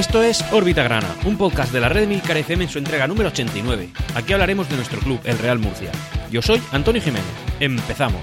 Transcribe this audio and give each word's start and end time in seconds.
Esto 0.00 0.22
es 0.22 0.42
Órbita 0.50 0.82
Grana, 0.82 1.14
un 1.26 1.36
podcast 1.36 1.74
de 1.74 1.78
la 1.78 1.90
red 1.90 2.08
Milcar 2.08 2.38
FM 2.38 2.64
en 2.64 2.70
su 2.70 2.78
entrega 2.78 3.06
número 3.06 3.28
89. 3.28 3.90
Aquí 4.14 4.32
hablaremos 4.32 4.66
de 4.70 4.76
nuestro 4.76 4.98
club, 4.98 5.20
el 5.24 5.36
Real 5.36 5.58
Murcia. 5.58 5.92
Yo 6.30 6.40
soy 6.40 6.62
Antonio 6.72 7.02
Jiménez. 7.02 7.28
Empezamos. 7.60 8.22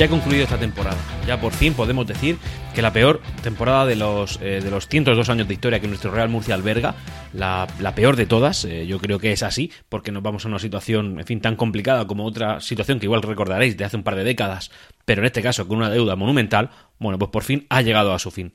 ya 0.00 0.06
ha 0.06 0.08
concluido 0.08 0.44
esta 0.44 0.56
temporada. 0.56 0.96
Ya 1.26 1.38
por 1.38 1.52
fin 1.52 1.74
podemos 1.74 2.06
decir 2.06 2.38
que 2.74 2.82
la 2.82 2.92
peor 2.92 3.20
temporada 3.42 3.86
de 3.86 3.96
los, 3.96 4.38
eh, 4.40 4.60
de 4.62 4.70
los 4.70 4.88
102 4.88 5.28
años 5.28 5.48
de 5.48 5.54
historia 5.54 5.80
que 5.80 5.88
nuestro 5.88 6.10
Real 6.10 6.28
Murcia 6.28 6.54
alberga, 6.54 6.94
la, 7.32 7.66
peor 7.94 8.16
de 8.16 8.26
todas, 8.26 8.64
eh, 8.64 8.86
yo 8.86 8.98
creo 8.98 9.18
que 9.18 9.32
es 9.32 9.42
así, 9.42 9.70
porque 9.88 10.12
nos 10.12 10.22
vamos 10.22 10.44
a 10.44 10.48
una 10.48 10.58
situación, 10.58 11.18
en 11.18 11.26
fin, 11.26 11.40
tan 11.40 11.56
complicada 11.56 12.06
como 12.06 12.24
otra 12.24 12.60
situación 12.60 12.98
que 12.98 13.06
igual 13.06 13.22
recordaréis 13.22 13.76
de 13.76 13.84
hace 13.84 13.96
un 13.96 14.02
par 14.02 14.16
de 14.16 14.24
décadas, 14.24 14.70
pero 15.04 15.22
en 15.22 15.26
este 15.26 15.42
caso 15.42 15.66
con 15.66 15.78
una 15.78 15.90
deuda 15.90 16.16
monumental, 16.16 16.70
bueno, 16.98 17.18
pues 17.18 17.30
por 17.30 17.42
fin 17.42 17.66
ha 17.68 17.82
llegado 17.82 18.14
a 18.14 18.18
su 18.18 18.30
fin. 18.30 18.52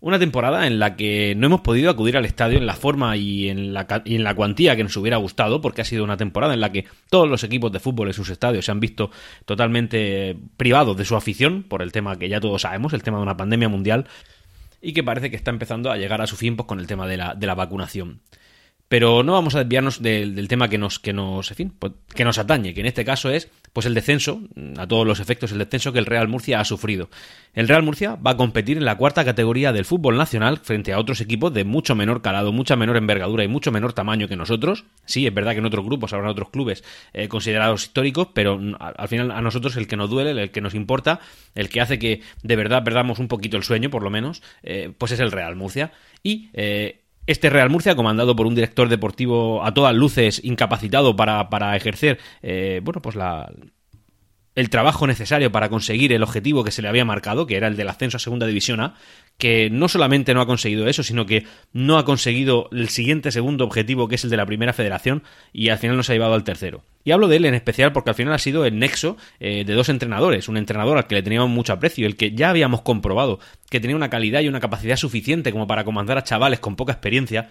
Una 0.00 0.20
temporada 0.20 0.68
en 0.68 0.78
la 0.78 0.94
que 0.94 1.34
no 1.36 1.46
hemos 1.46 1.62
podido 1.62 1.90
acudir 1.90 2.16
al 2.16 2.24
estadio 2.24 2.56
en 2.56 2.66
la 2.66 2.74
forma 2.74 3.16
y 3.16 3.48
en 3.48 3.74
la, 3.74 4.02
y 4.04 4.14
en 4.14 4.22
la 4.22 4.36
cuantía 4.36 4.76
que 4.76 4.84
nos 4.84 4.96
hubiera 4.96 5.16
gustado, 5.16 5.60
porque 5.60 5.80
ha 5.80 5.84
sido 5.84 6.04
una 6.04 6.16
temporada 6.16 6.54
en 6.54 6.60
la 6.60 6.70
que 6.70 6.84
todos 7.10 7.28
los 7.28 7.42
equipos 7.42 7.72
de 7.72 7.80
fútbol 7.80 8.06
en 8.06 8.14
sus 8.14 8.30
estadios 8.30 8.64
se 8.64 8.70
han 8.70 8.78
visto 8.78 9.10
totalmente 9.44 10.36
privados 10.56 10.96
de 10.96 11.04
su 11.04 11.16
afición, 11.16 11.64
por 11.64 11.82
el 11.82 11.90
tema 11.90 12.16
que 12.16 12.28
ya 12.28 12.38
todos 12.38 12.62
sabemos, 12.62 12.92
el 12.92 13.02
tema 13.02 13.16
de 13.16 13.24
una 13.24 13.36
pandemia 13.36 13.68
mundial, 13.68 14.06
y 14.80 14.92
que 14.92 15.02
parece 15.02 15.30
que 15.30 15.36
está 15.36 15.50
empezando 15.50 15.90
a 15.90 15.96
llegar 15.96 16.22
a 16.22 16.28
su 16.28 16.36
fin 16.36 16.54
pues, 16.54 16.68
con 16.68 16.78
el 16.78 16.86
tema 16.86 17.08
de 17.08 17.16
la, 17.16 17.34
de 17.34 17.46
la 17.48 17.56
vacunación. 17.56 18.20
Pero 18.88 19.22
no 19.22 19.32
vamos 19.32 19.54
a 19.54 19.60
desviarnos 19.60 20.02
del, 20.02 20.48
tema 20.48 20.68
que 20.68 20.78
nos, 20.78 20.98
que 20.98 21.12
nos, 21.12 21.50
en 21.50 21.56
fin, 21.56 21.72
pues, 21.78 21.92
que 22.14 22.24
nos 22.24 22.38
atañe, 22.38 22.72
que 22.72 22.80
en 22.80 22.86
este 22.86 23.04
caso 23.04 23.30
es 23.30 23.50
pues 23.72 23.84
el 23.86 23.94
descenso, 23.94 24.40
a 24.76 24.86
todos 24.86 25.06
los 25.06 25.20
efectos, 25.20 25.52
el 25.52 25.58
descenso 25.58 25.92
que 25.92 25.98
el 25.98 26.06
Real 26.06 26.26
Murcia 26.26 26.58
ha 26.58 26.64
sufrido. 26.64 27.10
El 27.54 27.68
Real 27.68 27.82
Murcia 27.82 28.16
va 28.16 28.32
a 28.32 28.36
competir 28.36 28.78
en 28.78 28.84
la 28.84 28.96
cuarta 28.96 29.24
categoría 29.24 29.72
del 29.72 29.84
fútbol 29.84 30.16
nacional 30.16 30.58
frente 30.58 30.92
a 30.92 30.98
otros 30.98 31.20
equipos 31.20 31.52
de 31.52 31.64
mucho 31.64 31.94
menor 31.94 32.22
calado, 32.22 32.52
mucha 32.52 32.76
menor 32.76 32.96
envergadura 32.96 33.44
y 33.44 33.48
mucho 33.48 33.70
menor 33.70 33.92
tamaño 33.92 34.26
que 34.26 34.36
nosotros. 34.36 34.84
Sí, 35.04 35.26
es 35.26 35.34
verdad 35.34 35.52
que 35.52 35.58
en 35.58 35.66
otros 35.66 35.84
grupos 35.84 36.12
habrá 36.12 36.30
otros 36.30 36.48
clubes 36.48 36.82
eh, 37.12 37.28
considerados 37.28 37.84
históricos, 37.84 38.28
pero 38.32 38.58
al 38.78 39.08
final 39.08 39.30
a 39.30 39.42
nosotros 39.42 39.76
el 39.76 39.86
que 39.86 39.96
nos 39.96 40.08
duele, 40.08 40.30
el 40.30 40.50
que 40.50 40.60
nos 40.60 40.74
importa, 40.74 41.20
el 41.54 41.68
que 41.68 41.80
hace 41.80 41.98
que 41.98 42.22
de 42.42 42.56
verdad 42.56 42.84
perdamos 42.84 43.18
un 43.18 43.28
poquito 43.28 43.56
el 43.56 43.64
sueño, 43.64 43.90
por 43.90 44.02
lo 44.02 44.10
menos, 44.10 44.42
eh, 44.62 44.92
pues 44.96 45.12
es 45.12 45.20
el 45.20 45.30
Real 45.30 45.56
Murcia. 45.56 45.92
Y 46.22 46.50
eh, 46.54 47.02
este 47.28 47.50
Real 47.50 47.70
Murcia, 47.70 47.94
comandado 47.94 48.34
por 48.34 48.46
un 48.46 48.54
director 48.54 48.88
deportivo 48.88 49.64
a 49.64 49.72
todas 49.74 49.94
luces 49.94 50.40
incapacitado 50.42 51.14
para, 51.14 51.50
para 51.50 51.76
ejercer, 51.76 52.18
eh, 52.42 52.80
bueno, 52.82 53.02
pues 53.02 53.16
la, 53.16 53.52
el 54.58 54.70
trabajo 54.70 55.06
necesario 55.06 55.52
para 55.52 55.68
conseguir 55.68 56.12
el 56.12 56.24
objetivo 56.24 56.64
que 56.64 56.72
se 56.72 56.82
le 56.82 56.88
había 56.88 57.04
marcado, 57.04 57.46
que 57.46 57.56
era 57.56 57.68
el 57.68 57.76
del 57.76 57.88
ascenso 57.88 58.16
a 58.16 58.20
Segunda 58.20 58.44
División 58.44 58.80
A, 58.80 58.94
que 59.36 59.70
no 59.70 59.86
solamente 59.86 60.34
no 60.34 60.40
ha 60.40 60.46
conseguido 60.46 60.88
eso, 60.88 61.04
sino 61.04 61.26
que 61.26 61.46
no 61.72 61.96
ha 61.96 62.04
conseguido 62.04 62.68
el 62.72 62.88
siguiente 62.88 63.30
segundo 63.30 63.62
objetivo, 63.64 64.08
que 64.08 64.16
es 64.16 64.24
el 64.24 64.30
de 64.30 64.36
la 64.36 64.46
primera 64.46 64.72
federación, 64.72 65.22
y 65.52 65.68
al 65.68 65.78
final 65.78 65.96
nos 65.96 66.10
ha 66.10 66.14
llevado 66.14 66.34
al 66.34 66.42
tercero. 66.42 66.82
Y 67.04 67.12
hablo 67.12 67.28
de 67.28 67.36
él 67.36 67.44
en 67.44 67.54
especial 67.54 67.92
porque 67.92 68.10
al 68.10 68.16
final 68.16 68.34
ha 68.34 68.38
sido 68.38 68.64
el 68.64 68.80
nexo 68.80 69.16
eh, 69.38 69.62
de 69.64 69.74
dos 69.74 69.90
entrenadores, 69.90 70.48
un 70.48 70.56
entrenador 70.56 70.98
al 70.98 71.06
que 71.06 71.14
le 71.14 71.22
teníamos 71.22 71.50
mucho 71.50 71.72
aprecio, 71.72 72.08
el 72.08 72.16
que 72.16 72.32
ya 72.32 72.50
habíamos 72.50 72.82
comprobado 72.82 73.38
que 73.70 73.78
tenía 73.78 73.94
una 73.94 74.10
calidad 74.10 74.40
y 74.40 74.48
una 74.48 74.58
capacidad 74.58 74.96
suficiente 74.96 75.52
como 75.52 75.68
para 75.68 75.84
comandar 75.84 76.18
a 76.18 76.24
chavales 76.24 76.58
con 76.58 76.74
poca 76.74 76.92
experiencia, 76.92 77.48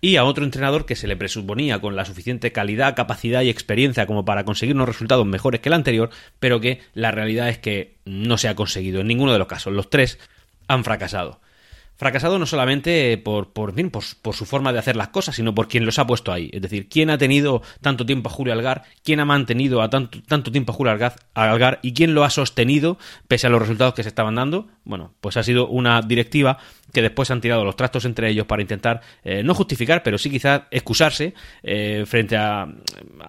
y 0.00 0.16
a 0.16 0.24
otro 0.24 0.44
entrenador 0.44 0.86
que 0.86 0.96
se 0.96 1.06
le 1.06 1.16
presuponía 1.16 1.80
con 1.80 1.96
la 1.96 2.04
suficiente 2.04 2.52
calidad, 2.52 2.96
capacidad 2.96 3.42
y 3.42 3.50
experiencia 3.50 4.06
como 4.06 4.24
para 4.24 4.44
conseguir 4.44 4.74
unos 4.74 4.88
resultados 4.88 5.26
mejores 5.26 5.60
que 5.60 5.68
el 5.68 5.74
anterior, 5.74 6.10
pero 6.38 6.60
que 6.60 6.80
la 6.94 7.10
realidad 7.10 7.48
es 7.48 7.58
que 7.58 7.96
no 8.04 8.38
se 8.38 8.48
ha 8.48 8.54
conseguido 8.54 9.00
en 9.00 9.08
ninguno 9.08 9.32
de 9.32 9.38
los 9.38 9.48
casos. 9.48 9.72
Los 9.72 9.90
tres 9.90 10.18
han 10.68 10.84
fracasado. 10.84 11.40
Fracasado 12.00 12.38
no 12.38 12.46
solamente 12.46 13.18
por, 13.18 13.52
por, 13.52 13.74
por, 13.90 14.34
su 14.34 14.46
forma 14.46 14.72
de 14.72 14.78
hacer 14.78 14.96
las 14.96 15.08
cosas, 15.08 15.36
sino 15.36 15.54
por 15.54 15.68
quien 15.68 15.84
los 15.84 15.98
ha 15.98 16.06
puesto 16.06 16.32
ahí. 16.32 16.48
Es 16.50 16.62
decir, 16.62 16.88
quién 16.88 17.10
ha 17.10 17.18
tenido 17.18 17.60
tanto 17.82 18.06
tiempo 18.06 18.30
a 18.30 18.32
Julio 18.32 18.54
Algar, 18.54 18.84
quién 19.04 19.20
ha 19.20 19.26
mantenido 19.26 19.82
a 19.82 19.90
tanto, 19.90 20.18
tanto 20.26 20.50
tiempo 20.50 20.72
a 20.72 20.74
Julio 20.74 20.94
Algar 21.34 21.78
y 21.82 21.92
quién 21.92 22.14
lo 22.14 22.24
ha 22.24 22.30
sostenido 22.30 22.96
pese 23.28 23.48
a 23.48 23.50
los 23.50 23.60
resultados 23.60 23.92
que 23.92 24.02
se 24.02 24.08
estaban 24.08 24.36
dando. 24.36 24.68
Bueno, 24.84 25.12
pues 25.20 25.36
ha 25.36 25.42
sido 25.42 25.68
una 25.68 26.00
directiva 26.00 26.56
que 26.92 27.02
después 27.02 27.30
han 27.30 27.40
tirado 27.40 27.64
los 27.64 27.76
trastos 27.76 28.04
entre 28.04 28.28
ellos 28.28 28.46
para 28.46 28.62
intentar 28.62 29.00
eh, 29.24 29.42
no 29.42 29.54
justificar, 29.54 30.02
pero 30.02 30.18
sí 30.18 30.30
quizás 30.30 30.62
excusarse 30.70 31.34
eh, 31.62 32.04
frente, 32.06 32.36
a, 32.36 32.68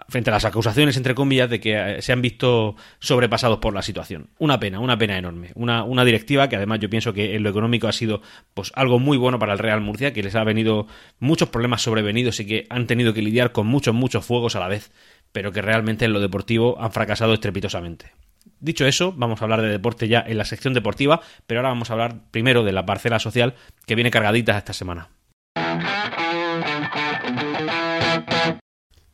frente 0.09 0.29
a 0.29 0.33
las 0.33 0.45
acusaciones, 0.45 0.97
entre 0.97 1.15
comillas, 1.15 1.49
de 1.49 1.59
que 1.59 1.97
eh, 1.97 2.01
se 2.01 2.11
han 2.11 2.21
visto 2.21 2.75
sobrepasados 2.99 3.59
por 3.59 3.73
la 3.73 3.81
situación. 3.81 4.29
Una 4.39 4.59
pena, 4.59 4.79
una 4.79 4.97
pena 4.97 5.17
enorme. 5.17 5.51
Una, 5.55 5.83
una 5.83 6.05
directiva 6.05 6.49
que 6.49 6.55
además 6.55 6.79
yo 6.79 6.89
pienso 6.89 7.13
que 7.13 7.35
en 7.35 7.43
lo 7.43 7.49
económico 7.49 7.87
ha 7.87 7.93
sido 7.93 8.21
pues 8.53 8.71
algo 8.75 8.99
muy 8.99 9.17
bueno 9.17 9.39
para 9.39 9.53
el 9.53 9.59
Real 9.59 9.81
Murcia, 9.81 10.13
que 10.13 10.23
les 10.23 10.35
ha 10.35 10.43
venido 10.43 10.87
muchos 11.19 11.49
problemas 11.49 11.81
sobrevenidos 11.81 12.39
y 12.39 12.45
que 12.45 12.67
han 12.69 12.87
tenido 12.87 13.13
que 13.13 13.21
lidiar 13.21 13.51
con 13.51 13.67
muchos, 13.67 13.93
muchos 13.93 14.25
fuegos 14.25 14.55
a 14.55 14.59
la 14.59 14.67
vez, 14.67 14.91
pero 15.31 15.51
que 15.51 15.61
realmente 15.61 16.05
en 16.05 16.13
lo 16.13 16.19
deportivo 16.19 16.81
han 16.81 16.91
fracasado 16.91 17.33
estrepitosamente. 17.33 18.11
Dicho 18.61 18.85
eso, 18.85 19.11
vamos 19.17 19.41
a 19.41 19.45
hablar 19.45 19.61
de 19.61 19.69
deporte 19.69 20.07
ya 20.07 20.23
en 20.25 20.37
la 20.37 20.45
sección 20.45 20.75
deportiva, 20.75 21.21
pero 21.47 21.59
ahora 21.59 21.69
vamos 21.69 21.89
a 21.89 21.93
hablar 21.93 22.15
primero 22.29 22.63
de 22.63 22.71
la 22.71 22.85
parcela 22.85 23.19
social 23.19 23.55
que 23.87 23.95
viene 23.95 24.11
cargadita 24.11 24.55
esta 24.55 24.73
semana. 24.73 25.09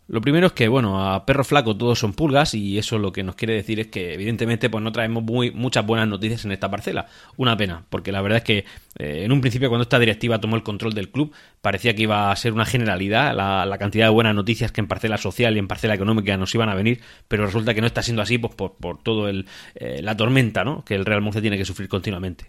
Lo 0.10 0.22
primero 0.22 0.48
es 0.48 0.54
que, 0.54 0.70
bueno, 0.70 1.12
a 1.14 1.26
perro 1.26 1.44
flaco 1.44 1.76
todos 1.76 2.00
son 2.00 2.14
pulgas 2.14 2.54
y 2.54 2.78
eso 2.78 2.98
lo 2.98 3.12
que 3.12 3.24
nos 3.24 3.36
quiere 3.36 3.54
decir 3.54 3.80
es 3.82 3.88
que 3.88 4.14
evidentemente 4.14 4.70
pues 4.70 4.82
no 4.82 4.94
traemos 4.94 5.22
muy, 5.22 5.52
muchas 5.52 5.86
buenas 5.86 6.08
noticias 6.08 6.46
en 6.46 6.54
esta 6.54 6.72
parcela. 6.72 7.08
Una 7.36 7.58
pena, 7.58 7.84
porque 7.90 8.14
la 8.14 8.22
verdad 8.22 8.38
es 8.38 8.44
que 8.46 8.58
eh, 9.00 9.24
en 9.26 9.32
un 9.34 9.42
principio 9.42 9.68
cuando 9.68 9.84
esta 9.84 10.00
directiva 10.00 10.40
tomó 10.40 10.56
el 10.56 10.64
control 10.64 10.94
del 10.94 11.10
club 11.10 11.34
parecía 11.62 11.94
que 11.94 12.04
iba 12.04 12.32
a 12.32 12.36
ser 12.38 12.54
una 12.54 12.66
generalidad 12.66 13.36
la, 13.36 13.78
cantidad 13.78 14.06
de 14.06 14.12
buenas 14.12 14.34
noticias 14.34 14.72
que 14.72 14.80
en 14.80 14.88
parcela 14.88 15.18
social 15.18 15.56
y 15.56 15.60
en 15.60 15.68
parcela 15.68 15.94
económica 15.94 16.38
nos 16.38 16.56
iban 16.56 16.70
a 16.70 16.76
venir, 16.76 17.02
pero 17.28 17.46
resulta 17.46 17.74
que 17.74 17.82
no 17.82 17.88
está 17.88 18.02
siendo 18.02 18.22
así 18.22 18.38
pues 18.38 18.56
por, 18.56 18.76
por 18.76 19.04
todo 19.04 19.28
el, 19.28 19.46
eh, 19.76 20.02
la 20.02 20.16
tormenta 20.16 20.64
¿no? 20.64 20.86
que 20.86 20.96
el 20.96 21.06
Real 21.06 21.22
Murcia 21.22 21.42
tiene 21.42 21.58
que 21.58 21.66
sufrir 21.66 21.90
continuamente. 21.90 22.48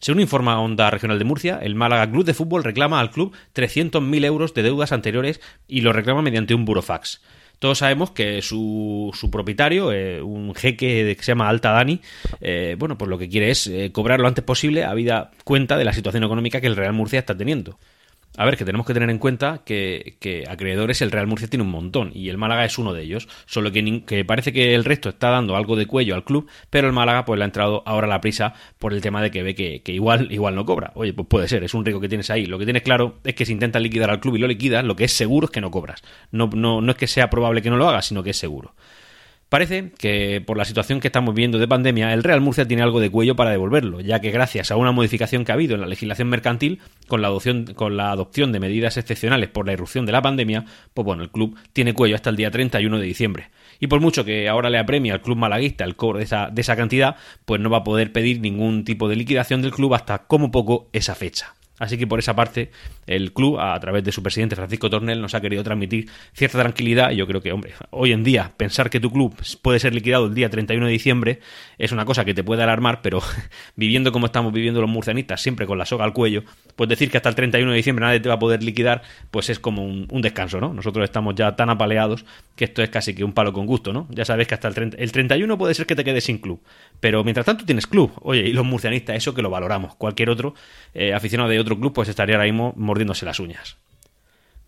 Según 0.00 0.20
informa 0.20 0.60
Onda 0.60 0.90
Regional 0.90 1.18
de 1.18 1.24
Murcia, 1.24 1.58
el 1.60 1.74
Málaga 1.74 2.08
Club 2.10 2.24
de 2.24 2.34
Fútbol 2.34 2.62
reclama 2.62 3.00
al 3.00 3.10
club 3.10 3.34
300.000 3.54 4.24
euros 4.24 4.54
de 4.54 4.62
deudas 4.62 4.92
anteriores 4.92 5.40
y 5.66 5.80
lo 5.80 5.92
reclama 5.92 6.22
mediante 6.22 6.54
un 6.54 6.64
burofax. 6.64 7.20
Todos 7.58 7.78
sabemos 7.78 8.12
que 8.12 8.40
su, 8.40 9.10
su 9.14 9.30
propietario, 9.30 9.90
eh, 9.92 10.22
un 10.22 10.54
jeque 10.54 11.16
que 11.16 11.22
se 11.24 11.32
llama 11.32 11.48
Alta 11.48 11.72
Dani, 11.72 12.00
eh, 12.40 12.76
bueno, 12.78 12.96
pues 12.96 13.08
lo 13.08 13.18
que 13.18 13.28
quiere 13.28 13.50
es 13.50 13.66
eh, 13.66 13.90
cobrar 13.90 14.20
lo 14.20 14.28
antes 14.28 14.44
posible, 14.44 14.84
habida 14.84 15.32
cuenta 15.42 15.76
de 15.76 15.84
la 15.84 15.92
situación 15.92 16.22
económica 16.22 16.60
que 16.60 16.68
el 16.68 16.76
Real 16.76 16.92
Murcia 16.92 17.18
está 17.18 17.36
teniendo. 17.36 17.76
A 18.40 18.44
ver, 18.44 18.56
que 18.56 18.64
tenemos 18.64 18.86
que 18.86 18.94
tener 18.94 19.10
en 19.10 19.18
cuenta 19.18 19.62
que, 19.64 20.44
acreedores 20.48 21.02
el 21.02 21.10
Real 21.10 21.26
Murcia 21.26 21.48
tiene 21.48 21.64
un 21.64 21.72
montón 21.72 22.12
y 22.14 22.28
el 22.28 22.38
Málaga 22.38 22.64
es 22.64 22.78
uno 22.78 22.92
de 22.92 23.02
ellos, 23.02 23.26
solo 23.46 23.72
que, 23.72 24.24
parece 24.24 24.52
que 24.52 24.76
el 24.76 24.84
resto 24.84 25.08
está 25.08 25.30
dando 25.30 25.56
algo 25.56 25.74
de 25.74 25.86
cuello 25.86 26.14
al 26.14 26.22
club, 26.22 26.48
pero 26.70 26.86
el 26.86 26.92
Málaga 26.92 27.24
pues 27.24 27.36
le 27.36 27.42
ha 27.42 27.46
entrado 27.46 27.82
ahora 27.84 28.06
la 28.06 28.20
prisa 28.20 28.54
por 28.78 28.92
el 28.92 29.00
tema 29.00 29.20
de 29.22 29.32
que 29.32 29.42
ve 29.42 29.56
que, 29.56 29.82
igual, 29.86 30.30
igual 30.30 30.54
no 30.54 30.64
cobra. 30.64 30.92
Oye, 30.94 31.12
pues 31.14 31.26
puede 31.26 31.48
ser, 31.48 31.64
es 31.64 31.74
un 31.74 31.84
riesgo 31.84 32.00
que 32.00 32.08
tienes 32.08 32.30
ahí. 32.30 32.46
Lo 32.46 32.60
que 32.60 32.64
tienes 32.64 32.84
claro 32.84 33.18
es 33.24 33.34
que 33.34 33.44
si 33.44 33.50
intentas 33.50 33.82
liquidar 33.82 34.08
al 34.08 34.20
club 34.20 34.36
y 34.36 34.38
lo 34.38 34.46
liquidas, 34.46 34.84
lo 34.84 34.94
que 34.94 35.02
es 35.02 35.12
seguro 35.12 35.46
es 35.46 35.50
que 35.50 35.60
no 35.60 35.72
cobras. 35.72 36.04
No, 36.30 36.48
no, 36.54 36.80
no 36.80 36.92
es 36.92 36.96
que 36.96 37.08
sea 37.08 37.30
probable 37.30 37.60
que 37.60 37.70
no 37.70 37.76
lo 37.76 37.88
hagas, 37.88 38.06
sino 38.06 38.22
que 38.22 38.30
es 38.30 38.36
seguro. 38.36 38.72
Parece 39.48 39.92
que 39.96 40.42
por 40.44 40.58
la 40.58 40.66
situación 40.66 41.00
que 41.00 41.08
estamos 41.08 41.34
viendo 41.34 41.58
de 41.58 41.66
pandemia, 41.66 42.12
el 42.12 42.22
Real 42.22 42.42
Murcia 42.42 42.68
tiene 42.68 42.82
algo 42.82 43.00
de 43.00 43.10
cuello 43.10 43.34
para 43.34 43.50
devolverlo, 43.50 44.00
ya 44.02 44.20
que 44.20 44.30
gracias 44.30 44.70
a 44.70 44.76
una 44.76 44.92
modificación 44.92 45.44
que 45.44 45.52
ha 45.52 45.54
habido 45.54 45.74
en 45.74 45.80
la 45.80 45.86
legislación 45.86 46.28
mercantil, 46.28 46.80
con 47.06 47.22
la 47.22 47.28
adopción, 47.28 47.64
con 47.74 47.96
la 47.96 48.10
adopción 48.10 48.52
de 48.52 48.60
medidas 48.60 48.98
excepcionales 48.98 49.48
por 49.48 49.66
la 49.66 49.72
irrupción 49.72 50.04
de 50.04 50.12
la 50.12 50.20
pandemia, 50.20 50.66
pues 50.92 51.06
bueno, 51.06 51.22
el 51.22 51.30
club 51.30 51.56
tiene 51.72 51.94
cuello 51.94 52.14
hasta 52.14 52.28
el 52.28 52.36
día 52.36 52.50
31 52.50 52.98
de 52.98 53.06
diciembre. 53.06 53.48
Y 53.80 53.86
por 53.86 54.00
mucho 54.00 54.22
que 54.22 54.50
ahora 54.50 54.68
le 54.68 54.78
apremie 54.78 55.12
al 55.12 55.22
club 55.22 55.38
malaguista 55.38 55.84
el 55.84 55.96
cobro 55.96 56.18
de 56.18 56.24
esa, 56.24 56.50
de 56.50 56.60
esa 56.60 56.76
cantidad, 56.76 57.16
pues 57.46 57.58
no 57.58 57.70
va 57.70 57.78
a 57.78 57.84
poder 57.84 58.12
pedir 58.12 58.40
ningún 58.40 58.84
tipo 58.84 59.08
de 59.08 59.16
liquidación 59.16 59.62
del 59.62 59.72
club 59.72 59.94
hasta 59.94 60.26
como 60.26 60.50
poco 60.50 60.90
esa 60.92 61.14
fecha. 61.14 61.54
Así 61.78 61.98
que 61.98 62.06
por 62.06 62.18
esa 62.18 62.34
parte, 62.34 62.70
el 63.06 63.32
club, 63.32 63.58
a 63.58 63.78
través 63.80 64.04
de 64.04 64.12
su 64.12 64.22
presidente 64.22 64.56
Francisco 64.56 64.90
Tornel, 64.90 65.20
nos 65.20 65.34
ha 65.34 65.40
querido 65.40 65.62
transmitir 65.62 66.08
cierta 66.32 66.58
tranquilidad. 66.58 67.10
Y 67.10 67.16
yo 67.16 67.26
creo 67.26 67.40
que, 67.40 67.52
hombre, 67.52 67.72
hoy 67.90 68.12
en 68.12 68.24
día, 68.24 68.52
pensar 68.56 68.90
que 68.90 69.00
tu 69.00 69.10
club 69.10 69.34
puede 69.62 69.78
ser 69.78 69.94
liquidado 69.94 70.26
el 70.26 70.34
día 70.34 70.50
31 70.50 70.86
de 70.86 70.92
diciembre 70.92 71.40
es 71.78 71.92
una 71.92 72.04
cosa 72.04 72.24
que 72.24 72.34
te 72.34 72.42
puede 72.42 72.62
alarmar, 72.62 73.00
pero 73.02 73.20
viviendo 73.76 74.12
como 74.12 74.26
estamos 74.26 74.52
viviendo 74.52 74.80
los 74.80 74.90
murcianistas, 74.90 75.40
siempre 75.40 75.66
con 75.66 75.78
la 75.78 75.86
soga 75.86 76.04
al 76.04 76.12
cuello, 76.12 76.44
pues 76.76 76.88
decir 76.88 77.10
que 77.10 77.16
hasta 77.16 77.28
el 77.28 77.34
31 77.34 77.70
de 77.70 77.76
diciembre 77.76 78.04
nadie 78.04 78.20
te 78.20 78.28
va 78.28 78.36
a 78.36 78.38
poder 78.38 78.62
liquidar, 78.62 79.02
pues 79.30 79.50
es 79.50 79.58
como 79.58 79.84
un, 79.84 80.06
descanso, 80.22 80.60
¿no? 80.60 80.74
Nosotros 80.74 81.04
estamos 81.04 81.34
ya 81.36 81.54
tan 81.54 81.70
apaleados 81.70 82.24
que 82.56 82.64
esto 82.64 82.82
es 82.82 82.90
casi 82.90 83.14
que 83.14 83.22
un 83.22 83.32
palo 83.32 83.52
con 83.52 83.66
gusto, 83.66 83.92
¿no? 83.92 84.08
Ya 84.10 84.24
sabes 84.24 84.48
que 84.48 84.54
hasta 84.54 84.68
el, 84.68 84.96
el 84.98 85.12
31 85.12 85.56
puede 85.56 85.74
ser 85.74 85.86
que 85.86 85.94
te 85.94 86.04
quedes 86.04 86.24
sin 86.24 86.38
club, 86.38 86.60
pero 86.98 87.22
mientras 87.22 87.46
tanto 87.46 87.64
tienes 87.64 87.86
club. 87.86 88.12
Oye, 88.22 88.48
y 88.48 88.52
los 88.52 88.64
murcianistas, 88.64 89.16
eso 89.16 89.34
que 89.34 89.42
lo 89.42 89.50
valoramos. 89.50 89.94
Cualquier 89.94 90.30
otro 90.30 90.54
eh, 90.94 91.12
aficionado 91.14 91.50
de 91.50 91.60
otro 91.60 91.67
club 91.76 91.92
pues 91.92 92.08
estaría 92.08 92.36
ahora 92.36 92.46
mismo 92.46 92.72
mordiéndose 92.76 93.26
las 93.26 93.40
uñas. 93.40 93.76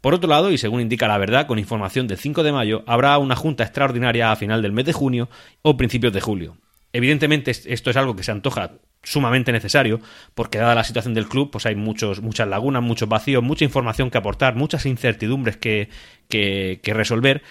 Por 0.00 0.14
otro 0.14 0.29
lado, 0.31 0.50
y 0.50 0.58
según 0.58 0.81
indica 0.81 1.08
la 1.08 1.19
verdad, 1.19 1.47
con 1.47 1.58
información 1.58 2.06
del 2.06 2.19
5 2.19 2.43
de 2.43 2.52
mayo, 2.52 2.82
habrá 2.87 3.19
una 3.19 3.37
junta 3.37 3.64
extraordinaria 3.64 4.32
a 4.32 4.37
final 4.37 4.62
del 4.62 4.73
mes 4.73 4.87
de 4.87 4.94
junio 4.94 5.29
o 5.62 5.76
principios 5.76 6.12
de 6.12 6.20
julio. 6.20 6.56
Evidentemente 6.93 7.50
esto 7.50 7.91
es 7.91 7.97
algo 7.97 8.17
que 8.17 8.25
se 8.25 8.32
antoja 8.32 8.73
sumamente 9.02 9.52
necesario, 9.52 10.00
porque 10.35 10.58
dada 10.58 10.75
la 10.75 10.85
situación 10.85 11.14
del 11.14 11.29
club, 11.29 11.50
pues 11.50 11.67
hay 11.67 11.76
muchos, 11.76 12.20
muchas 12.20 12.49
lagunas, 12.49 12.82
muchos 12.82 13.08
vacíos, 13.08 13.43
mucha 13.43 13.64
información 13.64 14.11
que 14.11 14.19
aportar, 14.19 14.56
muchas 14.56 14.87
incertidumbres 14.87 15.56
que, 15.56 15.88
que, 16.29 16.81
que 16.82 16.94
resolver, 16.94 17.43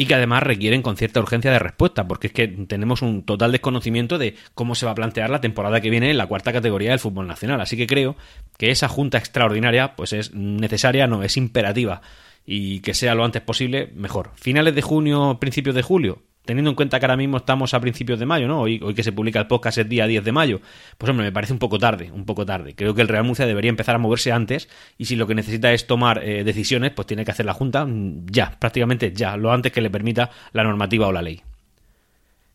y 0.00 0.06
que 0.06 0.14
además 0.14 0.42
requieren 0.42 0.80
con 0.80 0.96
cierta 0.96 1.20
urgencia 1.20 1.52
de 1.52 1.58
respuesta, 1.58 2.08
porque 2.08 2.28
es 2.28 2.32
que 2.32 2.48
tenemos 2.48 3.02
un 3.02 3.22
total 3.22 3.52
desconocimiento 3.52 4.16
de 4.16 4.34
cómo 4.54 4.74
se 4.74 4.86
va 4.86 4.92
a 4.92 4.94
plantear 4.94 5.28
la 5.28 5.42
temporada 5.42 5.82
que 5.82 5.90
viene 5.90 6.10
en 6.10 6.16
la 6.16 6.26
cuarta 6.26 6.54
categoría 6.54 6.88
del 6.88 6.98
fútbol 6.98 7.26
nacional. 7.26 7.60
Así 7.60 7.76
que 7.76 7.86
creo 7.86 8.16
que 8.56 8.70
esa 8.70 8.88
junta 8.88 9.18
extraordinaria 9.18 9.96
pues 9.96 10.14
es 10.14 10.32
necesaria, 10.32 11.06
no 11.06 11.22
es 11.22 11.36
imperativa 11.36 12.00
y 12.46 12.80
que 12.80 12.94
sea 12.94 13.14
lo 13.14 13.26
antes 13.26 13.42
posible 13.42 13.92
mejor. 13.94 14.30
Finales 14.36 14.74
de 14.74 14.80
junio, 14.80 15.36
principios 15.38 15.74
de 15.74 15.82
julio, 15.82 16.22
teniendo 16.44 16.70
en 16.70 16.76
cuenta 16.76 16.98
que 16.98 17.06
ahora 17.06 17.16
mismo 17.16 17.38
estamos 17.38 17.74
a 17.74 17.80
principios 17.80 18.18
de 18.18 18.26
mayo, 18.26 18.48
¿no? 18.48 18.60
Hoy, 18.60 18.80
hoy 18.82 18.94
que 18.94 19.02
se 19.02 19.12
publica 19.12 19.38
el 19.38 19.46
podcast 19.46 19.78
es 19.78 19.88
día 19.88 20.06
10 20.06 20.24
de 20.24 20.32
mayo, 20.32 20.60
pues 20.98 21.10
hombre, 21.10 21.26
me 21.26 21.32
parece 21.32 21.52
un 21.52 21.58
poco 21.58 21.78
tarde, 21.78 22.10
un 22.12 22.24
poco 22.24 22.46
tarde. 22.46 22.74
Creo 22.74 22.94
que 22.94 23.02
el 23.02 23.08
Real 23.08 23.24
Murcia 23.24 23.46
debería 23.46 23.68
empezar 23.68 23.94
a 23.94 23.98
moverse 23.98 24.32
antes 24.32 24.68
y 24.98 25.04
si 25.04 25.16
lo 25.16 25.26
que 25.26 25.34
necesita 25.34 25.72
es 25.72 25.86
tomar 25.86 26.22
eh, 26.24 26.44
decisiones, 26.44 26.92
pues 26.92 27.06
tiene 27.06 27.24
que 27.24 27.30
hacer 27.30 27.46
la 27.46 27.54
Junta 27.54 27.84
mm, 27.84 28.26
ya, 28.26 28.56
prácticamente 28.58 29.12
ya, 29.12 29.36
lo 29.36 29.52
antes 29.52 29.72
que 29.72 29.80
le 29.80 29.90
permita 29.90 30.30
la 30.52 30.64
normativa 30.64 31.06
o 31.06 31.12
la 31.12 31.22
ley. 31.22 31.42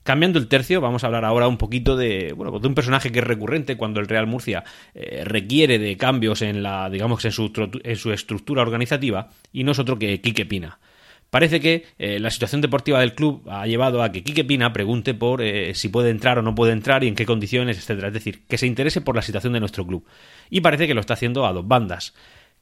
Cambiando 0.05 0.37
el 0.37 0.47
tercio, 0.47 0.81
vamos 0.81 1.03
a 1.03 1.07
hablar 1.07 1.25
ahora 1.25 1.47
un 1.47 1.57
poquito 1.57 1.97
de, 1.97 2.31
bueno, 2.33 2.51
pues 2.51 2.61
de 2.61 2.67
un 2.67 2.75
personaje 2.75 3.11
que 3.11 3.19
es 3.19 3.25
recurrente 3.25 3.75
cuando 3.75 3.99
el 3.99 4.07
Real 4.07 4.27
Murcia 4.27 4.63
eh, 4.93 5.23
requiere 5.25 5.79
de 5.79 5.97
cambios 5.97 6.43
en 6.43 6.61
la, 6.61 6.91
digamos, 6.91 7.23
su, 7.23 7.71
en 7.83 7.95
su 7.95 8.13
estructura 8.13 8.61
organizativa, 8.61 9.29
y 9.51 9.63
no 9.63 9.71
es 9.71 9.79
otro 9.79 9.97
que 9.97 10.21
Quique 10.21 10.45
Pina. 10.45 10.77
Parece 11.35 11.59
que 11.59 11.83
eh, 11.99 12.17
la 12.21 12.29
situación 12.29 12.61
deportiva 12.61 13.01
del 13.01 13.13
club 13.13 13.43
ha 13.49 13.67
llevado 13.67 14.01
a 14.01 14.09
que 14.09 14.23
Quique 14.23 14.45
Pina 14.45 14.71
pregunte 14.71 15.13
por 15.13 15.41
eh, 15.41 15.75
si 15.75 15.89
puede 15.89 16.09
entrar 16.09 16.39
o 16.39 16.41
no 16.41 16.55
puede 16.55 16.71
entrar 16.71 17.03
y 17.03 17.09
en 17.09 17.15
qué 17.15 17.25
condiciones, 17.25 17.77
etcétera. 17.77 18.07
Es 18.07 18.13
decir, 18.13 18.43
que 18.47 18.57
se 18.57 18.67
interese 18.67 19.01
por 19.01 19.17
la 19.17 19.21
situación 19.21 19.51
de 19.51 19.59
nuestro 19.59 19.85
club. 19.85 20.05
Y 20.49 20.61
parece 20.61 20.87
que 20.87 20.93
lo 20.93 21.01
está 21.01 21.15
haciendo 21.15 21.45
a 21.45 21.51
dos 21.51 21.67
bandas. 21.67 22.13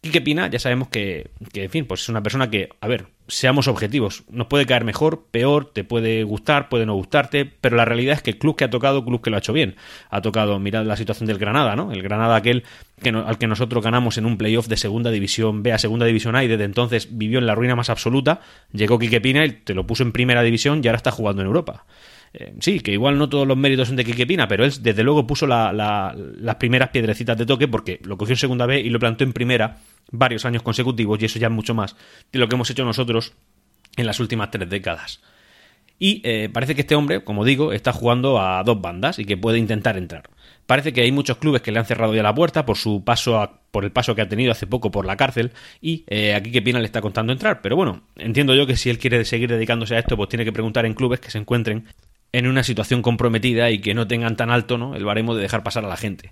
Quique 0.03 0.19
Pina, 0.19 0.47
ya 0.49 0.59
sabemos 0.59 0.89
que, 0.89 1.31
que, 1.53 1.63
en 1.63 1.69
fin, 1.69 1.85
pues 1.85 2.01
es 2.01 2.09
una 2.09 2.21
persona 2.21 2.49
que, 2.49 2.67
a 2.81 2.89
ver, 2.89 3.05
seamos 3.29 3.69
objetivos, 3.69 4.25
nos 4.29 4.47
puede 4.47 4.65
caer 4.65 4.83
mejor, 4.83 5.27
peor, 5.31 5.71
te 5.71 5.85
puede 5.85 6.25
gustar, 6.25 6.67
puede 6.67 6.85
no 6.85 6.93
gustarte, 6.93 7.45
pero 7.45 7.77
la 7.77 7.85
realidad 7.85 8.17
es 8.17 8.21
que 8.21 8.31
el 8.31 8.37
club 8.37 8.57
que 8.57 8.65
ha 8.65 8.69
tocado, 8.69 9.05
club 9.05 9.21
que 9.21 9.29
lo 9.29 9.37
ha 9.37 9.39
hecho 9.39 9.53
bien. 9.53 9.77
Ha 10.09 10.21
tocado, 10.21 10.59
mirad 10.59 10.85
la 10.85 10.97
situación 10.97 11.27
del 11.27 11.37
Granada, 11.37 11.77
¿no? 11.77 11.93
El 11.93 12.03
Granada 12.03 12.35
aquel 12.35 12.65
que 13.01 13.11
al 13.11 13.37
que 13.37 13.47
nosotros 13.47 13.81
ganamos 13.81 14.17
en 14.17 14.25
un 14.25 14.37
playoff 14.37 14.67
de 14.67 14.75
segunda 14.75 15.09
división 15.09 15.63
B 15.63 15.71
a 15.71 15.77
segunda 15.77 16.05
división 16.05 16.35
A 16.35 16.43
y 16.43 16.49
desde 16.49 16.65
entonces 16.65 17.07
vivió 17.17 17.39
en 17.39 17.45
la 17.45 17.55
ruina 17.55 17.77
más 17.77 17.89
absoluta, 17.89 18.41
llegó 18.73 18.99
Quique 18.99 19.21
Pina 19.21 19.45
y 19.45 19.51
te 19.53 19.73
lo 19.73 19.87
puso 19.87 20.03
en 20.03 20.11
primera 20.11 20.43
división 20.43 20.81
y 20.83 20.87
ahora 20.89 20.97
está 20.97 21.11
jugando 21.11 21.41
en 21.43 21.47
Europa. 21.47 21.85
Eh, 22.33 22.55
sí, 22.59 22.79
que 22.79 22.91
igual 22.91 23.17
no 23.17 23.29
todos 23.29 23.47
los 23.47 23.55
méritos 23.55 23.87
son 23.87 23.97
de 23.97 24.03
Quique 24.03 24.25
Pina, 24.25 24.47
pero 24.47 24.65
él 24.65 24.73
desde 24.81 25.03
luego 25.03 25.27
puso 25.27 25.45
las 25.45 26.55
primeras 26.59 26.89
piedrecitas 26.89 27.37
de 27.37 27.45
toque 27.45 27.67
porque 27.67 27.99
lo 28.03 28.17
cogió 28.17 28.33
en 28.33 28.37
segunda 28.37 28.65
B 28.65 28.79
y 28.79 28.89
lo 28.89 28.99
plantó 28.99 29.23
en 29.23 29.33
primera 29.33 29.77
varios 30.11 30.43
años 30.45 30.63
consecutivos 30.63 31.21
y 31.21 31.25
eso 31.25 31.39
ya 31.39 31.47
es 31.47 31.53
mucho 31.53 31.73
más 31.73 31.95
de 32.31 32.39
lo 32.39 32.47
que 32.47 32.55
hemos 32.55 32.69
hecho 32.69 32.83
nosotros 32.85 33.33
en 33.95 34.07
las 34.07 34.19
últimas 34.19 34.49
tres 34.49 34.69
décadas. 34.69 35.21
Y 35.99 36.21
eh, 36.23 36.49
parece 36.51 36.75
que 36.75 36.81
este 36.81 36.95
hombre, 36.95 37.23
como 37.23 37.45
digo, 37.45 37.71
está 37.71 37.93
jugando 37.93 38.41
a 38.41 38.63
dos 38.63 38.81
bandas 38.81 39.19
y 39.19 39.25
que 39.25 39.37
puede 39.37 39.59
intentar 39.59 39.95
entrar. 39.95 40.23
Parece 40.65 40.91
que 40.91 41.01
hay 41.01 41.11
muchos 41.11 41.37
clubes 41.37 41.61
que 41.61 41.71
le 41.71 41.79
han 41.79 41.85
cerrado 41.85 42.15
ya 42.15 42.23
la 42.23 42.33
puerta 42.33 42.65
por 42.65 42.77
su 42.77 43.03
paso 43.03 43.59
por 43.69 43.85
el 43.85 43.91
paso 43.91 44.13
que 44.13 44.21
ha 44.21 44.29
tenido 44.29 44.51
hace 44.51 44.67
poco 44.67 44.91
por 44.91 45.05
la 45.05 45.17
cárcel 45.17 45.51
y 45.81 46.03
eh, 46.07 46.35
aquí 46.35 46.51
que 46.51 46.61
Pina 46.61 46.79
le 46.79 46.85
está 46.85 47.01
contando 47.01 47.31
entrar. 47.31 47.61
Pero 47.61 47.75
bueno, 47.75 48.01
entiendo 48.15 48.55
yo 48.55 48.65
que 48.65 48.75
si 48.75 48.89
él 48.89 48.97
quiere 48.97 49.23
seguir 49.25 49.49
dedicándose 49.49 49.95
a 49.95 49.99
esto, 49.99 50.17
pues 50.17 50.29
tiene 50.29 50.45
que 50.45 50.51
preguntar 50.51 50.85
en 50.85 50.93
clubes 50.93 51.19
que 51.19 51.31
se 51.31 51.37
encuentren 51.37 51.85
en 52.33 52.47
una 52.47 52.63
situación 52.63 53.01
comprometida 53.01 53.69
y 53.69 53.79
que 53.79 53.93
no 53.93 54.07
tengan 54.07 54.35
tan 54.35 54.49
alto 54.49 54.77
¿no? 54.77 54.95
el 54.95 55.05
baremo 55.05 55.35
de 55.35 55.43
dejar 55.43 55.63
pasar 55.63 55.85
a 55.85 55.87
la 55.87 55.95
gente. 55.95 56.31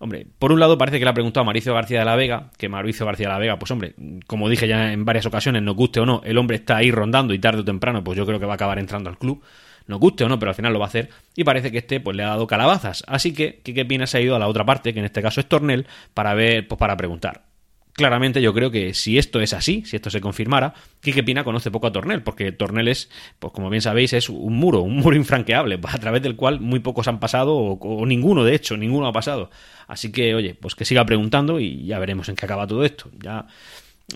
Hombre, 0.00 0.26
por 0.38 0.50
un 0.50 0.58
lado 0.58 0.76
parece 0.78 0.98
que 0.98 1.04
le 1.04 1.10
ha 1.10 1.14
preguntado 1.14 1.42
a 1.42 1.44
Mauricio 1.44 1.74
García 1.74 2.00
de 2.00 2.04
la 2.04 2.16
Vega, 2.16 2.50
que 2.58 2.68
Mauricio 2.68 3.06
García 3.06 3.28
de 3.28 3.34
la 3.34 3.38
Vega, 3.38 3.58
pues 3.58 3.70
hombre, 3.70 3.94
como 4.26 4.48
dije 4.48 4.66
ya 4.66 4.92
en 4.92 5.04
varias 5.04 5.26
ocasiones, 5.26 5.62
nos 5.62 5.76
guste 5.76 6.00
o 6.00 6.06
no, 6.06 6.22
el 6.24 6.38
hombre 6.38 6.56
está 6.56 6.78
ahí 6.78 6.90
rondando 6.90 7.34
y 7.34 7.38
tarde 7.38 7.60
o 7.60 7.64
temprano, 7.64 8.02
pues 8.02 8.18
yo 8.18 8.26
creo 8.26 8.40
que 8.40 8.46
va 8.46 8.52
a 8.52 8.56
acabar 8.56 8.80
entrando 8.80 9.08
al 9.10 9.18
club. 9.18 9.44
Nos 9.86 10.00
guste 10.00 10.24
o 10.24 10.28
no, 10.28 10.38
pero 10.38 10.50
al 10.50 10.54
final 10.54 10.72
lo 10.72 10.78
va 10.78 10.86
a 10.86 10.88
hacer. 10.88 11.08
Y 11.34 11.44
parece 11.44 11.70
que 11.70 11.78
este 11.78 12.00
pues 12.00 12.16
le 12.16 12.22
ha 12.22 12.28
dado 12.28 12.46
calabazas. 12.46 13.04
Así 13.06 13.32
que 13.32 13.60
¿qué 13.62 13.84
Pina 13.84 14.06
se 14.06 14.18
ha 14.18 14.20
ido 14.20 14.34
a 14.36 14.38
la 14.38 14.48
otra 14.48 14.64
parte, 14.64 14.92
que 14.94 15.00
en 15.00 15.04
este 15.04 15.22
caso 15.22 15.40
es 15.40 15.48
Tornel, 15.48 15.86
para 16.14 16.34
ver, 16.34 16.66
pues 16.66 16.78
para 16.78 16.96
preguntar 16.96 17.51
claramente 17.92 18.40
yo 18.40 18.54
creo 18.54 18.70
que 18.70 18.94
si 18.94 19.18
esto 19.18 19.40
es 19.40 19.52
así, 19.52 19.82
si 19.84 19.96
esto 19.96 20.10
se 20.10 20.20
confirmara, 20.20 20.74
Quique 21.00 21.22
Pina 21.22 21.44
conoce 21.44 21.70
poco 21.70 21.86
a 21.86 21.92
Tornel, 21.92 22.22
porque 22.22 22.52
Tornel 22.52 22.88
es, 22.88 23.10
pues 23.38 23.52
como 23.52 23.70
bien 23.70 23.82
sabéis, 23.82 24.12
es 24.12 24.28
un 24.28 24.56
muro, 24.56 24.80
un 24.80 24.96
muro 24.96 25.16
infranqueable, 25.16 25.78
a 25.82 25.98
través 25.98 26.22
del 26.22 26.36
cual 26.36 26.60
muy 26.60 26.80
pocos 26.80 27.08
han 27.08 27.20
pasado, 27.20 27.54
o, 27.56 28.06
ninguno, 28.06 28.44
de 28.44 28.54
hecho, 28.54 28.76
ninguno 28.76 29.06
ha 29.06 29.12
pasado. 29.12 29.50
Así 29.86 30.10
que, 30.10 30.34
oye, 30.34 30.54
pues 30.54 30.74
que 30.74 30.84
siga 30.84 31.04
preguntando 31.04 31.60
y 31.60 31.84
ya 31.84 31.98
veremos 31.98 32.28
en 32.28 32.36
qué 32.36 32.46
acaba 32.46 32.66
todo 32.66 32.84
esto. 32.84 33.10
Ya 33.22 33.46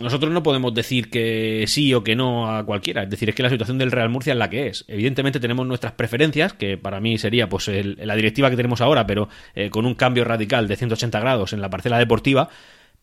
nosotros 0.00 0.32
no 0.32 0.42
podemos 0.42 0.74
decir 0.74 1.10
que 1.10 1.64
sí 1.66 1.92
o 1.94 2.02
que 2.02 2.16
no 2.16 2.54
a 2.54 2.64
cualquiera. 2.64 3.02
Es 3.02 3.10
decir, 3.10 3.28
es 3.28 3.34
que 3.34 3.42
la 3.42 3.50
situación 3.50 3.78
del 3.78 3.92
Real 3.92 4.08
Murcia 4.08 4.32
es 4.32 4.38
la 4.38 4.50
que 4.50 4.68
es. 4.68 4.84
Evidentemente 4.88 5.40
tenemos 5.40 5.66
nuestras 5.66 5.92
preferencias, 5.92 6.52
que 6.52 6.76
para 6.76 7.00
mí 7.00 7.18
sería 7.18 7.48
pues 7.48 7.68
la 7.68 8.14
directiva 8.14 8.50
que 8.50 8.56
tenemos 8.56 8.80
ahora, 8.80 9.06
pero 9.06 9.28
eh, 9.54 9.70
con 9.70 9.86
un 9.86 9.94
cambio 9.94 10.24
radical 10.24 10.68
de 10.68 10.76
180 10.76 11.20
grados 11.20 11.52
en 11.52 11.60
la 11.60 11.70
parcela 11.70 11.98
deportiva 11.98 12.48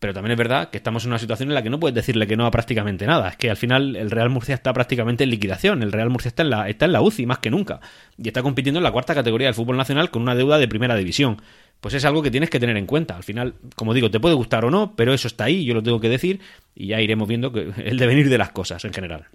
pero 0.04 0.14
también 0.14 0.34
es 0.34 0.38
verdad 0.38 0.70
que 0.70 0.76
estamos 0.76 1.06
en 1.06 1.12
una 1.12 1.18
situación 1.18 1.48
en 1.48 1.56
la 1.56 1.62
que 1.64 1.70
no 1.70 1.80
puedes 1.80 1.96
decirle 1.96 2.28
que 2.28 2.36
no 2.36 2.46
a 2.46 2.52
prácticamente 2.52 3.08
nada. 3.08 3.30
Es 3.30 3.38
que 3.38 3.50
al 3.50 3.56
final 3.56 3.96
el 3.96 4.12
Real 4.12 4.30
Murcia 4.30 4.54
está 4.54 4.74
prácticamente 4.74 5.24
en 5.24 5.30
liquidación. 5.30 5.82
El 5.82 5.94
Real 5.94 6.10
Murcia 6.10 6.28
está 6.28 6.44
en 6.44 6.50
la, 6.50 6.68
está 6.68 6.84
en 6.84 6.92
la 6.92 7.02
UCI 7.02 7.26
más 7.26 7.38
que 7.38 7.50
nunca. 7.50 7.80
Y 8.18 8.28
está 8.28 8.44
compitiendo 8.44 8.82
en 8.82 8.84
la 8.84 8.92
cuarta 8.92 9.16
categoría 9.16 9.48
del 9.48 9.54
fútbol 9.54 9.78
nacional 9.78 10.12
con 10.12 10.22
una 10.22 10.36
deuda 10.36 10.58
de 10.58 10.68
primera 10.68 10.98
división. 10.98 11.42
Pues 11.80 11.94
es 11.94 12.04
algo 12.04 12.22
que 12.22 12.32
tienes 12.32 12.50
que 12.50 12.60
tener 12.60 12.76
en 12.76 12.86
cuenta. 12.86 13.16
Al 13.16 13.24
final, 13.24 13.56
como 13.78 13.94
digo, 13.94 14.12
te 14.12 14.20
puede 14.20 14.36
gustar 14.36 14.66
o 14.66 14.72
no, 14.72 14.94
pero 14.98 15.14
eso 15.14 15.30
está 15.30 15.46
ahí, 15.46 15.64
yo 15.64 15.74
lo 15.74 15.82
tengo 15.82 16.02
que 16.02 16.10
decir, 16.10 16.42
y 16.76 16.88
ya 16.88 17.00
iremos 17.00 17.26
viendo 17.26 17.54
que 17.54 17.72
el 17.86 17.98
devenir 17.98 18.28
de 18.28 18.38
las 18.38 18.52
cosas 18.52 18.84
en 18.84 18.92
general. 18.92 19.28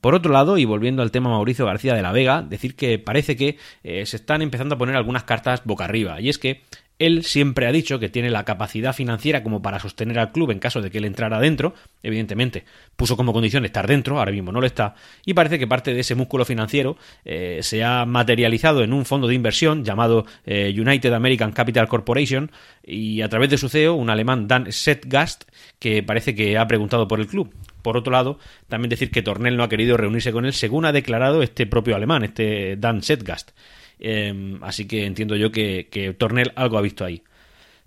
Por 0.00 0.14
otro 0.14 0.32
lado, 0.32 0.58
y 0.58 0.64
volviendo 0.64 1.02
al 1.02 1.10
tema 1.10 1.28
Mauricio 1.28 1.66
García 1.66 1.94
de 1.94 2.02
la 2.02 2.12
Vega, 2.12 2.42
decir 2.42 2.76
que 2.76 3.00
parece 3.00 3.34
que 3.34 3.58
eh, 3.82 4.06
se 4.06 4.14
están 4.14 4.42
empezando 4.42 4.76
a 4.76 4.78
poner 4.78 4.94
algunas 4.94 5.24
cartas 5.24 5.62
boca 5.64 5.86
arriba. 5.86 6.20
Y 6.20 6.28
es 6.28 6.38
que 6.38 6.62
él 7.00 7.24
siempre 7.24 7.66
ha 7.66 7.72
dicho 7.72 7.98
que 7.98 8.10
tiene 8.10 8.28
la 8.28 8.44
capacidad 8.44 8.92
financiera 8.92 9.42
como 9.42 9.62
para 9.62 9.80
sostener 9.80 10.18
al 10.18 10.32
club 10.32 10.50
en 10.50 10.58
caso 10.58 10.82
de 10.82 10.90
que 10.90 10.98
él 10.98 11.06
entrara 11.06 11.40
dentro. 11.40 11.74
Evidentemente, 12.02 12.64
puso 12.94 13.16
como 13.16 13.32
condición 13.32 13.64
estar 13.64 13.86
dentro, 13.86 14.18
ahora 14.18 14.32
mismo 14.32 14.52
no 14.52 14.60
lo 14.60 14.66
está. 14.66 14.94
Y 15.24 15.32
parece 15.32 15.58
que 15.58 15.66
parte 15.66 15.94
de 15.94 16.00
ese 16.00 16.14
músculo 16.14 16.44
financiero 16.44 16.98
eh, 17.24 17.60
se 17.62 17.82
ha 17.82 18.04
materializado 18.04 18.84
en 18.84 18.92
un 18.92 19.06
fondo 19.06 19.26
de 19.28 19.34
inversión 19.34 19.82
llamado 19.82 20.26
eh, 20.44 20.74
United 20.76 21.14
American 21.14 21.52
Capital 21.52 21.88
Corporation 21.88 22.52
y 22.84 23.22
a 23.22 23.30
través 23.30 23.48
de 23.48 23.56
su 23.56 23.70
CEO, 23.70 23.94
un 23.94 24.10
alemán 24.10 24.46
Dan 24.46 24.70
Setgast, 24.70 25.44
que 25.78 26.02
parece 26.02 26.34
que 26.34 26.58
ha 26.58 26.68
preguntado 26.68 27.08
por 27.08 27.18
el 27.18 27.26
club. 27.26 27.54
Por 27.80 27.96
otro 27.96 28.12
lado, 28.12 28.38
también 28.68 28.90
decir 28.90 29.10
que 29.10 29.22
Tornel 29.22 29.56
no 29.56 29.62
ha 29.62 29.70
querido 29.70 29.96
reunirse 29.96 30.32
con 30.32 30.44
él, 30.44 30.52
según 30.52 30.84
ha 30.84 30.92
declarado 30.92 31.42
este 31.42 31.66
propio 31.66 31.96
alemán, 31.96 32.24
este 32.24 32.76
Dan 32.76 33.02
Setgast. 33.02 33.52
Em, 34.00 34.62
así 34.64 34.86
que 34.86 35.04
entiendo 35.04 35.36
yo 35.36 35.52
que, 35.52 35.88
que, 35.90 36.14
Tornel 36.14 36.52
algo 36.56 36.78
ha 36.78 36.82
visto 36.82 37.04
ahí. 37.04 37.22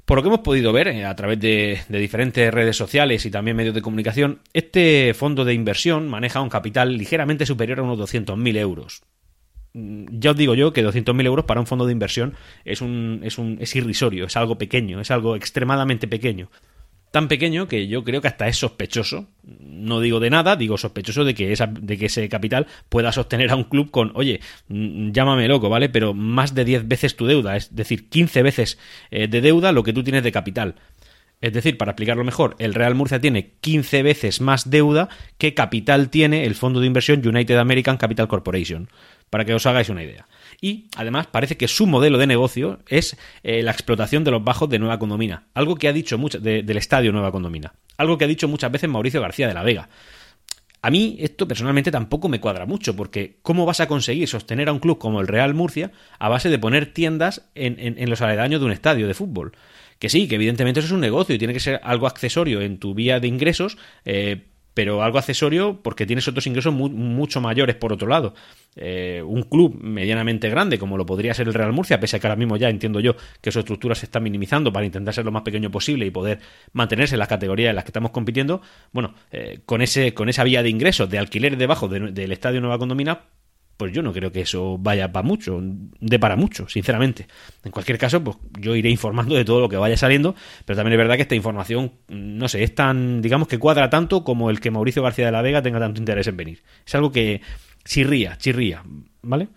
Por 0.06 0.18
lo 0.18 0.22
que 0.22 0.28
hemos 0.28 0.42
podido 0.42 0.72
ver 0.72 0.90
eh, 0.90 1.06
a 1.06 1.16
través 1.16 1.40
de, 1.40 1.80
diferentes 1.90 2.54
redes 2.54 2.78
sociales 2.78 3.26
y 3.26 3.32
también 3.32 3.58
medios 3.58 3.74
de 3.74 3.82
comunicación, 3.82 4.42
este 4.54 5.14
fondo 5.16 5.44
de 5.44 5.54
inversión 5.54 6.10
maneja 6.10 6.42
un 6.42 6.50
capital 6.50 6.98
ligeramente 6.98 7.46
superior 7.46 7.80
a 7.80 7.84
unos 7.84 8.00
200.000 8.00 8.58
euros. 8.58 9.02
Mm, 9.74 10.06
ya 10.20 10.32
os 10.32 10.38
digo 10.38 10.54
yo 10.56 10.72
que 10.72 10.86
200.000 10.86 11.26
euros 11.26 11.46
para 11.46 11.60
un 11.60 11.68
fondo 11.68 11.86
de 11.86 11.94
inversión 11.94 12.36
es, 12.64 12.82
un, 12.82 13.22
es, 13.24 13.38
un, 13.40 13.58
es 13.60 13.76
irrisorio, 13.76 14.26
es 14.26 14.38
algo 14.38 14.58
pequeño, 14.58 15.02
es 15.02 15.10
algo 15.10 15.36
extremadamente 15.36 16.08
pequeño 16.08 16.50
tan 17.14 17.28
pequeño 17.28 17.68
que 17.68 17.88
yo 17.88 18.04
creo 18.04 18.22
que 18.22 18.28
hasta 18.28 18.48
es 18.48 18.58
sospechoso. 18.58 19.28
No 19.44 20.00
digo 20.00 20.20
de 20.20 20.32
nada, 20.32 20.56
digo 20.56 20.80
sospechoso 20.80 21.24
de 21.24 21.36
que, 21.36 21.52
esa, 21.54 21.68
de 21.68 21.96
que 21.96 22.08
ese 22.08 22.28
capital 22.28 22.66
pueda 22.90 23.12
sostener 23.12 23.52
a 23.52 23.56
un 23.56 23.66
club 23.66 23.92
con, 23.92 24.12
oye, 24.16 24.40
mm, 24.70 25.12
llámame 25.12 25.48
loco, 25.48 25.70
¿vale? 25.70 25.90
Pero 25.90 26.16
más 26.16 26.56
de 26.56 26.66
10 26.66 26.88
veces 26.88 27.16
tu 27.16 27.28
deuda, 27.28 27.56
es 27.56 27.76
decir, 27.76 28.10
15 28.10 28.42
veces 28.42 28.80
eh, 29.12 29.28
de 29.28 29.42
deuda 29.42 29.72
lo 29.72 29.84
que 29.84 29.94
tú 29.94 30.04
tienes 30.04 30.24
de 30.24 30.32
capital. 30.32 30.74
Es 31.40 31.54
decir, 31.54 31.78
para 31.78 31.92
explicarlo 31.92 32.24
mejor, 32.24 32.56
el 32.58 32.74
Real 32.74 32.96
Murcia 32.96 33.22
tiene 33.22 33.52
15 33.62 34.02
veces 34.02 34.42
más 34.42 34.72
deuda 34.72 35.08
que 35.38 35.54
capital 35.54 36.10
tiene 36.10 36.46
el 36.46 36.56
fondo 36.56 36.80
de 36.80 36.88
inversión 36.88 37.22
United 37.24 37.58
American 37.58 37.98
Capital 37.98 38.28
Corporation, 38.28 38.90
para 39.30 39.46
que 39.46 39.54
os 39.54 39.68
hagáis 39.68 39.90
una 39.90 40.04
idea 40.04 40.26
y 40.64 40.88
además 40.96 41.28
parece 41.28 41.58
que 41.58 41.68
su 41.68 41.86
modelo 41.86 42.18
de 42.18 42.26
negocio 42.26 42.80
es 42.88 43.18
eh, 43.44 43.62
la 43.64 43.72
explotación 43.72 44.24
de 44.24 44.32
los 44.32 44.42
bajos 44.42 44.70
de 44.70 44.80
Nueva 44.80 44.98
Condomina, 44.98 45.48
algo 45.54 45.76
que 45.76 45.90
ha 45.90 45.94
dicho 45.94 46.18
mucho, 46.18 46.40
del 46.40 46.78
estadio 46.78 47.12
Nueva 47.12 47.34
Condomina, 47.34 47.74
algo 47.98 48.18
que 48.18 48.24
ha 48.24 48.30
dicho 48.30 48.48
muchas 48.48 48.72
veces 48.72 48.90
Mauricio 48.90 49.20
García 49.20 49.50
de 49.50 49.54
la 49.54 49.64
Vega. 49.64 49.90
A 50.82 50.90
mí 50.90 51.18
esto 51.20 51.50
personalmente 51.50 51.92
tampoco 51.92 52.30
me 52.30 52.40
cuadra 52.40 52.66
mucho, 52.66 52.96
porque 52.96 53.40
¿cómo 53.42 53.66
vas 53.66 53.82
a 53.82 53.90
conseguir 53.90 54.30
sostener 54.30 54.70
a 54.70 54.72
un 54.72 54.80
club 54.80 55.00
como 55.00 55.20
el 55.20 55.28
Real 55.28 55.54
Murcia 55.54 55.92
a 56.18 56.30
base 56.30 56.48
de 56.48 56.58
poner 56.58 56.94
tiendas 56.94 57.50
en, 57.56 57.76
en 57.78 58.10
los 58.10 58.22
aledaños 58.22 58.62
de 58.62 58.66
un 58.66 58.72
estadio 58.72 59.06
de 59.06 59.14
fútbol? 59.14 59.52
que 60.00 60.10
sí, 60.10 60.28
que 60.28 60.36
evidentemente 60.36 60.82
eso 60.82 60.88
es 60.88 60.92
un 60.92 61.00
negocio 61.00 61.34
y 61.34 61.38
tiene 61.38 61.54
que 61.54 61.62
ser 61.62 61.80
algo 61.82 62.08
accesorio 62.08 62.60
en 62.60 62.78
tu 62.78 62.94
vía 62.94 63.22
de 63.22 63.28
ingresos, 63.30 63.78
eh, 64.04 64.48
pero 64.74 65.04
algo 65.04 65.18
accesorio 65.18 65.80
porque 65.82 66.06
tienes 66.06 66.28
otros 66.28 66.48
ingresos 66.48 66.74
mucho 66.74 67.42
mayores 67.42 67.76
por 67.76 67.94
otro 67.94 68.08
lado. 68.08 68.34
Eh, 68.76 69.22
un 69.24 69.44
club 69.44 69.78
medianamente 69.82 70.50
grande 70.50 70.80
como 70.80 70.98
lo 70.98 71.06
podría 71.06 71.34
ser 71.34 71.48
el 71.48 71.54
Real 71.54 71.74
Murcia, 71.74 72.00
pese 72.00 72.18
a 72.18 72.20
que 72.20 72.28
ahora 72.28 72.36
mismo 72.36 72.58
ya 72.58 72.70
entiendo 72.70 73.00
yo 73.00 73.16
que 73.42 73.52
su 73.52 73.60
estructura 73.60 73.94
se 73.94 74.06
está 74.06 74.20
minimizando 74.20 74.74
para 74.74 74.86
intentar 74.86 75.14
ser 75.14 75.26
lo 75.26 75.32
más 75.32 75.44
pequeño 75.44 75.70
posible 75.70 76.06
y 76.06 76.12
poder 76.12 76.40
mantenerse 76.72 77.16
en 77.16 77.20
las 77.20 77.28
categorías 77.28 77.70
en 77.70 77.76
las 77.76 77.84
que 77.84 77.90
estamos 77.90 78.12
compitiendo, 78.12 78.62
bueno, 78.92 79.14
eh, 79.32 79.60
con, 79.66 79.82
ese, 79.82 80.14
con 80.14 80.30
esa 80.30 80.44
vía 80.44 80.64
de 80.64 80.70
ingresos 80.70 81.10
de 81.10 81.20
alquiler 81.20 81.58
debajo 81.58 81.88
del 81.88 82.32
Estadio 82.32 82.62
Nueva 82.62 82.80
Condomina, 82.80 83.22
pues 83.78 83.92
yo 83.92 84.02
no 84.02 84.14
creo 84.14 84.32
que 84.32 84.42
eso 84.42 84.78
vaya 84.78 85.12
para 85.12 85.26
mucho, 85.26 85.60
de 85.62 86.20
para 86.20 86.36
mucho, 86.36 86.68
sinceramente. 86.70 87.28
En 87.64 87.72
cualquier 87.72 87.98
caso, 87.98 88.24
pues 88.24 88.38
yo 88.60 88.76
iré 88.76 88.90
informando 88.90 89.36
de 89.36 89.46
todo 89.46 89.60
lo 89.60 89.70
que 89.70 89.78
vaya 89.78 89.98
saliendo, 89.98 90.36
pero 90.66 90.78
también 90.78 90.94
es 90.94 90.98
verdad 90.98 91.16
que 91.16 91.24
esta 91.24 91.36
información, 91.36 91.94
no 92.08 92.48
sé, 92.48 92.64
es 92.64 92.76
tan, 92.76 93.22
digamos 93.22 93.48
que 93.48 93.58
cuadra 93.58 93.90
tanto 93.90 94.24
como 94.24 94.50
el 94.50 94.60
que 94.60 94.72
Mauricio 94.72 95.04
García 95.04 95.26
de 95.26 95.32
la 95.32 95.42
Vega 95.42 95.62
tenga 95.62 95.80
tanto 95.80 96.00
interés 96.00 96.28
en 96.28 96.38
venir. 96.38 96.64
Es 96.86 96.96
algo 96.96 97.12
que 97.12 97.42
chirría, 97.84 98.38
chirría, 98.38 98.84
¿vale? 99.22 99.50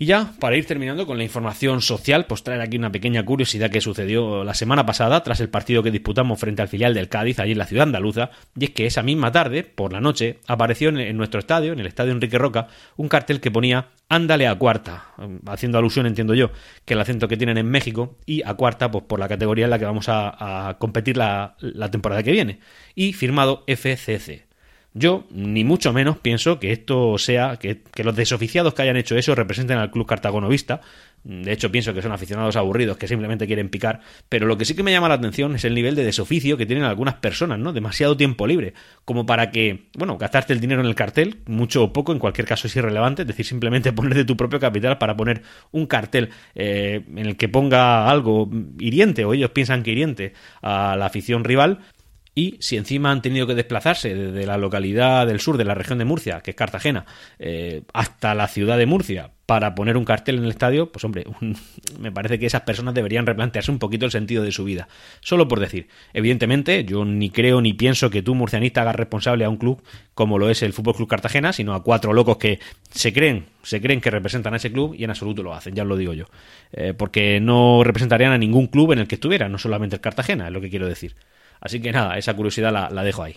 Y 0.00 0.06
ya, 0.06 0.32
para 0.38 0.56
ir 0.56 0.64
terminando 0.64 1.06
con 1.06 1.18
la 1.18 1.24
información 1.24 1.82
social, 1.82 2.26
pues 2.26 2.44
traer 2.44 2.60
aquí 2.60 2.76
una 2.76 2.92
pequeña 2.92 3.24
curiosidad 3.24 3.68
que 3.68 3.80
sucedió 3.80 4.44
la 4.44 4.54
semana 4.54 4.86
pasada 4.86 5.24
tras 5.24 5.40
el 5.40 5.48
partido 5.48 5.82
que 5.82 5.90
disputamos 5.90 6.38
frente 6.38 6.62
al 6.62 6.68
filial 6.68 6.94
del 6.94 7.08
Cádiz, 7.08 7.40
allí 7.40 7.50
en 7.50 7.58
la 7.58 7.66
ciudad 7.66 7.82
andaluza, 7.82 8.30
y 8.56 8.66
es 8.66 8.70
que 8.70 8.86
esa 8.86 9.02
misma 9.02 9.32
tarde, 9.32 9.64
por 9.64 9.92
la 9.92 10.00
noche, 10.00 10.38
apareció 10.46 10.90
en 10.90 11.16
nuestro 11.16 11.40
estadio, 11.40 11.72
en 11.72 11.80
el 11.80 11.86
estadio 11.88 12.12
Enrique 12.12 12.38
Roca, 12.38 12.68
un 12.96 13.08
cartel 13.08 13.40
que 13.40 13.50
ponía 13.50 13.88
Ándale 14.10 14.46
a 14.46 14.54
cuarta, 14.54 15.08
haciendo 15.46 15.76
alusión, 15.76 16.06
entiendo 16.06 16.32
yo, 16.32 16.50
que 16.86 16.94
el 16.94 17.00
acento 17.00 17.28
que 17.28 17.36
tienen 17.36 17.58
en 17.58 17.68
México, 17.68 18.16
y 18.24 18.42
a 18.42 18.54
cuarta, 18.54 18.90
pues 18.90 19.04
por 19.04 19.18
la 19.18 19.28
categoría 19.28 19.66
en 19.66 19.70
la 19.70 19.78
que 19.78 19.84
vamos 19.84 20.06
a, 20.08 20.76
competir 20.78 21.18
la 21.18 21.56
temporada 21.90 22.22
que 22.22 22.32
viene, 22.32 22.60
y 22.94 23.12
firmado 23.12 23.64
FCC. 23.66 24.47
Yo, 24.94 25.26
ni 25.30 25.64
mucho 25.64 25.92
menos, 25.92 26.18
pienso 26.18 26.58
que 26.58 26.72
esto 26.72 27.18
sea, 27.18 27.56
que, 27.58 27.82
los 28.02 28.16
desoficiados 28.16 28.72
que 28.72 28.82
hayan 28.82 28.96
hecho 28.96 29.16
eso 29.16 29.34
representen 29.34 29.78
al 29.78 29.90
club 29.90 30.06
cartagonovista. 30.06 30.80
De 31.24 31.52
hecho, 31.52 31.70
pienso 31.70 31.92
que 31.92 32.00
son 32.00 32.12
aficionados 32.12 32.56
aburridos 32.56 32.96
que 32.96 33.06
simplemente 33.06 33.46
quieren 33.46 33.68
picar. 33.68 34.00
Pero 34.28 34.46
lo 34.46 34.56
que 34.56 34.64
sí 34.64 34.74
que 34.74 34.82
me 34.82 34.90
llama 34.90 35.08
la 35.08 35.16
atención 35.16 35.54
es 35.54 35.64
el 35.64 35.74
nivel 35.74 35.94
de 35.94 36.04
desoficio 36.04 36.56
que 36.56 36.64
tienen 36.64 36.84
algunas 36.84 37.16
personas, 37.16 37.58
¿no? 37.58 37.72
Demasiado 37.72 38.16
tiempo 38.16 38.46
libre. 38.46 38.72
Como 39.04 39.26
para 39.26 39.50
que, 39.50 39.88
bueno, 39.96 40.16
gastarte 40.16 40.54
el 40.54 40.60
dinero 40.60 40.80
en 40.80 40.86
el 40.86 40.94
cartel, 40.94 41.40
mucho 41.46 41.84
o 41.84 41.92
poco, 41.92 42.12
en 42.12 42.18
cualquier 42.18 42.46
caso 42.46 42.66
es 42.66 42.74
irrelevante. 42.74 43.22
Es 43.22 43.28
decir, 43.28 43.44
simplemente 43.44 43.92
poner 43.92 44.14
de 44.14 44.24
tu 44.24 44.36
propio 44.36 44.58
capital 44.58 44.96
para 44.96 45.16
poner 45.16 45.42
un 45.70 45.86
cartel 45.86 46.30
eh, 46.54 47.02
en 47.14 47.26
el 47.26 47.36
que 47.36 47.48
ponga 47.48 48.08
algo 48.08 48.48
hiriente, 48.78 49.24
o 49.24 49.34
ellos 49.34 49.50
piensan 49.50 49.82
que 49.82 49.90
hiriente, 49.90 50.32
a 50.62 50.96
la 50.96 51.06
afición 51.06 51.44
rival 51.44 51.80
y 52.38 52.56
si 52.60 52.76
encima 52.76 53.10
han 53.10 53.20
tenido 53.20 53.48
que 53.48 53.56
desplazarse 53.56 54.14
desde 54.14 54.46
la 54.46 54.58
localidad 54.58 55.26
del 55.26 55.40
sur 55.40 55.56
de 55.56 55.64
la 55.64 55.74
región 55.74 55.98
de 55.98 56.04
Murcia, 56.04 56.40
que 56.40 56.52
es 56.52 56.56
Cartagena, 56.56 57.04
eh, 57.40 57.82
hasta 57.92 58.32
la 58.36 58.46
ciudad 58.46 58.78
de 58.78 58.86
Murcia 58.86 59.32
para 59.44 59.74
poner 59.74 59.96
un 59.96 60.04
cartel 60.04 60.36
en 60.36 60.44
el 60.44 60.50
estadio, 60.50 60.92
pues 60.92 61.04
hombre, 61.04 61.24
me 61.98 62.12
parece 62.12 62.38
que 62.38 62.46
esas 62.46 62.60
personas 62.60 62.94
deberían 62.94 63.26
replantearse 63.26 63.72
un 63.72 63.80
poquito 63.80 64.06
el 64.06 64.12
sentido 64.12 64.44
de 64.44 64.52
su 64.52 64.62
vida. 64.62 64.86
Solo 65.18 65.48
por 65.48 65.58
decir, 65.58 65.88
evidentemente, 66.12 66.84
yo 66.84 67.04
ni 67.04 67.30
creo 67.30 67.60
ni 67.60 67.72
pienso 67.72 68.08
que 68.08 68.22
tú, 68.22 68.36
murcianista, 68.36 68.82
hagas 68.82 68.94
responsable 68.94 69.44
a 69.44 69.48
un 69.48 69.56
club 69.56 69.82
como 70.14 70.38
lo 70.38 70.48
es 70.48 70.62
el 70.62 70.72
Fútbol 70.72 70.94
Club 70.94 71.08
Cartagena, 71.08 71.52
sino 71.52 71.74
a 71.74 71.82
cuatro 71.82 72.12
locos 72.12 72.36
que 72.36 72.60
se 72.88 73.12
creen, 73.12 73.46
se 73.64 73.80
creen 73.80 74.00
que 74.00 74.12
representan 74.12 74.54
a 74.54 74.58
ese 74.58 74.70
club 74.70 74.94
y 74.96 75.02
en 75.02 75.10
absoluto 75.10 75.42
lo 75.42 75.54
hacen, 75.54 75.74
ya 75.74 75.82
os 75.82 75.88
lo 75.88 75.96
digo 75.96 76.12
yo. 76.12 76.26
Eh, 76.70 76.94
porque 76.96 77.40
no 77.40 77.82
representarían 77.82 78.30
a 78.30 78.38
ningún 78.38 78.68
club 78.68 78.92
en 78.92 79.00
el 79.00 79.08
que 79.08 79.16
estuviera, 79.16 79.48
no 79.48 79.58
solamente 79.58 79.96
el 79.96 80.00
Cartagena, 80.00 80.46
es 80.46 80.52
lo 80.52 80.60
que 80.60 80.70
quiero 80.70 80.86
decir. 80.86 81.16
Así 81.60 81.80
que 81.80 81.92
nada, 81.92 82.18
esa 82.18 82.34
curiosidad 82.34 82.72
la, 82.72 83.02
dejo 83.02 83.22
ahí. 83.22 83.36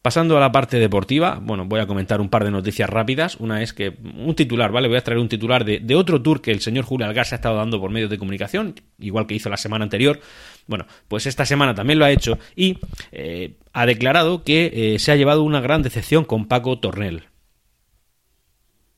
Pasando 0.00 0.36
a 0.36 0.40
la 0.40 0.52
parte 0.52 0.78
deportiva, 0.78 1.38
bueno, 1.42 1.66
voy 1.66 1.80
a 1.80 1.86
comentar 1.86 2.20
un 2.20 2.30
par 2.30 2.44
de 2.44 2.50
noticias 2.50 2.88
rápidas. 2.88 3.36
Una 3.36 3.62
es 3.62 3.72
que 3.72 3.98
un 4.16 4.34
titular, 4.34 4.70
¿vale? 4.70 4.88
Voy 4.88 4.96
a 4.96 5.02
traer 5.02 5.18
un 5.18 5.28
titular 5.28 5.64
de, 5.64 5.94
otro 5.96 6.22
tour 6.22 6.40
que 6.40 6.50
el 6.50 6.60
señor 6.60 6.84
Julio 6.84 7.06
Algar 7.06 7.26
se 7.26 7.34
ha 7.34 7.36
estado 7.36 7.56
dando 7.56 7.80
por 7.80 7.90
medios 7.90 8.08
de 8.08 8.16
comunicación, 8.16 8.74
igual 8.98 9.26
que 9.26 9.34
hizo 9.34 9.50
la 9.50 9.56
semana 9.56 9.84
anterior. 9.84 10.20
Bueno, 10.66 10.86
pues 11.08 11.26
esta 11.26 11.44
semana 11.44 11.74
también 11.74 11.98
lo 11.98 12.04
ha 12.04 12.10
hecho 12.10 12.38
y 12.54 12.78
eh, 13.12 13.56
ha 13.72 13.86
declarado 13.86 14.44
que 14.44 14.94
eh, 14.94 14.98
se 14.98 15.12
ha 15.12 15.16
llevado 15.16 15.42
una 15.42 15.60
gran 15.60 15.82
decepción 15.82 16.24
con 16.24 16.46
Paco 16.46 16.78
Tornel. 16.78 17.24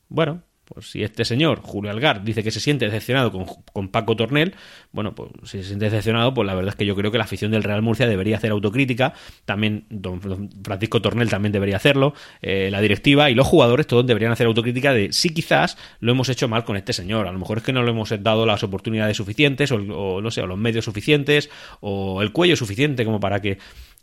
Bueno, 0.07 0.43
pues 0.73 0.89
si 0.89 1.03
este 1.03 1.25
señor, 1.25 1.59
Julio 1.61 1.91
Algar, 1.91 2.23
dice 2.23 2.43
que 2.43 2.51
se 2.51 2.61
siente 2.61 2.85
decepcionado 2.85 3.31
con, 3.73 3.89
Paco 3.89 4.15
Tornel, 4.15 4.55
bueno, 4.93 5.13
pues 5.13 5.31
si 5.43 5.57
se 5.57 5.65
siente 5.65 5.85
decepcionado, 5.85 6.33
pues 6.33 6.45
la 6.45 6.55
verdad 6.55 6.69
es 6.69 6.75
que 6.75 6.85
yo 6.85 6.95
creo 6.95 7.11
que 7.11 7.17
la 7.17 7.25
afición 7.25 7.51
del 7.51 7.63
Real 7.63 7.81
Murcia 7.81 8.07
debería 8.07 8.37
hacer 8.37 8.51
autocrítica, 8.51 9.13
también 9.43 9.85
don, 9.89 10.21
Francisco 10.63 11.01
Tornel 11.01 11.29
también 11.29 11.51
debería 11.51 11.75
hacerlo, 11.75 12.13
eh, 12.41 12.69
la 12.71 12.79
directiva 12.79 13.29
y 13.29 13.35
los 13.35 13.47
jugadores 13.47 13.85
todos 13.85 14.07
deberían 14.07 14.31
hacer 14.31 14.47
autocrítica 14.47 14.93
de 14.93 15.11
si 15.11 15.31
quizás 15.31 15.77
lo 15.99 16.13
hemos 16.13 16.29
hecho 16.29 16.47
mal 16.47 16.63
con 16.63 16.77
este 16.77 16.93
señor, 16.93 17.27
a 17.27 17.33
lo 17.33 17.39
mejor 17.39 17.57
es 17.57 17.63
que 17.63 17.73
no 17.73 17.83
le 17.83 17.91
hemos 17.91 18.13
dado 18.23 18.45
las 18.45 18.63
oportunidades 18.63 19.17
suficientes 19.17 19.71
o, 19.73 20.21
no 20.21 20.31
sé, 20.31 20.41
o 20.41 20.47
los 20.47 20.57
medios 20.57 20.85
suficientes 20.85 21.49
o 21.81 22.21
el 22.21 22.31
cuello 22.31 22.55
suficiente 22.55 23.03
como 23.03 23.19
para 23.19 23.41
que 23.41 23.57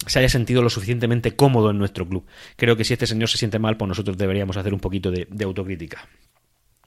se 0.06 0.18
haya 0.18 0.28
sentido 0.28 0.62
lo 0.62 0.68
suficientemente 0.68 1.34
cómodo 1.34 1.70
en 1.70 1.78
nuestro 1.78 2.06
club. 2.06 2.26
Creo 2.56 2.76
que 2.76 2.84
si 2.84 2.92
este 2.92 3.06
señor 3.06 3.28
se 3.30 3.38
siente 3.38 3.58
mal, 3.58 3.76
pues 3.76 3.88
nosotros 3.88 4.18
deberíamos 4.18 4.56
hacer 4.56 4.74
un 4.74 4.80
poquito 4.80 5.10
de 5.10 5.44
autocrítica. 5.44 6.06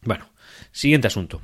Bueno, 0.04 0.30
siguiente 0.72 1.08
asunto. 1.08 1.42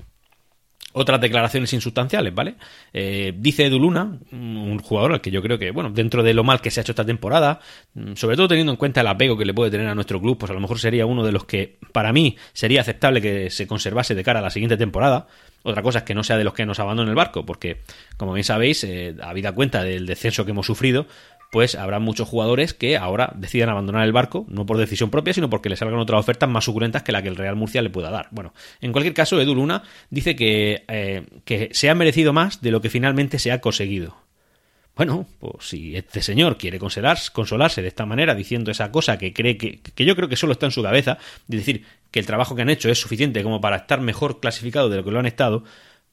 Otras 0.93 1.21
declaraciones 1.21 1.71
insustanciales, 1.73 2.33
¿vale? 2.33 2.55
Eh, 2.91 3.31
dice 3.37 3.65
Edu 3.65 3.77
Luna, 3.77 4.17
un 4.31 4.79
jugador 4.79 5.13
al 5.13 5.21
que 5.21 5.29
yo 5.29 5.43
creo 5.43 5.59
que, 5.59 5.69
bueno, 5.69 5.91
dentro 5.91 6.23
de 6.23 6.33
lo 6.33 6.43
mal 6.43 6.59
que 6.59 6.71
se 6.71 6.79
ha 6.79 6.81
hecho 6.81 6.93
esta 6.93 7.05
temporada, 7.05 7.59
mm, 7.93 8.15
sobre 8.15 8.35
todo 8.35 8.47
teniendo 8.47 8.71
en 8.71 8.77
cuenta 8.77 9.01
el 9.01 9.07
apego 9.07 9.37
que 9.37 9.45
le 9.45 9.53
puede 9.53 9.69
tener 9.69 9.87
a 9.87 9.93
nuestro 9.93 10.19
club, 10.19 10.39
pues 10.39 10.49
a 10.49 10.55
lo 10.55 10.59
mejor 10.59 10.79
sería 10.79 11.05
uno 11.05 11.23
de 11.23 11.31
los 11.31 11.45
que, 11.45 11.77
para 11.91 12.11
mí, 12.13 12.35
sería 12.51 12.81
aceptable 12.81 13.21
que 13.21 13.51
se 13.51 13.67
conservase 13.67 14.15
de 14.15 14.23
cara 14.23 14.39
a 14.39 14.41
la 14.41 14.49
siguiente 14.49 14.75
temporada. 14.75 15.27
Otra 15.61 15.83
cosa 15.83 15.99
es 15.99 16.03
que 16.03 16.15
no 16.15 16.23
sea 16.23 16.37
de 16.37 16.45
los 16.45 16.53
que 16.53 16.65
nos 16.65 16.79
abandonen 16.79 17.09
el 17.09 17.15
barco, 17.15 17.45
porque, 17.45 17.81
como 18.15 18.33
bien 18.33 18.45
sabéis, 18.45 18.83
eh, 18.83 19.15
habida 19.21 19.51
cuenta 19.51 19.83
del 19.83 20.07
descenso 20.07 20.45
que 20.45 20.51
hemos 20.51 20.65
sufrido, 20.65 21.05
pues 21.51 21.75
habrá 21.75 21.99
muchos 21.99 22.27
jugadores 22.27 22.73
que 22.73 22.97
ahora 22.97 23.31
decidan 23.35 23.69
abandonar 23.69 24.05
el 24.05 24.11
barco, 24.11 24.45
no 24.49 24.65
por 24.65 24.77
decisión 24.77 25.09
propia, 25.09 25.33
sino 25.33 25.49
porque 25.49 25.69
les 25.69 25.79
salgan 25.79 25.99
otras 25.99 26.19
ofertas 26.19 26.49
más 26.49 26.65
suculentas 26.65 27.03
que 27.03 27.11
la 27.11 27.21
que 27.21 27.29
el 27.29 27.35
Real 27.35 27.55
Murcia 27.55 27.81
le 27.81 27.89
pueda 27.89 28.11
dar. 28.11 28.27
Bueno, 28.31 28.53
en 28.81 28.91
cualquier 28.91 29.13
caso, 29.13 29.39
Edu 29.39 29.55
Luna 29.55 29.83
dice 30.09 30.35
que, 30.35 30.83
eh, 30.87 31.25
que 31.45 31.69
se 31.71 31.89
ha 31.89 31.95
merecido 31.95 32.33
más 32.33 32.61
de 32.61 32.71
lo 32.71 32.81
que 32.81 32.89
finalmente 32.89 33.39
se 33.39 33.51
ha 33.51 33.61
conseguido. 33.61 34.17
Bueno, 34.97 35.27
pues 35.39 35.53
si 35.59 35.95
este 35.95 36.23
señor 36.23 36.57
quiere 36.57 36.79
consolarse 36.79 37.81
de 37.83 37.87
esta 37.87 38.07
manera, 38.07 38.33
diciendo 38.33 38.71
esa 38.71 38.91
cosa 38.91 39.19
que 39.19 39.31
cree 39.31 39.55
que, 39.55 39.79
que 39.79 40.05
yo 40.05 40.15
creo 40.15 40.27
que 40.27 40.35
solo 40.35 40.53
está 40.53 40.65
en 40.65 40.71
su 40.71 40.81
cabeza, 40.81 41.19
de 41.45 41.57
decir 41.57 41.85
que 42.09 42.19
el 42.19 42.25
trabajo 42.25 42.55
que 42.55 42.63
han 42.63 42.69
hecho 42.69 42.89
es 42.89 42.99
suficiente 42.99 43.43
como 43.43 43.61
para 43.61 43.77
estar 43.77 44.01
mejor 44.01 44.39
clasificado 44.39 44.89
de 44.89 44.97
lo 44.97 45.03
que 45.03 45.11
lo 45.11 45.19
han 45.19 45.27
estado, 45.27 45.63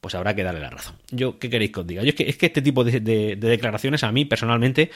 pues 0.01 0.13
habrá 0.15 0.35
que 0.35 0.43
darle 0.43 0.59
la 0.59 0.69
razón. 0.69 0.95
Yo, 1.09 1.39
¿qué 1.39 1.49
queréis 1.49 1.71
que 1.71 1.79
os 1.79 1.87
diga? 1.87 2.03
Yo 2.03 2.09
es 2.09 2.15
que, 2.15 2.29
es 2.29 2.37
que 2.37 2.45
este 2.45 2.61
tipo 2.61 2.83
de, 2.83 2.99
declaraciones 3.35 4.03
a 4.03 4.11
mí 4.11 4.25
personalmente 4.25 4.91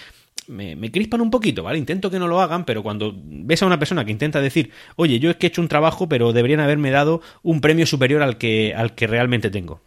me, 0.47 0.91
crispan 0.91 1.21
un 1.21 1.31
poquito, 1.31 1.63
¿vale? 1.63 1.79
Intento 1.79 2.11
que 2.11 2.19
no 2.19 2.27
lo 2.27 2.41
hagan, 2.41 2.65
pero 2.65 2.83
cuando 2.83 3.15
ves 3.15 3.63
a 3.63 3.65
una 3.65 3.79
persona 3.79 4.05
que 4.05 4.11
intenta 4.11 4.41
decir, 4.41 4.71
oye, 4.95 5.19
yo 5.19 5.31
es 5.31 5.37
que 5.37 5.47
he 5.47 5.49
hecho 5.49 5.61
un 5.61 5.67
trabajo, 5.67 6.07
pero 6.07 6.33
deberían 6.33 6.59
haberme 6.59 6.91
dado 6.91 7.21
un 7.41 7.61
premio 7.61 7.85
superior 7.85 8.21
al 8.21 8.37
que, 8.37 8.73
al 8.75 8.95
que 8.95 9.07
realmente 9.07 9.49
tengo. 9.49 9.81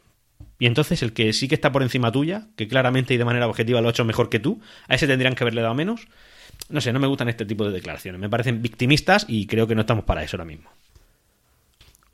Y 0.59 0.67
entonces 0.67 1.03
el 1.03 1.13
que 1.13 1.33
sí 1.33 1.49
que 1.49 1.57
está 1.57 1.73
por 1.73 1.83
encima 1.83 2.13
tuya, 2.13 2.47
que 2.57 2.69
claramente 2.69 3.15
y 3.15 3.17
de 3.17 3.25
manera 3.25 3.49
objetiva 3.49 3.81
lo 3.81 3.89
ha 3.89 3.91
hecho 3.91 4.05
mejor 4.05 4.29
que 4.29 4.39
tú, 4.39 4.61
a 4.87 4.95
ese 4.95 5.07
tendrían 5.07 5.35
que 5.35 5.45
haberle 5.45 5.61
dado 5.61 5.75
menos. 5.75 6.07
No 6.69 6.81
sé, 6.81 6.93
no 6.93 7.01
me 7.01 7.07
gustan 7.07 7.29
este 7.29 7.45
tipo 7.45 7.65
de 7.65 7.73
declaraciones. 7.73 8.21
Me 8.21 8.29
parecen 8.29 8.63
victimistas 8.63 9.27
y 9.29 9.47
creo 9.47 9.67
que 9.67 9.75
no 9.75 9.81
estamos 9.81 10.05
para 10.05 10.23
eso 10.23 10.37
ahora 10.37 10.45
mismo. 10.45 10.71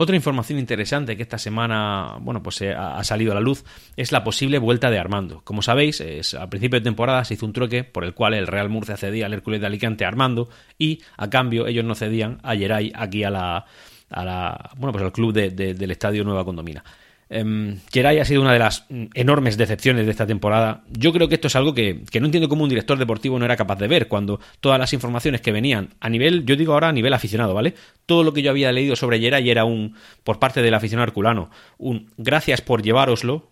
Otra 0.01 0.15
información 0.15 0.59
interesante 0.59 1.17
que 1.17 1.23
esta 1.23 1.37
semana, 1.37 2.15
bueno, 2.21 2.41
pues 2.41 2.61
eh, 2.61 2.73
ha 2.73 3.03
salido 3.03 3.33
a 3.33 3.35
la 3.35 3.41
luz 3.41 3.65
es 3.97 4.13
la 4.13 4.23
posible 4.23 4.57
vuelta 4.57 4.89
de 4.89 4.97
Armando. 4.97 5.41
Como 5.43 5.61
sabéis, 5.61 5.99
es, 5.99 6.35
a 6.35 6.49
principio 6.49 6.79
de 6.79 6.85
temporada 6.85 7.25
se 7.25 7.33
hizo 7.33 7.45
un 7.45 7.51
trueque 7.51 7.83
por 7.83 8.05
el 8.05 8.13
cual 8.13 8.33
el 8.33 8.47
Real 8.47 8.69
Murcia 8.69 8.95
cedía 8.95 9.25
al 9.25 9.33
Hércules 9.33 9.59
de 9.59 9.67
Alicante 9.67 10.05
a 10.05 10.07
Armando 10.07 10.47
y 10.77 11.01
a 11.17 11.29
cambio 11.29 11.67
ellos 11.67 11.83
no 11.83 11.95
cedían 11.95 12.39
a 12.43 12.55
Geray 12.55 12.93
aquí 12.95 13.25
a 13.25 13.29
la, 13.29 13.65
a 14.09 14.23
la 14.23 14.69
bueno, 14.77 14.93
pues 14.93 15.03
al 15.03 15.11
club 15.11 15.33
del 15.33 15.91
Estadio 15.91 16.23
Nueva 16.23 16.45
Condomina. 16.45 16.81
Eh, 17.31 18.19
ha 18.19 18.25
sido 18.25 18.41
una 18.41 18.53
de 18.53 18.59
las 18.59 18.85
enormes 19.13 19.55
decepciones 19.55 20.05
de 20.05 20.11
esta 20.11 20.25
temporada. 20.25 20.83
Yo 20.89 21.13
creo 21.13 21.29
que 21.29 21.35
esto 21.35 21.47
es 21.47 21.55
algo 21.55 21.73
que, 21.73 22.01
no 22.19 22.25
entiendo 22.25 22.49
cómo 22.49 22.63
un 22.63 22.69
director 22.69 22.97
deportivo 22.97 23.37
no 23.37 23.45
era 23.45 23.55
capaz 23.55 23.77
de 23.77 23.87
ver 23.87 24.07
cuando 24.07 24.39
todas 24.59 24.79
las 24.79 24.93
informaciones 24.93 25.41
que 25.41 25.51
venían 25.51 25.89
a 25.99 26.09
nivel, 26.09 26.45
yo 26.45 26.55
digo 26.55 26.73
ahora 26.73 26.89
a 26.89 26.93
nivel 26.93 27.13
aficionado, 27.13 27.53
¿vale? 27.53 27.75
Todo 28.05 28.23
lo 28.23 28.33
que 28.33 28.41
yo 28.41 28.49
había 28.49 28.71
leído 28.71 28.95
sobre 28.95 29.19
Geray 29.19 29.49
era 29.49 29.65
un, 29.65 29.95
por 30.23 30.39
parte 30.39 30.61
del 30.61 30.73
aficionado 30.73 31.07
herculano, 31.07 31.51
un 31.77 32.09
gracias 32.17 32.61
por 32.61 32.81
llevároslo, 32.81 33.49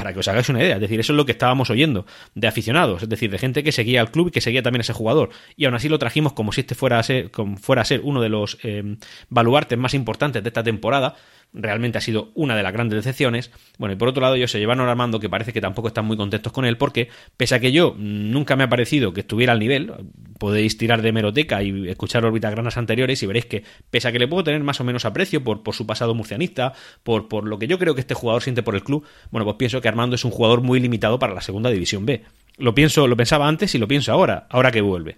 para 0.00 0.14
que 0.14 0.20
os 0.20 0.28
hagáis 0.28 0.48
una 0.48 0.60
idea. 0.60 0.76
Es 0.76 0.80
decir, 0.80 0.98
eso 1.00 1.12
es 1.12 1.16
lo 1.16 1.26
que 1.26 1.32
estábamos 1.32 1.70
oyendo 1.70 2.06
de 2.34 2.48
aficionados, 2.48 3.02
es 3.02 3.08
decir, 3.08 3.30
de 3.30 3.38
gente 3.38 3.62
que 3.62 3.72
seguía 3.72 4.00
al 4.00 4.10
club 4.10 4.28
y 4.28 4.30
que 4.30 4.40
seguía 4.40 4.62
también 4.62 4.80
a 4.80 4.82
ese 4.82 4.92
jugador. 4.92 5.30
Y 5.56 5.66
aún 5.66 5.74
así 5.74 5.88
lo 5.88 5.98
trajimos 5.98 6.32
como 6.32 6.52
si 6.52 6.62
este 6.62 6.74
fuera 6.74 6.98
a 6.98 7.02
ser, 7.02 7.30
como 7.30 7.56
fuera 7.56 7.82
a 7.82 7.84
ser 7.84 8.00
uno 8.02 8.22
de 8.22 8.28
los 8.28 8.58
eh, 8.62 8.96
baluartes 9.28 9.78
más 9.78 9.92
importantes 9.94 10.42
de 10.42 10.48
esta 10.48 10.62
temporada 10.62 11.16
realmente 11.52 11.98
ha 11.98 12.00
sido 12.00 12.30
una 12.34 12.56
de 12.56 12.62
las 12.62 12.72
grandes 12.72 12.96
decepciones. 12.96 13.50
Bueno, 13.78 13.94
y 13.94 13.96
por 13.96 14.08
otro 14.08 14.22
lado, 14.22 14.34
ellos 14.34 14.50
se 14.50 14.58
llevaron 14.58 14.86
a 14.86 14.90
Armando, 14.90 15.20
que 15.20 15.28
parece 15.28 15.52
que 15.52 15.60
tampoco 15.60 15.88
están 15.88 16.04
muy 16.04 16.16
contentos 16.16 16.52
con 16.52 16.64
él, 16.64 16.76
porque 16.76 17.08
pese 17.36 17.54
a 17.54 17.60
que 17.60 17.72
yo 17.72 17.94
nunca 17.98 18.56
me 18.56 18.64
ha 18.64 18.68
parecido 18.68 19.12
que 19.12 19.20
estuviera 19.20 19.52
al 19.52 19.58
nivel, 19.58 19.92
podéis 20.38 20.78
tirar 20.78 21.02
de 21.02 21.12
meroteca 21.12 21.62
y 21.62 21.88
escuchar 21.88 22.24
órbitas 22.24 22.52
granas 22.52 22.76
anteriores 22.76 23.22
y 23.22 23.26
veréis 23.26 23.46
que, 23.46 23.64
pese 23.90 24.08
a 24.08 24.12
que 24.12 24.18
le 24.18 24.28
puedo 24.28 24.44
tener 24.44 24.62
más 24.62 24.80
o 24.80 24.84
menos 24.84 25.04
aprecio 25.04 25.42
por, 25.42 25.62
por 25.62 25.74
su 25.74 25.86
pasado 25.86 26.14
murcianista, 26.14 26.72
por, 27.02 27.28
por 27.28 27.46
lo 27.46 27.58
que 27.58 27.66
yo 27.66 27.78
creo 27.78 27.94
que 27.94 28.00
este 28.00 28.14
jugador 28.14 28.42
siente 28.42 28.62
por 28.62 28.74
el 28.74 28.84
club, 28.84 29.04
bueno, 29.30 29.44
pues 29.44 29.56
pienso 29.56 29.80
que 29.80 29.88
Armando 29.88 30.16
es 30.16 30.24
un 30.24 30.30
jugador 30.30 30.62
muy 30.62 30.80
limitado 30.80 31.18
para 31.18 31.34
la 31.34 31.40
segunda 31.40 31.70
división 31.70 32.06
B. 32.06 32.22
Lo 32.58 32.74
pienso, 32.74 33.06
lo 33.06 33.16
pensaba 33.16 33.48
antes 33.48 33.74
y 33.74 33.78
lo 33.78 33.88
pienso 33.88 34.12
ahora, 34.12 34.46
ahora 34.50 34.70
que 34.70 34.80
vuelve. 34.80 35.16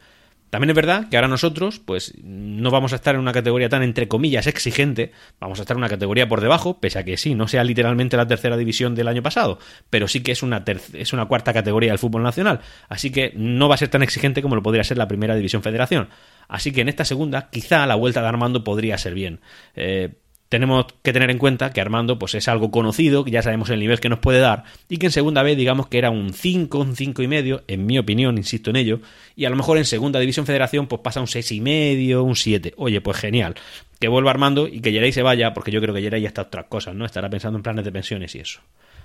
También 0.52 0.68
es 0.68 0.76
verdad 0.76 1.08
que 1.08 1.16
ahora 1.16 1.28
nosotros, 1.28 1.78
pues, 1.78 2.12
no 2.22 2.70
vamos 2.70 2.92
a 2.92 2.96
estar 2.96 3.14
en 3.14 3.22
una 3.22 3.32
categoría 3.32 3.70
tan, 3.70 3.82
entre 3.82 4.06
comillas, 4.06 4.46
exigente, 4.46 5.10
vamos 5.40 5.58
a 5.58 5.62
estar 5.62 5.74
en 5.74 5.78
una 5.78 5.88
categoría 5.88 6.28
por 6.28 6.42
debajo, 6.42 6.78
pese 6.78 6.98
a 6.98 7.04
que 7.04 7.16
sí, 7.16 7.34
no 7.34 7.48
sea 7.48 7.64
literalmente 7.64 8.18
la 8.18 8.26
tercera 8.26 8.58
división 8.58 8.94
del 8.94 9.08
año 9.08 9.22
pasado, 9.22 9.58
pero 9.88 10.08
sí 10.08 10.22
que 10.22 10.30
es 10.30 10.42
una, 10.42 10.62
es 10.92 11.14
una 11.14 11.24
cuarta 11.24 11.54
categoría 11.54 11.92
del 11.92 11.98
fútbol 11.98 12.22
nacional, 12.22 12.60
así 12.90 13.10
que 13.10 13.32
no 13.34 13.66
va 13.66 13.76
a 13.76 13.78
ser 13.78 13.88
tan 13.88 14.02
exigente 14.02 14.42
como 14.42 14.54
lo 14.54 14.62
podría 14.62 14.84
ser 14.84 14.98
la 14.98 15.08
primera 15.08 15.34
división 15.34 15.62
federación. 15.62 16.10
Así 16.48 16.70
que 16.70 16.82
en 16.82 16.90
esta 16.90 17.06
segunda, 17.06 17.48
quizá 17.48 17.86
la 17.86 17.94
vuelta 17.94 18.20
de 18.20 18.28
Armando 18.28 18.62
podría 18.62 18.98
ser 18.98 19.14
bien. 19.14 19.40
Eh, 19.74 20.16
tenemos 20.52 20.84
que 21.02 21.14
tener 21.14 21.30
en 21.30 21.38
cuenta 21.38 21.72
que 21.72 21.80
Armando 21.80 22.18
pues 22.18 22.34
es 22.34 22.46
algo 22.46 22.70
conocido, 22.70 23.24
que 23.24 23.30
ya 23.30 23.40
sabemos 23.40 23.70
el 23.70 23.80
nivel 23.80 24.00
que 24.00 24.10
nos 24.10 24.18
puede 24.18 24.38
dar, 24.38 24.64
y 24.86 24.98
que 24.98 25.06
en 25.06 25.12
segunda 25.12 25.42
vez 25.42 25.56
digamos 25.56 25.86
que 25.86 25.96
era 25.96 26.10
un 26.10 26.34
5, 26.34 26.78
un 26.78 26.94
5 26.94 27.22
y 27.22 27.26
medio, 27.26 27.62
en 27.68 27.86
mi 27.86 27.98
opinión, 27.98 28.36
insisto 28.36 28.68
en 28.68 28.76
ello, 28.76 29.00
y 29.34 29.46
a 29.46 29.50
lo 29.50 29.56
mejor 29.56 29.78
en 29.78 29.86
segunda 29.86 30.20
división 30.20 30.44
federación 30.44 30.88
pues 30.88 31.00
pasa 31.00 31.20
un 31.20 31.26
6 31.26 31.52
y 31.52 31.62
medio, 31.62 32.22
un 32.22 32.36
7. 32.36 32.74
Oye, 32.76 33.00
pues 33.00 33.16
genial. 33.16 33.54
Que 33.98 34.08
vuelva 34.08 34.30
Armando 34.30 34.68
y 34.68 34.82
que 34.82 34.92
Geray 34.92 35.10
se 35.10 35.22
vaya, 35.22 35.54
porque 35.54 35.70
yo 35.70 35.80
creo 35.80 35.94
que 35.94 36.02
Geray 36.02 36.20
ya 36.20 36.28
está 36.28 36.42
otras 36.42 36.66
cosas, 36.66 36.94
¿no? 36.94 37.06
Estará 37.06 37.30
pensando 37.30 37.56
en 37.56 37.62
planes 37.62 37.86
de 37.86 37.92
pensiones 37.92 38.34
y 38.34 38.40
eso. 38.40 38.60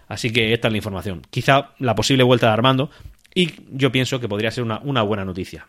Así 0.09 0.31
que 0.31 0.51
esta 0.51 0.67
es 0.67 0.73
la 0.73 0.77
información. 0.79 1.21
Quizá 1.29 1.71
la 1.79 1.95
posible 1.95 2.23
vuelta 2.23 2.47
de 2.47 2.53
Armando, 2.53 2.91
y 3.33 3.51
yo 3.71 3.89
pienso 3.89 4.19
que 4.19 4.27
podría 4.27 4.51
ser 4.51 4.65
una 4.65 5.01
buena 5.01 5.23
noticia. 5.23 5.65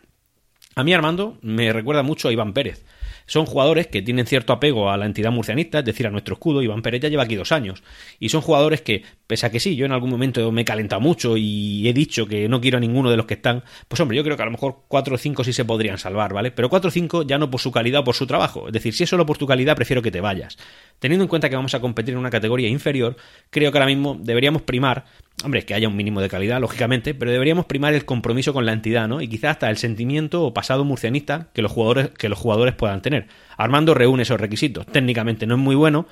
A 0.74 0.82
mí 0.82 0.92
Armando 0.92 1.38
me 1.40 1.72
recuerda 1.72 2.02
mucho 2.02 2.26
a 2.26 2.32
Iván 2.32 2.52
Pérez 2.52 2.84
son 3.28 3.44
jugadores 3.44 3.86
que 3.86 4.00
tienen 4.00 4.26
cierto 4.26 4.54
apego 4.54 4.90
a 4.90 4.96
la 4.96 5.04
entidad 5.04 5.30
murcianista, 5.30 5.80
es 5.80 5.84
decir, 5.84 6.06
a 6.06 6.10
nuestro 6.10 6.32
escudo. 6.32 6.62
Iván 6.62 6.80
Pérez 6.80 7.02
ya 7.02 7.10
lleva 7.10 7.24
aquí 7.24 7.36
dos 7.36 7.52
años. 7.52 7.82
Y 8.18 8.30
son 8.30 8.40
jugadores 8.40 8.80
que, 8.80 9.02
pese 9.28 9.46
a 9.46 9.50
que 9.50 9.60
sí, 9.60 9.76
yo 9.76 9.84
en 9.84 9.92
algún 9.92 10.08
momento 10.08 10.50
me 10.50 10.62
he 10.62 10.64
calentado 10.64 11.00
mucho 11.00 11.36
y 11.36 11.86
he 11.86 11.92
dicho 11.92 12.26
que 12.26 12.48
no 12.48 12.60
quiero 12.62 12.78
a 12.78 12.80
ninguno 12.80 13.10
de 13.10 13.16
los 13.18 13.26
que 13.26 13.34
están, 13.34 13.62
pues 13.86 14.00
hombre, 14.00 14.16
yo 14.16 14.24
creo 14.24 14.36
que 14.36 14.42
a 14.42 14.46
lo 14.46 14.52
mejor 14.52 14.78
cuatro 14.88 15.14
o 15.14 15.18
cinco 15.18 15.44
sí 15.44 15.52
se 15.52 15.66
podrían 15.66 15.98
salvar, 15.98 16.32
¿vale? 16.32 16.50
Pero 16.50 16.70
cuatro 16.70 16.88
o 16.88 16.90
cinco 16.90 17.22
ya 17.22 17.36
no 17.36 17.50
por 17.50 17.60
su 17.60 17.70
calidad 17.70 18.00
o 18.00 18.04
por 18.04 18.14
su 18.14 18.26
trabajo. 18.26 18.66
Es 18.68 18.72
decir, 18.72 18.94
si 18.94 19.04
es 19.04 19.10
solo 19.10 19.26
por 19.26 19.36
tu 19.36 19.46
calidad, 19.46 19.76
prefiero 19.76 20.00
que 20.00 20.10
te 20.10 20.22
vayas. 20.22 20.56
Teniendo 20.98 21.24
en 21.24 21.28
cuenta 21.28 21.50
que 21.50 21.56
vamos 21.56 21.74
a 21.74 21.80
competir 21.80 22.14
en 22.14 22.18
una 22.18 22.30
categoría 22.30 22.68
inferior, 22.68 23.16
creo 23.50 23.70
que 23.70 23.78
ahora 23.78 23.86
mismo 23.86 24.18
deberíamos 24.18 24.62
primar 24.62 25.04
Hombre, 25.44 25.64
que 25.64 25.72
haya 25.72 25.86
un 25.86 25.94
mínimo 25.94 26.20
de 26.20 26.28
calidad, 26.28 26.60
lógicamente, 26.60 27.14
pero 27.14 27.30
deberíamos 27.30 27.66
primar 27.66 27.94
el 27.94 28.04
compromiso 28.04 28.52
con 28.52 28.66
la 28.66 28.72
entidad, 28.72 29.06
¿no? 29.06 29.20
Y 29.20 29.28
quizás 29.28 29.52
hasta 29.52 29.70
el 29.70 29.76
sentimiento 29.76 30.42
o 30.42 30.52
pasado 30.52 30.84
murcianista 30.84 31.50
que 31.54 31.62
los 31.62 31.70
jugadores, 31.70 32.10
que 32.10 32.28
los 32.28 32.38
jugadores 32.40 32.74
puedan 32.74 33.02
tener. 33.02 33.28
Armando 33.56 33.94
reúne 33.94 34.24
esos 34.24 34.40
requisitos. 34.40 34.84
Técnicamente 34.86 35.46
no 35.46 35.54
es 35.54 35.60
muy 35.60 35.76
bueno, 35.76 36.08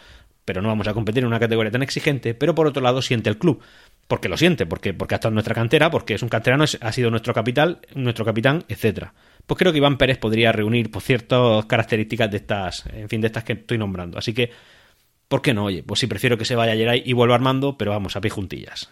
pero 0.46 0.62
no 0.62 0.68
vamos 0.68 0.86
a 0.86 0.94
competir 0.94 1.24
en 1.24 1.26
una 1.26 1.40
categoría 1.40 1.72
tan 1.72 1.82
exigente, 1.82 2.32
pero 2.32 2.54
por 2.54 2.68
otro 2.68 2.80
lado 2.80 3.02
siente 3.02 3.28
el 3.28 3.36
club. 3.36 3.60
Porque 4.06 4.28
lo 4.28 4.36
siente, 4.36 4.64
porque, 4.64 4.94
porque 4.94 5.14
ha 5.14 5.16
estado 5.16 5.30
en 5.30 5.34
nuestra 5.34 5.56
cantera, 5.56 5.90
porque 5.90 6.14
es 6.14 6.22
un 6.22 6.28
canterano, 6.28 6.64
ha 6.80 6.92
sido 6.92 7.10
nuestro 7.10 7.34
capital, 7.34 7.80
nuestro 7.94 8.24
capitán, 8.24 8.64
etcétera. 8.68 9.12
Pues 9.44 9.58
creo 9.58 9.72
que 9.72 9.78
Iván 9.78 9.98
Pérez 9.98 10.18
podría 10.18 10.52
reunir 10.52 10.90
por 10.90 11.02
ciertas 11.02 11.66
características 11.66 12.30
de 12.30 12.36
estas, 12.36 12.86
en 12.86 13.08
fin, 13.08 13.20
de 13.20 13.26
estas 13.26 13.42
que 13.42 13.54
estoy 13.54 13.76
nombrando. 13.76 14.18
Así 14.18 14.32
que, 14.32 14.50
¿por 15.26 15.42
qué 15.42 15.52
no? 15.52 15.64
Oye, 15.64 15.82
pues 15.82 15.98
sí 15.98 16.06
prefiero 16.06 16.38
que 16.38 16.44
se 16.44 16.54
vaya 16.54 16.76
Geray 16.76 17.02
y 17.04 17.12
vuelva 17.12 17.34
Armando, 17.34 17.76
pero 17.76 17.90
vamos, 17.90 18.14
a 18.14 18.20
pie 18.20 18.30
juntillas. 18.30 18.88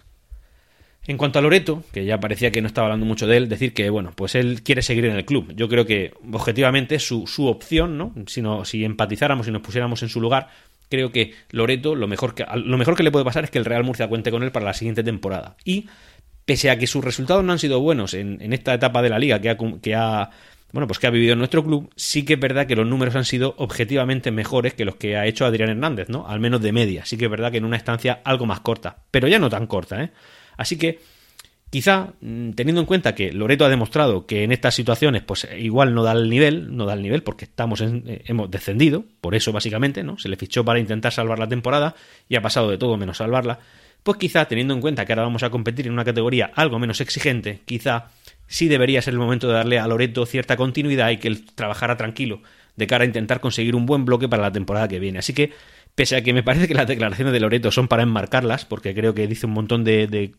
En 1.06 1.18
cuanto 1.18 1.38
a 1.38 1.42
Loreto, 1.42 1.84
que 1.92 2.04
ya 2.04 2.18
parecía 2.18 2.50
que 2.50 2.62
no 2.62 2.66
estaba 2.66 2.86
hablando 2.86 3.06
mucho 3.06 3.26
de 3.28 3.36
él, 3.36 3.48
decir 3.48 3.74
que, 3.74 3.90
bueno, 3.90 4.12
pues 4.16 4.34
él 4.34 4.62
quiere 4.62 4.82
seguir 4.82 5.04
en 5.04 5.14
el 5.14 5.24
club. 5.24 5.52
Yo 5.54 5.68
creo 5.68 5.86
que, 5.86 6.14
objetivamente, 6.32 6.98
su, 6.98 7.26
su 7.26 7.46
opción, 7.46 7.98
¿no? 7.98 8.14
Si, 8.26 8.42
si 8.64 8.84
empatizáramos 8.84 9.46
y 9.46 9.50
nos 9.50 9.62
pusiéramos 9.62 10.02
en 10.02 10.08
su 10.08 10.20
lugar, 10.20 10.48
creo 10.90 11.12
que 11.12 11.34
Loreto, 11.50 11.94
lo 11.94 12.06
mejor 12.06 12.34
que, 12.34 12.44
lo 12.54 12.78
mejor 12.78 12.96
que 12.96 13.02
le 13.02 13.10
puede 13.10 13.24
pasar 13.24 13.44
es 13.44 13.50
que 13.50 13.58
el 13.58 13.64
Real 13.64 13.84
Murcia 13.84 14.08
cuente 14.08 14.30
con 14.30 14.42
él 14.42 14.52
para 14.52 14.66
la 14.66 14.74
siguiente 14.74 15.02
temporada. 15.02 15.56
Y, 15.64 15.86
pese 16.44 16.70
a 16.70 16.78
que 16.78 16.86
sus 16.86 17.04
resultados 17.04 17.42
no 17.42 17.52
han 17.52 17.58
sido 17.58 17.80
buenos 17.80 18.14
en, 18.14 18.40
en 18.40 18.52
esta 18.52 18.74
etapa 18.74 19.02
de 19.02 19.08
la 19.08 19.18
liga 19.18 19.40
que 19.40 19.50
ha, 19.50 19.56
que 19.56 19.94
ha 19.94 20.30
bueno, 20.74 20.88
pues 20.88 20.98
que 20.98 21.06
ha 21.06 21.10
vivido 21.10 21.34
en 21.34 21.38
nuestro 21.38 21.62
club, 21.64 21.88
sí 21.94 22.24
que 22.24 22.34
es 22.34 22.40
verdad 22.40 22.66
que 22.66 22.74
los 22.74 22.84
números 22.84 23.14
han 23.14 23.24
sido 23.24 23.54
objetivamente 23.58 24.32
mejores 24.32 24.74
que 24.74 24.84
los 24.84 24.96
que 24.96 25.16
ha 25.16 25.24
hecho 25.24 25.46
Adrián 25.46 25.70
Hernández, 25.70 26.08
¿no? 26.08 26.26
Al 26.26 26.40
menos 26.40 26.60
de 26.62 26.72
media. 26.72 27.04
Sí 27.04 27.16
que 27.16 27.26
es 27.26 27.30
verdad 27.30 27.52
que 27.52 27.58
en 27.58 27.64
una 27.64 27.76
estancia 27.76 28.20
algo 28.24 28.44
más 28.44 28.58
corta, 28.58 28.96
pero 29.12 29.28
ya 29.28 29.38
no 29.38 29.48
tan 29.48 29.68
corta, 29.68 30.02
¿eh? 30.02 30.10
Así 30.56 30.76
que 30.76 30.98
quizá 31.74 32.12
mm, 32.20 32.50
teniendo 32.50 32.82
en 32.82 32.86
cuenta 32.86 33.16
que 33.16 33.32
Loreto 33.32 33.64
ha 33.64 33.68
demostrado 33.68 34.26
que 34.26 34.44
en 34.44 34.52
estas 34.52 34.76
situaciones 34.76 35.22
pues 35.22 35.48
igual 35.58 35.92
no 35.92 36.04
da 36.04 36.12
el 36.12 36.30
nivel, 36.30 36.76
no 36.76 36.86
da 36.86 36.92
el 36.92 37.02
nivel 37.02 37.24
porque 37.24 37.46
estamos 37.46 37.80
eh, 37.80 38.22
hemos 38.26 38.48
descendido, 38.48 39.04
por 39.20 39.34
eso 39.34 39.50
básicamente, 39.50 40.04
¿no? 40.04 40.16
Se 40.16 40.28
le 40.28 40.36
fichó 40.36 40.64
para 40.64 40.78
intentar 40.78 41.12
salvar 41.12 41.40
la 41.40 41.48
temporada 41.48 41.96
y 42.28 42.36
ha 42.36 42.42
pasado 42.42 42.70
de 42.70 42.78
todo 42.78 42.96
menos 42.96 43.16
salvarla. 43.16 43.58
Pues 44.04 44.18
quizá 44.18 44.44
teniendo 44.44 44.72
en 44.72 44.80
cuenta 44.80 45.04
que 45.04 45.14
ahora 45.14 45.24
vamos 45.24 45.42
a 45.42 45.50
competir 45.50 45.88
en 45.88 45.94
una 45.94 46.04
categoría 46.04 46.52
algo 46.54 46.78
menos 46.78 47.00
exigente, 47.00 47.62
quizá 47.64 48.12
sí 48.46 48.68
debería 48.68 49.02
ser 49.02 49.14
el 49.14 49.18
momento 49.18 49.48
de 49.48 49.54
darle 49.54 49.80
a 49.80 49.88
Loreto 49.88 50.26
cierta 50.26 50.56
continuidad 50.56 51.10
y 51.10 51.16
que 51.16 51.26
él 51.26 51.44
trabajara 51.56 51.96
tranquilo 51.96 52.40
de 52.76 52.86
cara 52.86 53.02
a 53.02 53.06
intentar 53.08 53.40
conseguir 53.40 53.74
un 53.74 53.84
buen 53.84 54.04
bloque 54.04 54.28
para 54.28 54.42
la 54.42 54.52
temporada 54.52 54.86
que 54.86 55.00
viene. 55.00 55.18
Así 55.18 55.32
que 55.32 55.50
pese 55.96 56.14
a 56.14 56.22
que 56.22 56.32
me 56.32 56.44
parece 56.44 56.68
que 56.68 56.74
las 56.74 56.86
declaraciones 56.86 57.32
de 57.32 57.40
Loreto 57.40 57.72
son 57.72 57.88
para 57.88 58.04
enmarcarlas, 58.04 58.64
porque 58.64 58.94
creo 58.94 59.12
que 59.12 59.26
dice 59.26 59.46
un 59.46 59.54
montón 59.54 59.82
de, 59.82 60.30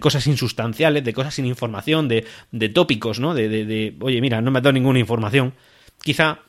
cosas 0.00 0.26
insustanciales, 0.26 1.04
de 1.04 1.12
cosas 1.12 1.34
sin 1.34 1.46
información, 1.46 2.08
de, 2.08 2.24
de 2.52 2.68
tópicos, 2.68 3.20
¿no? 3.20 3.34
De, 3.34 3.48
de, 3.48 3.96
oye, 4.00 4.20
mira, 4.20 4.40
no 4.40 4.50
me 4.50 4.58
ha 4.58 4.62
dado 4.62 4.72
ninguna 4.72 4.98
información. 4.98 5.54
Quizá 6.02 6.40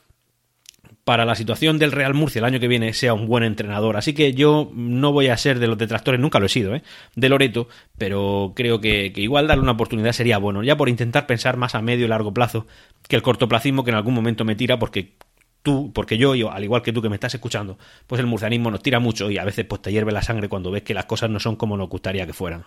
para 1.04 1.24
la 1.24 1.34
situación 1.34 1.78
del 1.78 1.92
Real 1.92 2.14
Murcia 2.14 2.38
el 2.38 2.44
año 2.44 2.60
que 2.60 2.68
viene 2.68 2.92
sea 2.92 3.14
un 3.14 3.26
buen 3.26 3.42
entrenador. 3.42 3.96
Así 3.96 4.12
que 4.12 4.32
yo 4.32 4.70
no 4.74 5.12
voy 5.12 5.28
a 5.28 5.36
ser 5.36 5.58
de 5.58 5.66
los 5.66 5.78
detractores, 5.78 6.20
nunca 6.20 6.38
lo 6.38 6.46
he 6.46 6.48
sido, 6.48 6.74
¿eh? 6.74 6.82
de 7.16 7.28
Loreto, 7.28 7.68
pero 7.98 8.52
creo 8.54 8.80
que, 8.80 9.12
igual 9.16 9.48
darle 9.48 9.62
una 9.62 9.72
oportunidad 9.72 10.12
sería 10.12 10.38
bueno, 10.38 10.62
ya 10.62 10.76
por 10.76 10.88
intentar 10.88 11.26
pensar 11.26 11.56
más 11.56 11.74
a 11.74 11.82
medio 11.82 12.04
y 12.04 12.08
largo 12.08 12.32
plazo 12.32 12.66
que 13.08 13.16
el 13.16 13.22
cortoplacismo 13.22 13.82
que 13.82 13.90
en 13.90 13.96
algún 13.96 14.14
momento 14.14 14.44
me 14.44 14.54
tira, 14.54 14.78
porque 14.78 15.14
tú, 15.62 15.92
porque 15.92 16.16
yo, 16.16 16.34
yo, 16.34 16.52
al 16.52 16.62
igual 16.62 16.82
que 16.82 16.92
tú 16.92 17.02
que 17.02 17.08
me 17.08 17.16
estás 17.16 17.34
escuchando, 17.34 17.78
pues 18.06 18.20
el 18.20 18.26
murcianismo 18.26 18.70
nos 18.70 18.82
tira 18.82 19.00
mucho 19.00 19.30
y 19.30 19.38
a 19.38 19.44
veces 19.44 19.64
pues 19.66 19.82
te 19.82 19.90
hierve 19.90 20.12
la 20.12 20.22
sangre 20.22 20.48
cuando 20.48 20.70
ves 20.70 20.82
que 20.82 20.94
las 20.94 21.06
cosas 21.06 21.30
no 21.30 21.40
son 21.40 21.56
como 21.56 21.76
nos 21.76 21.88
gustaría 21.88 22.26
que 22.26 22.32
fueran. 22.32 22.64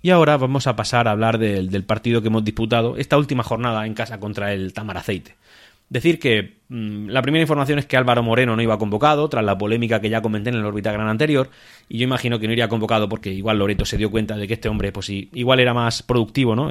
Y 0.00 0.10
ahora 0.10 0.36
vamos 0.36 0.66
a 0.66 0.76
pasar 0.76 1.08
a 1.08 1.12
hablar 1.12 1.38
del, 1.38 1.70
del 1.70 1.84
partido 1.84 2.22
que 2.22 2.28
hemos 2.28 2.44
disputado 2.44 2.96
esta 2.96 3.18
última 3.18 3.42
jornada 3.42 3.86
en 3.86 3.94
casa 3.94 4.20
contra 4.20 4.52
el 4.52 4.72
Tamaraceite. 4.72 5.34
Decir 5.90 6.18
que 6.18 6.58
mm, 6.68 7.08
la 7.08 7.22
primera 7.22 7.40
información 7.40 7.78
es 7.78 7.86
que 7.86 7.96
Álvaro 7.96 8.22
Moreno 8.22 8.54
no 8.54 8.60
iba 8.60 8.78
convocado, 8.78 9.28
tras 9.28 9.42
la 9.42 9.56
polémica 9.56 10.00
que 10.00 10.10
ya 10.10 10.20
comenté 10.20 10.50
en 10.50 10.56
el 10.56 10.64
órbita 10.64 10.92
gran 10.92 11.08
anterior, 11.08 11.48
y 11.88 11.98
yo 11.98 12.04
imagino 12.04 12.38
que 12.38 12.46
no 12.46 12.52
iría 12.52 12.68
convocado 12.68 13.08
porque 13.08 13.32
igual 13.32 13.58
Loreto 13.58 13.86
se 13.86 13.96
dio 13.96 14.10
cuenta 14.10 14.36
de 14.36 14.46
que 14.46 14.54
este 14.54 14.68
hombre, 14.68 14.92
pues 14.92 15.08
igual 15.08 15.60
era 15.60 15.72
más 15.72 16.02
productivo, 16.02 16.54
¿no? 16.54 16.70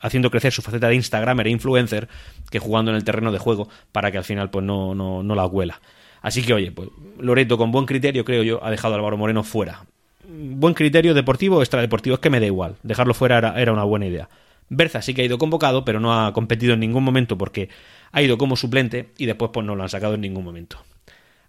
haciendo 0.00 0.30
crecer 0.30 0.52
su 0.52 0.62
faceta 0.62 0.88
de 0.88 0.96
Instagramer 0.96 1.46
e 1.46 1.50
influencer 1.50 2.08
que 2.50 2.58
jugando 2.58 2.90
en 2.90 2.96
el 2.96 3.04
terreno 3.04 3.30
de 3.30 3.38
juego 3.38 3.68
para 3.92 4.10
que 4.10 4.18
al 4.18 4.24
final 4.24 4.50
pues 4.50 4.64
no, 4.64 4.94
no, 4.94 5.22
no 5.22 5.34
la 5.36 5.46
huela. 5.46 5.80
Así 6.20 6.42
que, 6.42 6.54
oye, 6.54 6.72
pues 6.72 6.88
Loreto 7.18 7.56
con 7.56 7.70
buen 7.70 7.86
criterio, 7.86 8.24
creo 8.24 8.42
yo, 8.42 8.64
ha 8.64 8.70
dejado 8.70 8.94
a 8.94 8.96
Álvaro 8.96 9.16
Moreno 9.16 9.44
fuera. 9.44 9.84
Buen 10.26 10.74
criterio 10.74 11.14
deportivo 11.14 11.58
o 11.58 11.62
extradeportivo, 11.62 12.14
es 12.14 12.20
que 12.20 12.30
me 12.30 12.40
da 12.40 12.46
igual. 12.46 12.76
Dejarlo 12.82 13.14
fuera 13.14 13.54
era, 13.56 13.72
una 13.72 13.84
buena 13.84 14.06
idea. 14.06 14.28
Berza 14.68 15.02
sí 15.02 15.12
que 15.12 15.22
ha 15.22 15.24
ido 15.24 15.38
convocado, 15.38 15.84
pero 15.84 16.00
no 16.00 16.14
ha 16.14 16.32
competido 16.32 16.74
en 16.74 16.80
ningún 16.80 17.04
momento 17.04 17.36
porque 17.36 17.68
ha 18.12 18.22
ido 18.22 18.38
como 18.38 18.56
suplente 18.56 19.10
y 19.18 19.26
después 19.26 19.50
pues 19.52 19.66
no 19.66 19.76
lo 19.76 19.82
han 19.82 19.88
sacado 19.88 20.14
en 20.14 20.22
ningún 20.22 20.44
momento. 20.44 20.78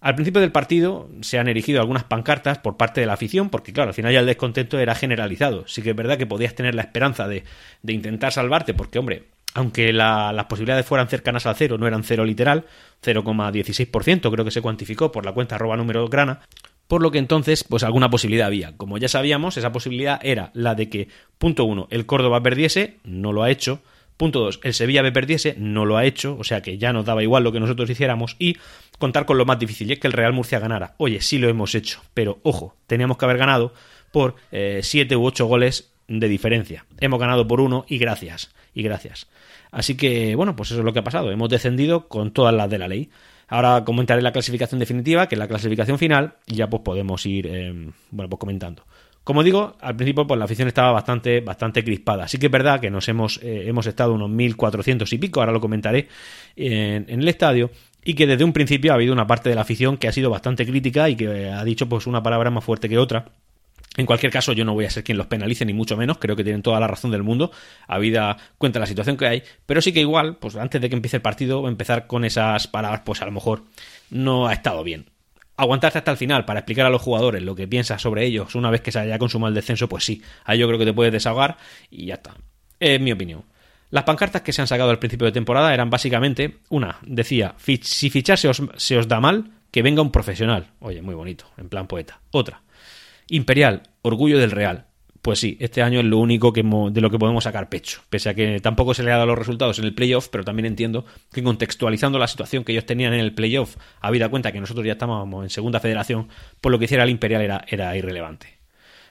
Al 0.02 0.14
principio 0.14 0.42
del 0.42 0.52
partido 0.52 1.10
se 1.22 1.40
han 1.40 1.48
erigido 1.48 1.80
algunas 1.80 2.04
pancartas 2.04 2.60
por 2.60 2.78
parte 2.78 3.02
de 3.02 3.08
la 3.08 3.14
afición, 3.14 3.50
porque 3.50 3.74
claro, 3.74 3.90
al 3.90 3.96
final 3.96 4.14
ya 4.14 4.20
el 4.20 4.26
descontento 4.26 4.78
era 4.78 4.94
generalizado. 4.94 5.68
Sí 5.68 5.82
que 5.82 5.92
es 5.92 5.96
verdad 5.96 6.18
que 6.18 6.28
podías 6.28 6.54
tener 6.54 6.76
la 6.76 6.84
esperanza 6.84 7.28
de, 7.28 7.44
intentar 7.88 8.32
salvarte, 8.32 8.74
porque 8.74 9.00
hombre, 9.00 9.24
aunque 9.54 9.94
las 9.94 10.46
posibilidades 10.46 10.86
fueran 10.86 11.08
cercanas 11.08 11.46
al 11.46 11.56
cero, 11.56 11.78
no 11.78 11.88
eran 11.88 12.04
cero 12.04 12.26
literal, 12.26 12.66
0,16% 13.04 14.32
creo 14.32 14.46
que 14.46 14.52
se 14.52 14.62
cuantificó 14.62 15.12
por 15.12 15.26
la 15.26 15.32
cuenta 15.32 15.56
arroba 15.56 15.78
número 15.78 16.08
grana, 16.08 16.42
por 16.88 17.02
lo 17.02 17.12
que 17.12 17.18
entonces, 17.18 17.64
pues 17.64 17.84
alguna 17.84 18.10
posibilidad 18.10 18.48
había. 18.48 18.78
Como 18.78 18.98
ya 18.98 19.08
sabíamos, 19.08 19.58
esa 19.58 19.72
posibilidad 19.72 20.20
era 20.24 20.52
la 20.54 20.76
de 20.76 20.90
que, 20.90 21.08
punto 21.38 21.66
uno, 21.66 21.88
el 21.92 22.06
Córdoba 22.06 22.42
perdiese, 22.42 22.98
no 23.04 23.34
lo 23.34 23.44
ha 23.44 23.50
hecho, 23.50 23.82
Punto 24.18 24.40
2. 24.40 24.62
El 24.64 24.74
Sevilla 24.74 25.02
B 25.02 25.12
perdiese, 25.12 25.56
no 25.58 25.86
lo 25.86 25.98
ha 25.98 26.06
hecho, 26.06 26.38
o 26.40 26.44
sea 26.44 26.62
que 26.62 26.78
ya 26.78 26.94
nos 26.94 27.06
daba 27.06 27.22
igual 27.22 27.44
lo 27.44 27.52
que 27.52 27.60
nosotros 27.60 27.90
hiciéramos. 27.90 28.38
Y 28.40 28.58
contar 28.98 29.26
con 29.26 29.38
lo 29.38 29.46
más 29.46 29.60
difícil, 29.60 29.90
y 29.90 29.94
es 29.94 30.00
que 30.00 30.08
el 30.08 30.14
Real 30.14 30.34
Murcia 30.34 30.60
ganara. 30.60 30.96
Oye, 30.98 31.22
sí 31.22 31.38
lo 31.38 31.50
hemos 31.50 31.76
hecho, 31.76 32.02
pero 32.14 32.40
ojo, 32.44 32.76
teníamos 32.88 33.18
que 33.18 33.26
haber 33.26 33.38
ganado 33.38 33.74
por 34.12 34.36
7 34.52 35.14
eh, 35.14 35.18
u 35.18 35.26
8 35.26 35.46
goles 35.46 35.92
de 36.08 36.30
diferencia. 36.30 36.86
Hemos 37.00 37.20
ganado 37.20 37.46
por 37.48 37.60
uno 37.60 37.86
y 37.90 37.98
gracias, 37.98 38.52
y 38.74 38.84
gracias. 38.84 39.28
Así 39.72 39.98
que, 39.98 40.36
bueno, 40.36 40.56
pues 40.56 40.72
eso 40.72 40.80
es 40.80 40.86
lo 40.86 40.94
que 40.94 41.00
ha 41.00 41.04
pasado. 41.04 41.32
Hemos 41.32 41.50
descendido 41.50 42.08
con 42.08 42.32
todas 42.32 42.54
las 42.54 42.70
de 42.70 42.78
la 42.78 42.88
ley. 42.88 43.10
Ahora 43.48 43.84
comentaré 43.86 44.22
la 44.22 44.32
clasificación 44.32 44.80
definitiva, 44.80 45.28
que 45.28 45.36
es 45.36 45.40
la 45.40 45.48
clasificación 45.48 45.98
final, 45.98 46.36
y 46.46 46.56
ya 46.56 46.70
pues 46.70 46.82
podemos 46.84 47.26
ir 47.26 47.48
eh, 47.48 47.92
bueno, 48.12 48.30
pues 48.30 48.40
comentando. 48.40 48.84
Como 49.24 49.44
digo, 49.44 49.76
al 49.82 49.96
principio 49.96 50.28
pues 50.28 50.38
la 50.38 50.46
afición 50.46 50.68
estaba 50.68 50.92
bastante, 50.92 51.42
bastante 51.42 51.84
crispada. 51.84 52.26
Así 52.26 52.38
que 52.38 52.46
es 52.46 52.52
verdad 52.52 52.80
que 52.80 52.92
nos 52.92 53.08
hemos, 53.10 53.40
eh, 53.42 53.64
hemos 53.68 53.88
estado 53.88 54.14
unos 54.14 54.30
1.400 54.30 55.12
y 55.14 55.18
pico, 55.18 55.40
ahora 55.40 55.52
lo 55.52 55.62
comentaré 55.62 56.08
en, 56.56 57.06
en, 57.08 57.22
el 57.22 57.28
estadio, 57.28 57.72
y 58.04 58.14
que 58.14 58.28
desde 58.28 58.44
un 58.44 58.54
principio 58.54 58.92
ha 58.92 58.96
habido 58.96 59.14
una 59.14 59.26
parte 59.26 59.50
de 59.50 59.56
la 59.56 59.62
afición 59.62 59.98
que 59.98 60.08
ha 60.08 60.12
sido 60.12 60.30
bastante 60.30 60.66
crítica 60.66 61.10
y 61.10 61.16
que 61.16 61.50
ha 61.50 61.64
dicho 61.64 61.90
pues 61.90 62.06
una 62.06 62.22
palabra 62.22 62.52
más 62.52 62.64
fuerte 62.64 62.88
que 62.88 63.00
otra 63.00 63.26
en 63.98 64.06
cualquier 64.06 64.32
caso, 64.32 64.54
yo 64.54 64.66
no 64.66 64.74
voy 64.74 64.86
a 64.86 64.90
ser 64.90 65.04
quien 65.04 65.18
los 65.18 65.28
penalice, 65.28 65.66
ni 65.66 65.74
mucho 65.74 65.96
menos. 65.98 66.18
Creo 66.18 66.36
que 66.36 66.44
tienen 66.44 66.62
toda 66.62 66.80
la 66.80 66.88
razón 66.88 67.12
del 67.12 67.24
mundo, 67.24 67.52
habida 67.88 68.38
cuenta 68.58 68.80
la 68.80 68.86
situación 68.86 69.18
que 69.18 69.28
hay. 69.28 69.44
Pero 69.66 69.82
sí 69.82 69.94
que 69.94 70.02
igual, 70.02 70.38
pues 70.38 70.56
antes 70.56 70.82
de 70.82 70.90
que 70.90 70.96
empiece 70.96 71.18
el 71.18 71.22
partido, 71.22 71.68
empezar 71.68 72.08
con 72.08 72.26
esas 72.26 72.68
palabras, 72.68 73.02
pues 73.06 73.22
a 73.22 73.26
lo 73.26 73.32
mejor 73.32 73.64
no 74.10 74.48
ha 74.48 74.54
estado 74.54 74.84
bien. 74.84 75.10
Aguantarse 75.58 76.00
hasta 76.00 76.12
el 76.12 76.18
final 76.18 76.44
para 76.44 76.60
explicar 76.60 76.86
a 76.86 76.90
los 76.90 77.02
jugadores 77.02 77.42
lo 77.42 77.56
que 77.56 77.68
piensas 77.68 78.02
sobre 78.02 78.26
ellos 78.26 78.56
una 78.56 78.70
vez 78.70 78.82
que 78.82 78.92
se 78.92 79.00
haya 79.00 79.18
consumado 79.18 79.50
el 79.50 79.56
descenso, 79.56 79.88
pues 79.88 80.04
sí. 80.04 80.22
Ahí 80.44 80.60
yo 80.60 80.68
creo 80.68 80.78
que 80.78 80.86
te 80.86 80.94
puedes 80.94 81.14
desahogar 81.14 81.58
y 81.90 82.08
ya 82.08 82.16
está. 82.16 82.36
Es 82.80 83.00
mi 83.00 83.14
opinión. 83.14 83.44
Las 83.90 84.04
pancartas 84.04 84.42
que 84.42 84.52
se 84.52 84.60
han 84.62 84.68
sacado 84.68 84.90
al 84.90 85.00
principio 85.00 85.26
de 85.26 85.32
temporada 85.32 85.74
eran 85.74 85.90
básicamente 85.90 86.58
una, 86.70 86.98
decía, 87.04 87.56
si 87.58 88.10
fichar 88.10 88.38
se 88.38 88.50
os, 88.50 88.62
se 88.76 88.98
os 88.98 89.08
da 89.08 89.22
mal, 89.22 89.52
que 89.72 89.82
venga 89.82 90.02
un 90.02 90.12
profesional. 90.12 90.68
Oye, 90.80 91.02
muy 91.02 91.16
bonito, 91.16 91.46
en 91.58 91.70
plan 91.70 91.88
poeta. 91.88 92.20
Otra, 92.32 92.62
Imperial, 93.28 93.84
orgullo 94.02 94.38
del 94.40 94.52
Real. 94.52 94.86
Pues 95.22 95.40
sí, 95.40 95.58
este 95.60 95.82
año 95.82 96.00
es 96.00 96.06
lo 96.06 96.20
único 96.20 96.54
que 96.54 96.62
de 96.62 97.02
lo 97.02 97.10
que 97.10 97.18
podemos 97.18 97.46
sacar 97.46 97.68
pecho. 97.68 98.02
Pese 98.12 98.30
a 98.30 98.36
que 98.36 98.60
tampoco 98.60 98.94
se 98.94 99.02
le 99.02 99.12
ha 99.12 99.16
dado 99.16 99.26
los 99.26 99.40
resultados 99.40 99.80
en 99.80 99.86
el 99.86 99.96
playoff, 99.96 100.28
pero 100.30 100.44
también 100.44 100.68
entiendo 100.68 101.06
que 101.34 101.42
contextualizando 101.42 102.20
la 102.20 102.28
situación 102.28 102.64
que 102.64 102.74
ellos 102.74 102.86
tenían 102.86 103.12
en 103.14 103.22
el 103.22 103.34
playoff, 103.34 103.76
habida 104.02 104.30
cuenta 104.30 104.52
que 104.52 104.60
nosotros 104.60 104.86
ya 104.86 104.92
estábamos 104.92 105.44
en 105.44 105.50
segunda 105.50 105.80
federación, 105.80 106.28
por 106.62 106.72
lo 106.72 106.78
que 106.78 106.86
hiciera 106.86 107.04
el 107.04 107.10
Imperial 107.10 107.42
era, 107.42 107.66
era 107.68 107.98
irrelevante. 107.98 108.60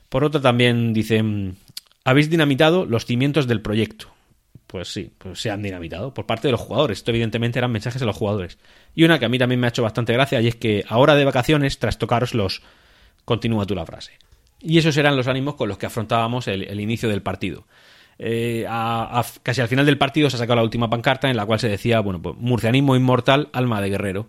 Por 0.09 0.22
otro, 0.22 0.40
también 0.40 0.92
dicen, 0.92 1.57
habéis 2.05 2.31
dinamitado 2.31 2.87
los 2.87 3.07
cimientos 3.07 3.48
del 3.48 3.61
proyecto. 3.61 4.14
Pues 4.68 4.87
sí, 4.87 5.11
pues 5.18 5.40
se 5.40 5.50
han 5.50 5.62
dinamitado 5.62 6.14
por 6.14 6.27
parte 6.27 6.46
de 6.46 6.53
los 6.53 6.61
jugadores. 6.61 6.98
Esto 6.98 7.11
evidentemente 7.11 7.59
eran 7.59 7.72
mensajes 7.72 8.03
a 8.03 8.05
los 8.05 8.16
jugadores. 8.16 8.59
Y 8.94 9.03
una 9.03 9.18
que 9.18 9.24
a 9.24 9.29
mí 9.29 9.38
también 9.38 9.59
me 9.59 9.66
ha 9.66 9.70
hecho 9.70 9.83
bastante 9.83 10.12
gracia 10.12 10.40
y 10.40 10.46
es 10.46 10.55
que 10.55 10.85
ahora 10.88 11.16
de 11.16 11.24
vacaciones, 11.24 11.81
tras 11.81 11.98
tocaros 11.98 12.35
los 12.35 12.62
Continúa 13.25 13.67
tú 13.67 13.75
la 13.75 13.87
frase. 13.87 14.13
Y 14.61 14.79
esos 14.79 14.97
eran 14.97 15.17
los 15.17 15.29
ánimos 15.29 15.55
con 15.55 15.69
los 15.69 15.79
que 15.79 15.87
afrontábamos 15.87 16.49
el, 16.49 16.81
inicio 16.81 17.09
del 17.09 17.23
partido. 17.23 17.67
Eh, 18.19 18.65
casi 19.43 19.61
al 19.61 19.69
final 19.69 19.85
del 19.85 19.99
partido 19.99 20.31
se 20.31 20.37
ha 20.37 20.39
sacado 20.39 20.57
la 20.57 20.63
última 20.63 20.89
pancarta 20.89 21.29
en 21.29 21.37
la 21.37 21.45
cual 21.45 21.59
se 21.59 21.69
decía, 21.69 22.01
bueno, 22.01 22.23
pues 22.23 22.37
murcianismo 22.39 22.97
inmortal, 22.97 23.51
alma 23.53 23.81
de 23.81 23.91
guerrero. 23.91 24.29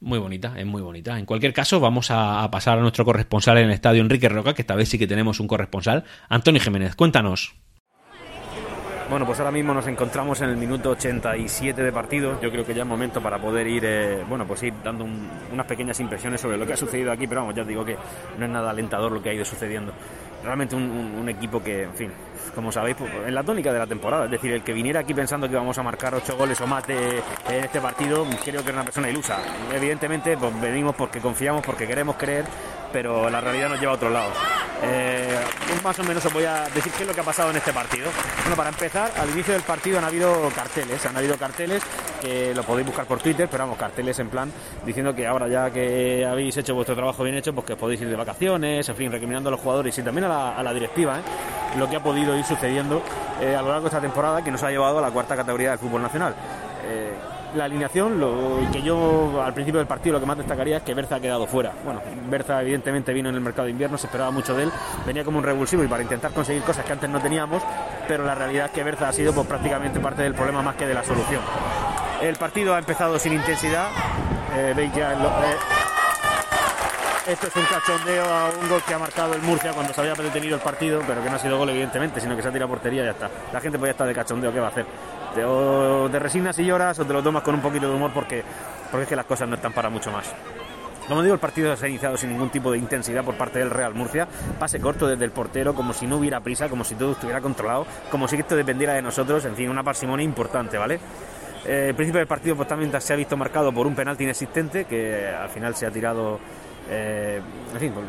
Muy 0.00 0.18
bonita, 0.18 0.54
es 0.56 0.66
muy 0.66 0.82
bonita. 0.82 1.18
En 1.18 1.26
cualquier 1.26 1.52
caso, 1.52 1.80
vamos 1.80 2.10
a, 2.10 2.48
pasar 2.50 2.78
a 2.78 2.80
nuestro 2.80 3.04
corresponsal 3.04 3.58
en 3.58 3.66
el 3.66 3.72
estadio, 3.72 4.00
Enrique 4.00 4.28
Roca, 4.28 4.54
que 4.54 4.62
esta 4.62 4.76
vez 4.76 4.88
sí 4.88 4.98
que 4.98 5.06
tenemos 5.06 5.40
un 5.40 5.48
corresponsal. 5.48 6.04
Antonio 6.28 6.60
Jiménez, 6.60 6.94
cuéntanos. 6.94 7.54
Bueno, 9.10 9.24
pues 9.24 9.38
ahora 9.38 9.50
mismo 9.50 9.72
nos 9.72 9.86
encontramos 9.86 10.38
en 10.42 10.50
el 10.50 10.58
minuto 10.58 10.90
87 10.90 11.82
de 11.82 11.92
partido. 11.92 12.38
Yo 12.42 12.50
creo 12.50 12.66
que 12.66 12.74
ya 12.74 12.82
es 12.82 12.88
momento 12.88 13.22
para 13.22 13.38
poder 13.38 13.66
ir, 13.66 13.82
eh, 13.86 14.22
bueno, 14.28 14.46
pues 14.46 14.62
ir 14.64 14.74
dando 14.84 15.06
unas 15.50 15.64
pequeñas 15.64 15.98
impresiones 16.00 16.42
sobre 16.42 16.58
lo 16.58 16.66
que 16.66 16.74
ha 16.74 16.76
sucedido 16.76 17.10
aquí, 17.10 17.26
pero 17.26 17.40
vamos, 17.40 17.54
ya 17.54 17.62
os 17.62 17.68
digo 17.68 17.86
que 17.86 17.96
no 18.36 18.44
es 18.44 18.50
nada 18.50 18.68
alentador 18.68 19.10
lo 19.10 19.22
que 19.22 19.30
ha 19.30 19.32
ido 19.32 19.46
sucediendo. 19.46 19.94
Realmente 20.44 20.76
un, 20.76 21.26
equipo 21.26 21.62
que, 21.62 21.84
en 21.84 21.94
fin, 21.94 22.12
como 22.54 22.70
sabéis, 22.70 22.96
pues, 22.98 23.10
en 23.26 23.34
la 23.34 23.42
tónica 23.42 23.72
de 23.72 23.78
la 23.78 23.86
temporada, 23.86 24.26
es 24.26 24.30
decir, 24.30 24.52
el 24.52 24.62
que 24.62 24.74
viniera 24.74 25.00
aquí 25.00 25.14
pensando 25.14 25.46
que 25.46 25.54
íbamos 25.54 25.76
a 25.78 25.82
marcar 25.82 26.14
ocho 26.14 26.36
goles 26.36 26.60
o 26.60 26.66
más 26.66 26.84
en 26.88 27.64
este 27.64 27.80
partido, 27.80 28.26
creo 28.44 28.62
que 28.62 28.68
es 28.68 28.74
una 28.74 28.84
persona 28.84 29.08
ilusa. 29.08 29.38
Evidentemente, 29.72 30.36
pues 30.36 30.60
venimos 30.60 30.94
porque 30.94 31.18
confiamos, 31.18 31.64
porque 31.64 31.86
queremos 31.86 32.16
creer, 32.16 32.44
pero 32.92 33.30
la 33.30 33.40
realidad 33.40 33.70
nos 33.70 33.80
lleva 33.80 33.92
a 33.92 33.96
otro 33.96 34.10
lado. 34.10 34.30
Eh, 34.82 35.40
más 35.82 35.98
o 35.98 36.04
menos 36.04 36.24
os 36.24 36.32
voy 36.32 36.44
a 36.44 36.64
decir 36.74 36.92
qué 36.92 37.02
es 37.02 37.08
lo 37.08 37.14
que 37.14 37.20
ha 37.20 37.24
pasado 37.24 37.50
en 37.50 37.56
este 37.56 37.72
partido. 37.72 38.08
Bueno, 38.42 38.56
para 38.56 38.68
empezar, 38.68 39.10
al 39.16 39.30
inicio 39.30 39.54
del 39.54 39.62
partido 39.62 39.98
han 39.98 40.04
habido 40.04 40.48
carteles, 40.54 41.04
han 41.06 41.16
habido 41.16 41.36
carteles 41.36 41.82
que 42.20 42.54
lo 42.54 42.62
podéis 42.62 42.86
buscar 42.86 43.06
por 43.06 43.20
Twitter, 43.20 43.48
pero 43.50 43.64
vamos, 43.64 43.78
carteles 43.78 44.18
en 44.18 44.28
plan 44.28 44.52
diciendo 44.84 45.14
que 45.14 45.26
ahora 45.26 45.48
ya 45.48 45.70
que 45.70 46.26
habéis 46.26 46.56
hecho 46.56 46.74
vuestro 46.74 46.94
trabajo 46.94 47.22
bien 47.22 47.36
hecho, 47.36 47.52
pues 47.52 47.66
que 47.66 47.76
podéis 47.76 48.00
ir 48.00 48.08
de 48.08 48.16
vacaciones, 48.16 48.88
en 48.88 48.96
fin, 48.96 49.12
recriminando 49.12 49.48
a 49.48 49.52
los 49.52 49.60
jugadores 49.60 49.96
y 49.98 50.02
también 50.02 50.24
a 50.24 50.62
la, 50.62 50.74
directiva, 50.74 51.18
¿eh? 51.18 51.78
lo 51.78 51.88
que 51.88 51.96
ha 51.96 52.02
podido 52.02 52.36
ir 52.36 52.44
sucediendo 52.44 53.02
eh, 53.40 53.54
a 53.54 53.62
lo 53.62 53.68
largo 53.68 53.82
de 53.82 53.88
esta 53.88 54.00
temporada 54.00 54.42
que 54.42 54.50
nos 54.50 54.62
ha 54.62 54.70
llevado 54.70 54.98
a 54.98 55.02
la 55.02 55.10
cuarta 55.10 55.36
categoría 55.36 55.70
del 55.70 55.78
fútbol 55.78 56.02
nacional 56.02 56.34
la 57.54 57.64
alineación, 57.64 58.20
lo 58.20 58.60
que 58.72 58.82
yo 58.82 59.42
al 59.42 59.54
principio 59.54 59.78
del 59.78 59.86
partido 59.86 60.14
lo 60.14 60.20
que 60.20 60.26
más 60.26 60.38
destacaría 60.38 60.78
es 60.78 60.82
que 60.82 60.94
Berza 60.94 61.16
ha 61.16 61.20
quedado 61.20 61.46
fuera. 61.46 61.72
Bueno, 61.84 62.00
Berza 62.28 62.60
evidentemente 62.62 63.12
vino 63.12 63.28
en 63.28 63.34
el 63.34 63.40
mercado 63.40 63.66
de 63.66 63.72
invierno, 63.72 63.98
se 63.98 64.06
esperaba 64.06 64.30
mucho 64.30 64.54
de 64.54 64.64
él, 64.64 64.72
venía 65.06 65.24
como 65.24 65.38
un 65.38 65.44
revulsivo 65.44 65.84
y 65.84 65.88
para 65.88 66.02
intentar 66.02 66.32
conseguir 66.32 66.62
cosas 66.62 66.84
que 66.84 66.92
antes 66.92 67.08
no 67.08 67.20
teníamos, 67.20 67.62
pero 68.06 68.24
la 68.24 68.34
realidad 68.34 68.66
es 68.66 68.72
que 68.72 68.82
Berza 68.82 69.08
ha 69.08 69.12
sido 69.12 69.32
pues, 69.32 69.46
prácticamente 69.46 70.00
parte 70.00 70.22
del 70.22 70.34
problema 70.34 70.62
más 70.62 70.76
que 70.76 70.86
de 70.86 70.94
la 70.94 71.04
solución. 71.04 71.40
El 72.20 72.36
partido 72.36 72.74
ha 72.74 72.78
empezado 72.78 73.18
sin 73.18 73.32
intensidad, 73.32 73.88
eh, 74.56 74.72
veis 74.76 74.92
ya 74.94 75.12
eh, 75.12 75.56
esto 77.28 77.46
es 77.46 77.56
un 77.56 77.64
cachondeo 77.64 78.24
a 78.24 78.48
un 78.48 78.68
gol 78.70 78.82
que 78.86 78.94
ha 78.94 78.98
marcado 78.98 79.34
el 79.34 79.42
Murcia 79.42 79.72
cuando 79.72 79.92
se 79.92 80.00
había 80.00 80.14
detenido 80.14 80.56
el 80.56 80.62
partido, 80.62 81.02
pero 81.06 81.22
que 81.22 81.28
no 81.28 81.36
ha 81.36 81.38
sido 81.38 81.58
gol 81.58 81.68
evidentemente, 81.68 82.20
sino 82.20 82.34
que 82.34 82.40
se 82.40 82.48
ha 82.48 82.52
tirado 82.52 82.70
portería 82.70 83.02
y 83.02 83.04
ya 83.04 83.10
está. 83.10 83.30
La 83.52 83.60
gente 83.60 83.78
podía 83.78 83.90
estar 83.92 84.06
de 84.06 84.14
cachondeo, 84.14 84.50
¿qué 84.50 84.60
va 84.60 84.68
a 84.68 84.70
hacer? 84.70 84.86
O 85.44 86.08
te 86.10 86.18
resignas 86.18 86.58
y 86.58 86.64
lloras 86.64 86.98
o 86.98 87.04
te 87.04 87.12
lo 87.12 87.22
tomas 87.22 87.42
con 87.42 87.54
un 87.54 87.60
poquito 87.60 87.88
de 87.88 87.94
humor 87.94 88.10
porque, 88.12 88.42
porque 88.90 89.02
es 89.02 89.08
que 89.08 89.16
las 89.16 89.26
cosas 89.26 89.48
no 89.48 89.56
están 89.56 89.72
para 89.72 89.90
mucho 89.90 90.10
más. 90.10 90.32
Como 91.08 91.22
digo, 91.22 91.32
el 91.32 91.40
partido 91.40 91.74
se 91.74 91.86
ha 91.86 91.88
iniciado 91.88 92.18
sin 92.18 92.28
ningún 92.28 92.50
tipo 92.50 92.70
de 92.70 92.76
intensidad 92.76 93.24
por 93.24 93.34
parte 93.34 93.58
del 93.58 93.70
Real 93.70 93.94
Murcia. 93.94 94.28
Pase 94.58 94.78
corto 94.78 95.06
desde 95.06 95.24
el 95.24 95.30
portero, 95.30 95.74
como 95.74 95.94
si 95.94 96.06
no 96.06 96.18
hubiera 96.18 96.40
prisa, 96.40 96.68
como 96.68 96.84
si 96.84 96.96
todo 96.96 97.12
estuviera 97.12 97.40
controlado, 97.40 97.86
como 98.10 98.28
si 98.28 98.36
esto 98.36 98.54
dependiera 98.54 98.92
de 98.92 99.00
nosotros. 99.00 99.42
En 99.46 99.56
fin, 99.56 99.70
una 99.70 99.82
parsimonia 99.82 100.22
importante, 100.22 100.76
¿vale? 100.76 101.00
Eh, 101.66 101.86
el 101.88 101.94
principio 101.94 102.18
del 102.18 102.28
partido 102.28 102.56
pues, 102.56 102.68
también 102.68 102.92
se 103.00 103.12
ha 103.14 103.16
visto 103.16 103.38
marcado 103.38 103.72
por 103.72 103.86
un 103.86 103.94
penalti 103.94 104.24
inexistente 104.24 104.84
que 104.84 105.26
al 105.26 105.48
final 105.48 105.74
se 105.74 105.86
ha 105.86 105.90
tirado. 105.90 106.38
Eh, 106.90 107.40
en 107.72 107.80
fin, 107.80 107.92
pues, 107.92 108.06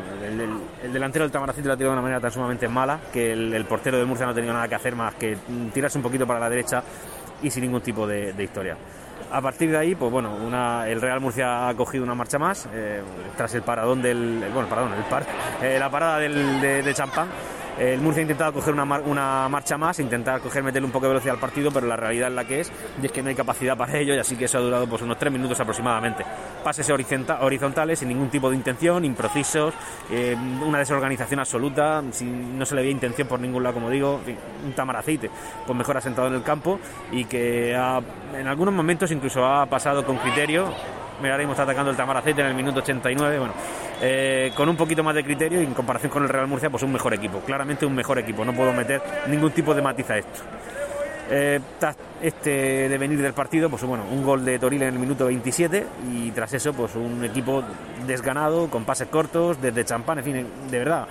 el, 0.82 0.92
delantero 0.92 1.24
del 1.24 1.32
Tamaracito 1.32 1.68
lo 1.68 1.74
ha 1.74 1.76
tirado 1.76 1.92
de 1.92 1.98
una 1.98 2.02
manera 2.02 2.20
tan 2.20 2.30
sumamente 2.30 2.68
mala 2.68 3.00
que 3.10 3.32
el, 3.32 3.54
el 3.54 3.64
portero 3.64 3.98
de 3.98 4.04
Murcia 4.04 4.26
no 4.26 4.32
ha 4.32 4.34
tenido 4.34 4.52
nada 4.52 4.68
que 4.68 4.74
hacer 4.74 4.94
más 4.94 5.14
que 5.14 5.36
tirarse 5.72 5.98
un 5.98 6.02
poquito 6.02 6.26
para 6.26 6.40
la 6.40 6.48
derecha 6.50 6.82
y 7.42 7.50
sin 7.50 7.62
ningún 7.62 7.80
tipo 7.80 8.06
de, 8.06 8.34
historia. 8.42 8.76
A 9.32 9.40
partir 9.40 9.70
de 9.70 9.78
ahí, 9.78 9.94
pues 9.94 10.10
bueno, 10.10 10.34
una, 10.34 10.88
el 10.88 11.00
Real 11.00 11.20
Murcia 11.20 11.68
ha 11.68 11.74
cogido 11.74 12.02
una 12.02 12.14
marcha 12.14 12.38
más 12.38 12.68
eh, 12.72 13.00
tras 13.36 13.54
el 13.54 13.62
paradón 13.62 14.02
del, 14.02 14.44
bueno, 14.52 14.68
paradón, 14.68 14.92
el 14.94 15.04
par, 15.04 15.24
eh, 15.62 15.76
la 15.78 15.90
parada 15.90 16.18
del, 16.18 16.60
de, 16.60 16.82
de 16.82 16.94
Champán 16.94 17.28
el 17.78 18.00
Murcia 18.00 18.20
ha 18.20 18.22
intentado 18.22 18.52
coger 18.52 18.74
una, 18.74 19.48
marcha 19.48 19.78
más, 19.78 19.98
intentar 20.00 20.40
coger, 20.40 20.62
meterle 20.62 20.86
un 20.86 20.92
poco 20.92 21.06
de 21.06 21.10
velocidad 21.10 21.34
al 21.34 21.40
partido, 21.40 21.70
pero 21.70 21.86
la 21.86 21.96
realidad 21.96 22.28
es 22.28 22.34
la 22.34 22.44
que 22.44 22.60
es, 22.60 22.72
y 23.02 23.06
es 23.06 23.12
que 23.12 23.22
no 23.22 23.28
hay 23.28 23.34
capacidad 23.34 23.76
para 23.76 23.98
ello, 23.98 24.14
y 24.14 24.18
así 24.18 24.36
que 24.36 24.44
eso 24.46 24.58
ha 24.58 24.60
durado 24.60 24.86
pues, 24.86 25.02
unos 25.02 25.18
tres 25.18 25.32
minutos 25.32 25.58
aproximadamente. 25.60 26.24
Pases 26.62 26.90
horizontales 26.90 27.98
sin 27.98 28.08
ningún 28.08 28.28
tipo 28.28 28.50
de 28.50 28.56
intención, 28.56 29.04
imprecisos, 29.04 29.74
eh, 30.10 30.36
una 30.64 30.78
desorganización 30.78 31.40
absoluta, 31.40 32.02
no 32.02 32.66
se 32.66 32.74
le 32.74 32.82
veía 32.82 32.92
intención 32.92 33.26
por 33.28 33.40
ningún 33.40 33.62
lado, 33.62 33.74
como 33.74 33.90
digo, 33.90 34.20
un 34.64 34.72
tamaraceite, 34.72 35.30
pues 35.66 35.76
mejor 35.76 35.96
asentado 35.96 36.28
en 36.28 36.34
el 36.34 36.42
campo 36.42 36.78
y 37.12 37.24
que 37.24 37.72
en 37.72 38.46
algunos 38.46 38.74
momentos 38.74 39.10
incluso 39.10 39.44
ha 39.44 39.66
pasado 39.66 40.04
con 40.04 40.16
criterio 40.18 40.72
Mira, 41.20 41.34
ahora 41.34 41.46
mismo 41.46 41.62
atacando 41.62 41.90
el 41.90 41.96
Tamaracete 41.96 42.40
en 42.40 42.46
el 42.48 42.54
minuto 42.54 42.80
89. 42.80 43.38
Bueno, 43.38 43.54
eh, 44.00 44.52
con 44.54 44.68
un 44.68 44.76
poquito 44.76 45.02
más 45.02 45.14
de 45.14 45.22
criterio 45.22 45.60
y 45.60 45.64
en 45.64 45.74
comparación 45.74 46.10
con 46.10 46.22
el 46.22 46.28
Real 46.28 46.46
Murcia, 46.46 46.70
pues 46.70 46.82
un 46.82 46.92
mejor 46.92 47.12
equipo. 47.14 47.40
Claramente 47.40 47.84
un 47.84 47.94
mejor 47.94 48.18
equipo. 48.18 48.44
No 48.44 48.52
puedo 48.54 48.72
meter 48.72 49.02
ningún 49.28 49.50
tipo 49.52 49.74
de 49.74 49.82
matiz 49.82 50.08
a 50.10 50.18
esto. 50.18 50.40
Eh, 51.32 51.60
este 52.22 52.88
devenir 52.88 53.22
del 53.22 53.34
partido, 53.34 53.70
pues 53.70 53.84
bueno, 53.84 54.04
un 54.10 54.24
gol 54.24 54.44
de 54.44 54.58
Toril 54.58 54.82
en 54.82 54.94
el 54.94 54.98
minuto 54.98 55.26
27 55.26 55.86
y 56.12 56.30
tras 56.32 56.52
eso, 56.54 56.72
pues 56.72 56.96
un 56.96 57.24
equipo 57.24 57.62
desganado, 58.06 58.68
con 58.68 58.84
pases 58.84 59.08
cortos, 59.08 59.60
desde 59.62 59.84
champán, 59.84 60.18
en 60.18 60.24
fin, 60.24 60.46
de 60.70 60.78
verdad 60.78 61.06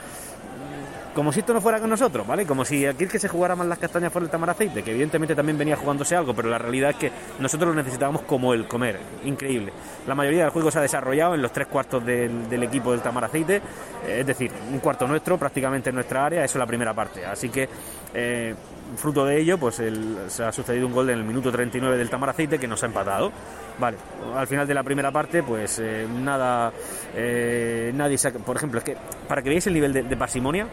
como 1.19 1.33
si 1.33 1.41
esto 1.41 1.53
no 1.53 1.59
fuera 1.59 1.81
con 1.81 1.89
nosotros, 1.89 2.25
¿vale? 2.25 2.45
Como 2.45 2.63
si 2.63 2.85
aquí 2.85 3.05
que 3.05 3.19
se 3.19 3.27
jugara 3.27 3.53
más 3.53 3.67
las 3.67 3.77
castañas 3.77 4.09
fuera 4.09 4.23
el 4.23 4.31
tamaraceite, 4.31 4.81
que 4.83 4.91
evidentemente 4.91 5.35
también 5.35 5.57
venía 5.57 5.75
jugándose 5.75 6.15
algo, 6.15 6.33
pero 6.33 6.47
la 6.47 6.57
realidad 6.57 6.91
es 6.91 6.95
que 6.95 7.11
nosotros 7.39 7.75
lo 7.75 7.75
necesitábamos 7.75 8.21
como 8.21 8.53
el 8.53 8.69
comer, 8.69 9.01
increíble. 9.25 9.73
La 10.07 10.15
mayoría 10.15 10.43
del 10.43 10.51
juego 10.51 10.71
se 10.71 10.79
ha 10.79 10.81
desarrollado 10.81 11.35
en 11.35 11.41
los 11.41 11.51
tres 11.51 11.67
cuartos 11.67 12.05
del, 12.05 12.63
equipo 12.63 12.93
del 12.93 13.01
tamaraceite, 13.01 13.57
eh, 13.57 14.19
es 14.21 14.25
decir, 14.25 14.49
un 14.71 14.79
cuarto 14.79 15.05
nuestro, 15.07 15.37
prácticamente 15.37 15.89
en 15.89 15.95
nuestra 15.95 16.25
área, 16.25 16.45
eso 16.45 16.57
es 16.57 16.59
la 16.59 16.65
primera 16.65 16.93
parte. 16.93 17.25
Así 17.25 17.49
que, 17.49 17.67
eh, 18.13 18.55
fruto 18.95 19.25
de 19.25 19.41
ello, 19.41 19.57
pues 19.57 19.83
se 20.29 20.43
ha 20.45 20.53
sucedido 20.53 20.87
un 20.87 20.93
gol 20.93 21.09
en 21.09 21.17
el 21.17 21.25
minuto 21.25 21.51
39 21.51 21.97
del 21.97 22.09
tamaraceite 22.09 22.57
que 22.57 22.67
nos 22.67 22.81
ha 22.83 22.85
empatado. 22.85 23.29
Vale, 23.77 23.97
al 24.37 24.47
final 24.47 24.65
de 24.65 24.73
la 24.73 24.83
primera 24.83 25.11
parte, 25.11 25.43
pues 25.43 25.79
eh, 25.79 26.07
nada, 26.09 26.71
nadie 27.13 28.17
saca, 28.17 28.39
por 28.39 28.55
ejemplo, 28.55 28.79
es 28.79 28.85
que 28.85 28.95
para 29.27 29.41
que 29.41 29.49
veáis 29.49 29.67
el 29.67 29.73
nivel 29.73 29.91
de 29.91 30.15
parsimonia, 30.15 30.65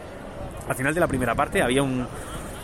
al 0.67 0.75
final 0.75 0.93
de 0.93 0.99
la 0.99 1.07
primera 1.07 1.35
parte 1.35 1.61
había 1.61 1.83
un, 1.83 2.05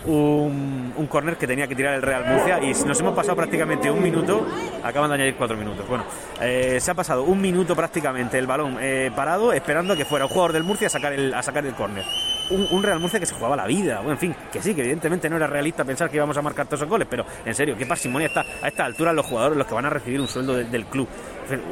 un, 0.06 0.94
un 0.96 1.08
córner 1.08 1.38
que 1.38 1.48
tenía 1.48 1.68
que 1.68 1.76
tirar 1.76 1.96
el 1.96 2.02
Real 2.02 2.26
Murcia 2.26 2.62
y 2.62 2.74
nos 2.86 3.00
hemos 3.00 3.16
pasado 3.16 3.36
prácticamente 3.36 3.90
un 3.90 4.02
minuto, 4.02 4.46
acaban 4.84 5.10
de 5.10 5.16
añadir 5.16 5.36
cuatro 5.36 5.58
minutos. 5.58 5.88
Bueno, 5.88 6.06
eh, 6.42 6.80
se 6.80 6.92
ha 6.92 6.94
pasado 6.94 7.24
un 7.24 7.40
minuto 7.42 7.76
prácticamente 7.76 8.38
el 8.38 8.48
balón 8.48 8.78
eh, 8.80 9.12
parado 9.16 9.54
esperando 9.54 9.96
que 9.96 10.06
fuera 10.06 10.26
un 10.26 10.32
jugador 10.32 10.54
del 10.54 10.64
Murcia 10.64 10.88
a 10.88 10.90
sacar 10.90 11.14
el, 11.14 11.34
a 11.34 11.42
sacar 11.42 11.66
el 11.66 11.74
córner. 11.74 12.04
Un, 12.50 12.84
Real 12.84 13.00
Murcia 13.00 13.20
que 13.20 13.26
se 13.26 13.34
jugaba 13.34 13.56
la 13.56 13.66
vida, 13.66 13.98
bueno, 13.98 14.12
en 14.12 14.20
fin, 14.20 14.36
que 14.52 14.62
sí, 14.62 14.76
que 14.76 14.82
evidentemente 14.82 15.30
no 15.30 15.38
era 15.38 15.48
realista 15.48 15.86
pensar 15.86 16.10
que 16.10 16.18
íbamos 16.18 16.38
a 16.38 16.42
marcar 16.42 16.68
todos 16.68 16.82
esos 16.82 16.90
goles, 16.90 17.08
pero 17.10 17.26
en 17.46 17.56
serio, 17.56 17.76
qué 17.78 17.86
parsimonia 17.86 18.28
está 18.28 18.44
a 18.62 18.68
esta 18.68 18.86
altura 18.86 19.14
los 19.14 19.26
jugadores 19.26 19.58
los 19.58 19.66
que 19.66 19.74
van 19.74 19.86
a 19.86 19.90
recibir 19.90 20.20
un 20.20 20.28
sueldo 20.28 20.56
del 20.56 20.86
club. 20.86 21.08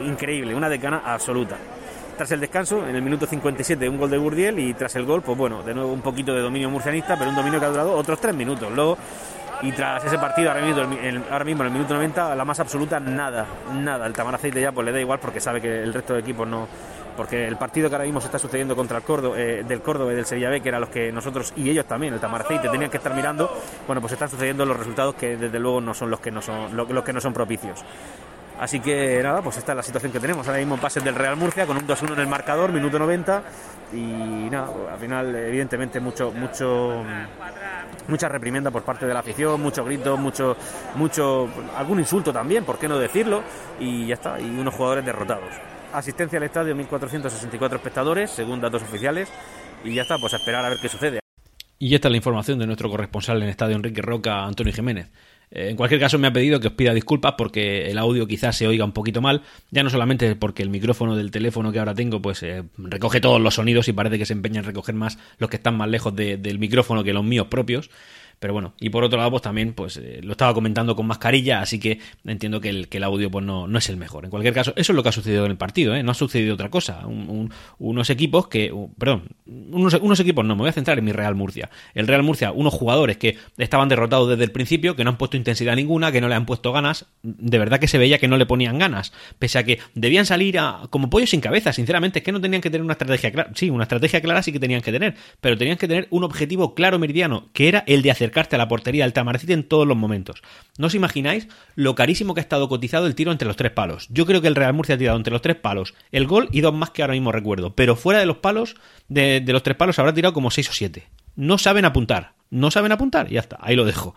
Increíble, 0.04 0.56
una 0.56 0.70
decana 0.70 1.02
absoluta 1.06 1.58
tras 2.18 2.32
el 2.32 2.40
descanso, 2.40 2.88
en 2.88 2.96
el 2.96 3.02
minuto 3.02 3.26
57, 3.26 3.88
un 3.90 3.98
gol 3.98 4.10
de 4.10 4.18
Burdiel 4.18 4.60
y 4.60 4.74
tras 4.74 4.96
el 4.96 5.06
gol, 5.06 5.22
pues 5.22 5.38
bueno, 5.38 5.64
de 5.64 5.74
nuevo 5.74 5.92
un 5.92 6.02
poquito 6.02 6.34
de 6.34 6.42
dominio 6.42 6.70
murcianista, 6.70 7.18
pero 7.18 7.30
un 7.30 7.36
dominio 7.36 7.60
que 7.60 7.66
ha 7.66 7.70
durado 7.70 7.96
otros 7.96 8.20
tres 8.20 8.36
minutos. 8.36 8.72
Luego, 8.72 8.98
y 9.62 9.72
tras 9.72 10.04
ese 10.04 10.18
partido, 10.18 10.50
ahora 10.50 10.66
mismo, 10.66 10.82
ahora 11.30 11.46
mismo 11.46 11.64
en 11.64 11.68
el 11.68 11.74
minuto 11.74 11.94
90, 11.94 12.36
la 12.36 12.46
más 12.46 12.60
absoluta, 12.60 13.00
nada, 13.00 13.46
nada. 13.74 14.08
El 14.08 14.14
Tamaraceite 14.14 14.60
ya 14.60 14.72
pues 14.72 14.86
le 14.86 14.92
da 14.92 15.00
igual 15.00 15.20
porque 15.20 15.40
sabe 15.40 15.62
que 15.62 15.84
el 15.84 15.94
resto 15.94 16.14
de 16.14 16.22
equipos 16.22 16.48
no, 16.48 16.68
porque 17.16 17.48
el 17.48 17.58
partido 17.58 17.90
que 17.90 17.96
ahora 17.96 18.06
mismo 18.06 18.20
se 18.20 18.28
está 18.28 18.40
sucediendo 18.40 18.76
contra 18.76 18.98
el 18.98 19.04
Córdoba, 19.04 19.36
eh, 19.40 19.64
del 19.68 19.82
Córdoba 19.82 20.14
y 20.14 20.16
del 20.16 20.26
Sevilla 20.26 20.50
B, 20.50 20.62
que 20.62 20.70
eran 20.70 20.82
los 20.82 20.90
que 20.90 21.12
nosotros 21.12 21.54
y 21.56 21.70
ellos 21.70 21.86
también, 21.86 22.14
el 22.14 22.20
Tamaraceite, 22.20 22.70
tenían 22.70 22.90
que 22.90 22.98
estar 22.98 23.14
mirando, 23.14 23.52
bueno, 23.86 24.02
pues 24.02 24.14
están 24.14 24.30
sucediendo 24.30 24.66
los 24.66 24.78
resultados 24.78 25.16
que 25.16 25.38
desde 25.38 25.60
luego 25.60 25.82
no 25.82 25.94
son 25.94 26.10
los 26.10 26.20
que 26.20 26.32
no 26.32 26.42
son, 26.42 26.76
los 26.76 27.04
que 27.04 27.14
no 27.14 27.22
son 27.22 27.34
propicios. 27.34 27.84
Así 28.62 28.80
que 28.80 29.24
nada, 29.24 29.42
pues 29.42 29.58
esta 29.58 29.72
es 29.72 29.76
la 29.76 29.82
situación 29.82 30.12
que 30.12 30.20
tenemos. 30.20 30.46
Ahora 30.46 30.60
mismo 30.60 30.78
pases 30.78 31.04
del 31.04 31.16
Real 31.16 31.36
Murcia 31.36 31.66
con 31.66 31.78
un 31.78 31.88
2-1 31.88 32.14
en 32.14 32.20
el 32.20 32.28
marcador, 32.28 32.72
minuto 32.72 33.00
90. 33.00 33.42
Y 33.92 33.98
nada, 34.52 34.70
al 34.94 35.00
final, 35.00 35.36
evidentemente, 35.36 36.00
mucho, 36.00 36.32
mucho, 36.32 37.04
mucha 38.08 38.30
reprimenda 38.30 38.70
por 38.70 38.84
parte 38.84 39.08
de 39.08 39.16
la 39.16 39.22
afición, 39.22 39.60
mucho 39.60 39.84
grito, 39.84 40.16
mucho, 40.16 40.56
mucho, 40.94 41.50
algún 41.76 42.02
insulto 42.02 42.32
también, 42.32 42.64
¿por 42.64 42.78
qué 42.78 42.88
no 42.88 43.00
decirlo? 43.00 43.42
Y 43.80 44.06
ya 44.06 44.14
está, 44.14 44.40
y 44.40 44.46
unos 44.46 44.76
jugadores 44.76 45.04
derrotados. 45.06 45.50
Asistencia 45.92 46.38
al 46.38 46.44
estadio, 46.44 46.76
1.464 46.76 47.74
espectadores, 47.74 48.30
según 48.30 48.62
datos 48.62 48.84
oficiales. 48.84 49.28
Y 49.84 49.96
ya 49.96 50.04
está, 50.04 50.20
pues 50.20 50.36
a 50.36 50.38
esperar 50.38 50.64
a 50.64 50.70
ver 50.70 50.78
qué 50.80 50.88
sucede. 50.88 51.20
Y 51.80 51.96
esta 51.96 52.10
es 52.10 52.12
la 52.12 52.18
información 52.18 52.60
de 52.60 52.68
nuestro 52.68 52.92
corresponsal 52.92 53.38
en 53.38 53.44
el 53.46 53.50
estadio 53.50 53.76
Enrique 53.76 54.04
Roca, 54.04 54.44
Antonio 54.44 54.72
Jiménez. 54.72 55.10
Eh, 55.52 55.70
en 55.70 55.76
cualquier 55.76 56.00
caso, 56.00 56.18
me 56.18 56.28
ha 56.28 56.34
pedido 56.34 56.60
que 56.60 56.70
os 56.70 56.74
pida 56.74 56.94
disculpas 56.94 57.36
porque 57.38 57.92
el 57.92 57.98
audio 57.98 58.26
quizás 58.26 58.56
se 58.56 58.68
oiga 58.68 58.86
un 58.86 58.94
poquito 58.94 59.22
mal, 59.22 59.44
ya 59.70 59.84
no 59.84 59.90
solamente 59.90 60.36
porque 60.36 60.64
el 60.64 60.70
micrófono 60.70 61.16
del 61.16 61.32
teléfono 61.32 61.72
que 61.72 61.80
ahora 61.80 61.94
tengo 61.94 62.22
pues 62.22 62.42
eh, 62.44 62.64
recoge 62.78 63.20
todos 63.20 63.42
los 63.42 63.56
sonidos 63.56 63.88
y 63.88 63.94
parece 63.94 64.18
que 64.18 64.26
se 64.26 64.34
empeña 64.34 64.60
en 64.60 64.66
recoger 64.66 64.96
más 64.96 65.18
los 65.38 65.50
que 65.50 65.58
están 65.58 65.76
más 65.78 65.90
lejos 65.90 66.16
del 66.16 66.60
micrófono 66.60 67.04
que 67.04 67.14
los 67.14 67.24
míos 67.24 67.48
propios, 67.50 67.90
pero 68.42 68.54
bueno, 68.54 68.74
y 68.80 68.90
por 68.90 69.04
otro 69.04 69.20
lado, 69.20 69.30
pues 69.30 69.44
también 69.44 69.74
pues 69.74 69.98
eh, 69.98 70.20
lo 70.24 70.32
estaba 70.32 70.56
comentando 70.56 70.96
con 70.96 71.06
mascarilla, 71.06 71.62
así 71.62 71.80
que 71.80 72.00
entiendo 72.26 72.60
que 72.60 72.70
el, 72.70 72.88
el 72.90 73.04
audio 73.04 73.30
pues 73.30 73.46
no, 73.46 73.68
no 73.68 73.78
es 73.78 73.88
el 73.88 73.98
mejor. 73.98 74.26
En 74.26 74.32
cualquier 74.32 74.56
caso, 74.56 74.74
eso 74.76 74.92
es 74.94 74.96
lo 74.96 75.04
que 75.04 75.10
ha 75.10 75.12
sucedido 75.12 75.46
en 75.46 75.52
el 75.52 75.58
partido, 75.58 75.94
¿eh? 75.94 76.02
no 76.02 76.10
ha 76.10 76.16
sucedido 76.16 76.56
otra 76.56 76.72
cosa. 76.72 77.06
unos 77.78 78.10
equipos 78.10 78.48
que, 78.48 78.74
perdón, 78.98 79.26
unos, 79.46 79.94
unos, 79.94 80.20
equipos 80.20 80.44
no, 80.44 80.56
me 80.56 80.62
voy 80.62 80.70
a 80.70 80.74
centrar 80.74 80.98
en 80.98 81.06
mi 81.06 81.12
Real 81.12 81.36
Murcia. 81.36 81.70
El 81.94 82.08
Real 82.08 82.24
Murcia, 82.24 82.52
unos 82.52 82.74
jugadores 82.74 83.18
que 83.18 83.38
estaban 83.60 83.90
derrotados 83.90 84.28
desde 84.28 84.44
el 84.44 84.52
principio, 84.52 84.96
que 84.96 85.04
no 85.04 85.12
han 85.12 85.18
puesto 85.20 85.38
intensidad 85.38 85.76
ninguna, 85.76 86.12
que 86.12 86.20
no 86.20 86.28
le 86.28 86.34
han 86.34 86.48
puesto 86.48 86.72
ganas, 86.72 87.06
de 87.22 87.60
verdad 87.60 87.80
que 87.80 87.88
se 87.88 88.00
veía 88.00 88.18
que 88.18 88.28
no 88.28 88.38
le 88.38 88.48
ponían 88.48 88.80
ganas, 88.80 89.14
pese 89.38 89.60
a 89.60 89.64
que 89.64 89.78
debían 89.94 90.26
salir 90.26 90.58
a, 90.58 90.88
como 90.90 91.12
pollo 91.12 91.28
sin 91.28 91.42
cabeza, 91.42 91.74
sinceramente, 91.74 92.20
es 92.20 92.26
que 92.26 92.32
no 92.32 92.42
tenían 92.42 92.64
que 92.64 92.72
tener 92.72 92.84
una 92.84 92.94
estrategia 92.94 93.32
clara, 93.32 93.52
sí, 93.54 93.70
una 93.70 93.84
estrategia 93.84 94.20
clara 94.20 94.42
sí 94.42 94.52
que 94.52 94.60
tenían 94.60 94.82
que 94.82 94.92
tener, 94.92 95.14
pero 95.42 95.56
tenían 95.60 95.78
que 95.78 95.88
tener 95.88 96.08
un 96.10 96.24
objetivo 96.24 96.74
claro 96.74 96.98
meridiano, 96.98 97.50
que 97.54 97.68
era 97.68 97.84
el 97.86 98.02
de 98.02 98.10
hacer 98.10 98.31
acercarte 98.32 98.56
a 98.56 98.60
la 98.60 98.68
portería 98.68 99.04
del 99.04 99.14
Tamaracite 99.14 99.54
en 99.54 99.64
todos 99.64 99.86
los 99.86 99.98
momentos. 99.98 100.42
No 100.78 100.88
os 100.88 100.96
imagináis 100.96 101.48
lo 101.76 101.96
carísimo 101.96 102.34
que 102.34 102.40
ha 102.40 102.44
estado 102.44 102.70
cotizado 102.70 103.08
el 103.08 103.16
tiro 103.16 103.32
entre 103.32 103.48
los 103.48 103.58
tres 103.58 103.72
palos. 103.72 104.08
Yo 104.10 104.26
creo 104.26 104.42
que 104.42 104.48
el 104.48 104.56
Real 104.56 104.74
Murcia 104.74 104.96
ha 104.96 104.98
tirado 104.98 105.18
entre 105.18 105.34
los 105.34 105.42
tres 105.42 105.58
palos 105.58 105.94
el 106.12 106.26
gol 106.26 106.48
y 106.52 106.62
dos 106.62 106.74
más 106.74 106.92
que 106.92 107.02
ahora 107.02 107.14
mismo 107.14 107.32
recuerdo. 107.32 107.76
Pero 107.76 107.96
fuera 107.96 108.20
de 108.20 108.26
los 108.26 108.38
palos, 108.38 108.76
de, 109.10 109.44
los 109.46 109.64
tres 109.64 109.76
palos, 109.76 110.00
habrá 110.00 110.14
tirado 110.14 110.34
como 110.34 110.50
seis 110.50 110.70
o 110.70 110.74
siete. 110.74 111.10
No 111.36 111.58
saben 111.58 111.86
apuntar. 111.86 112.34
No 112.50 112.72
saben 112.72 112.92
apuntar. 112.92 113.30
Y 113.30 113.36
ya 113.36 113.42
está. 113.42 113.58
Ahí 113.62 113.76
lo 113.76 113.86
dejo. 113.86 114.16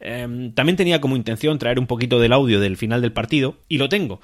Em, 0.00 0.52
también 0.52 0.76
tenía 0.76 1.00
como 1.00 1.14
intención 1.14 1.58
traer 1.58 1.78
un 1.78 1.86
poquito 1.86 2.18
del 2.18 2.32
audio 2.32 2.58
del 2.58 2.76
final 2.76 3.00
del 3.02 3.12
partido, 3.12 3.58
y 3.68 3.78
lo 3.78 3.88
tengo 3.88 4.20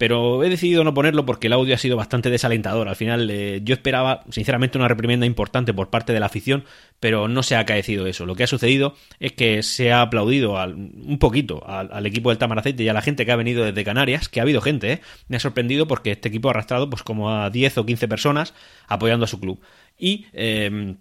pero 0.00 0.42
he 0.42 0.48
decidido 0.48 0.82
no 0.82 0.94
ponerlo 0.94 1.26
porque 1.26 1.48
el 1.48 1.52
audio 1.52 1.74
ha 1.74 1.78
sido 1.78 1.94
bastante 1.94 2.30
desalentador. 2.30 2.88
Al 2.88 2.96
final 2.96 3.30
eh, 3.30 3.60
yo 3.62 3.74
esperaba 3.74 4.24
sinceramente 4.30 4.78
una 4.78 4.88
reprimenda 4.88 5.26
importante 5.26 5.74
por 5.74 5.90
parte 5.90 6.14
de 6.14 6.20
la 6.20 6.24
afición, 6.24 6.64
pero 7.00 7.28
no 7.28 7.42
se 7.42 7.54
ha 7.54 7.58
acaecido 7.58 8.06
eso. 8.06 8.24
Lo 8.24 8.34
que 8.34 8.44
ha 8.44 8.46
sucedido 8.46 8.94
es 9.18 9.32
que 9.32 9.62
se 9.62 9.92
ha 9.92 10.00
aplaudido 10.00 10.54
un 10.54 11.18
poquito 11.18 11.68
al, 11.68 12.06
equipo 12.06 12.30
del 12.30 12.38
Tamaracete 12.38 12.82
y 12.82 12.88
a 12.88 12.94
la 12.94 13.02
gente 13.02 13.26
que 13.26 13.32
ha 13.32 13.36
venido 13.36 13.62
desde 13.62 13.84
Canarias, 13.84 14.30
que 14.30 14.40
ha 14.40 14.44
habido 14.44 14.62
gente, 14.62 14.90
¿eh? 14.90 15.00
me 15.28 15.36
ha 15.36 15.40
sorprendido 15.40 15.86
porque 15.86 16.12
este 16.12 16.30
equipo 16.30 16.48
ha 16.48 16.52
arrastrado 16.52 16.88
pues 16.88 17.02
como 17.02 17.30
a 17.30 17.50
10 17.50 17.76
o 17.76 17.84
15 17.84 18.08
personas 18.08 18.54
apoyando 18.88 19.24
a 19.24 19.28
su 19.28 19.38
club. 19.38 19.60
Y... 19.98 20.24
Eh, 20.32 20.94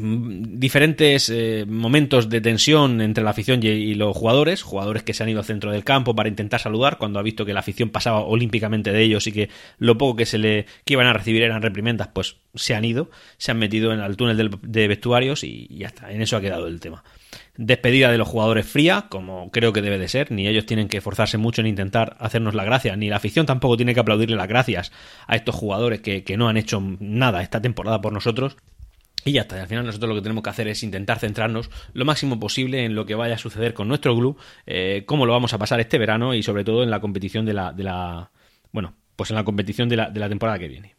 diferentes 0.00 1.28
eh, 1.28 1.64
momentos 1.66 2.28
de 2.28 2.40
tensión 2.40 3.00
entre 3.00 3.24
la 3.24 3.30
afición 3.30 3.60
y, 3.62 3.94
los 3.94 4.16
jugadores, 4.16 4.62
jugadores 4.62 5.02
que 5.02 5.14
se 5.14 5.22
han 5.22 5.28
ido 5.28 5.40
al 5.40 5.44
centro 5.44 5.70
del 5.70 5.84
campo 5.84 6.14
para 6.14 6.28
intentar 6.28 6.60
saludar 6.60 6.98
cuando 6.98 7.18
ha 7.18 7.22
visto 7.22 7.44
que 7.44 7.52
la 7.52 7.60
afición 7.60 7.90
pasaba 7.90 8.20
olímpicamente 8.20 8.92
de 8.92 9.02
ellos 9.02 9.26
y 9.26 9.32
que 9.32 9.50
lo 9.78 9.98
poco 9.98 10.16
que 10.16 10.26
se 10.26 10.38
le 10.38 10.66
que 10.84 10.94
iban 10.94 11.06
a 11.06 11.12
recibir 11.12 11.42
eran 11.42 11.62
reprimendas, 11.62 12.08
pues 12.08 12.36
se 12.54 12.74
han 12.74 12.84
ido, 12.84 13.10
se 13.36 13.50
han 13.50 13.58
metido 13.58 13.92
en 13.92 14.00
el 14.00 14.16
túnel 14.16 14.50
de 14.62 14.88
vestuarios 14.88 15.44
y, 15.44 15.68
ya 15.70 15.88
está, 15.88 16.12
en 16.12 16.22
eso 16.22 16.36
ha 16.36 16.40
quedado 16.40 16.66
el 16.66 16.80
tema. 16.80 17.04
Despedida 17.56 18.12
de 18.12 18.18
los 18.18 18.28
jugadores 18.28 18.66
fría, 18.66 19.06
como 19.08 19.50
creo 19.50 19.72
que 19.72 19.82
debe 19.82 19.98
de 19.98 20.08
ser, 20.08 20.30
ni 20.30 20.46
ellos 20.46 20.66
tienen 20.66 20.88
que 20.88 20.98
esforzarse 20.98 21.38
mucho 21.38 21.60
en 21.60 21.66
intentar 21.66 22.16
hacernos 22.20 22.54
la 22.54 22.64
gracia, 22.64 22.96
ni 22.96 23.08
la 23.08 23.16
afición 23.16 23.46
tampoco 23.46 23.76
tiene 23.76 23.94
que 23.94 24.00
aplaudirle 24.00 24.36
las 24.36 24.48
gracias 24.48 24.92
a 25.26 25.36
estos 25.36 25.54
jugadores 25.54 26.00
que 26.00 26.36
no 26.36 26.48
han 26.48 26.56
hecho 26.56 26.80
nada 27.00 27.42
esta 27.42 27.60
temporada 27.60 28.00
por 28.00 28.12
nosotros 28.12 28.56
y 29.24 29.32
ya 29.32 29.42
está, 29.42 29.60
al 29.60 29.66
final 29.66 29.84
nosotros 29.84 30.08
lo 30.08 30.14
que 30.14 30.22
tenemos 30.22 30.42
que 30.42 30.50
hacer 30.50 30.68
es 30.68 30.82
intentar 30.82 31.18
centrarnos 31.18 31.70
lo 31.92 32.04
máximo 32.04 32.38
posible 32.38 32.84
en 32.84 32.94
lo 32.94 33.04
que 33.04 33.14
vaya 33.14 33.34
a 33.34 33.38
suceder 33.38 33.74
con 33.74 33.88
nuestro 33.88 34.16
club, 34.16 34.38
eh, 34.66 35.02
cómo 35.06 35.26
lo 35.26 35.32
vamos 35.32 35.52
a 35.52 35.58
pasar 35.58 35.80
este 35.80 35.98
verano 35.98 36.34
y 36.34 36.42
sobre 36.42 36.64
todo 36.64 36.82
en 36.82 36.90
la 36.90 37.00
competición 37.00 37.44
de 37.44 37.54
la, 37.54 37.72
de 37.72 37.84
la 37.84 38.30
bueno, 38.72 38.94
pues 39.16 39.30
en 39.30 39.36
la 39.36 39.44
competición 39.44 39.88
de 39.88 39.96
la, 39.96 40.10
de 40.10 40.20
la 40.20 40.28
temporada 40.28 40.58
que 40.58 40.68
viene. 40.68 40.94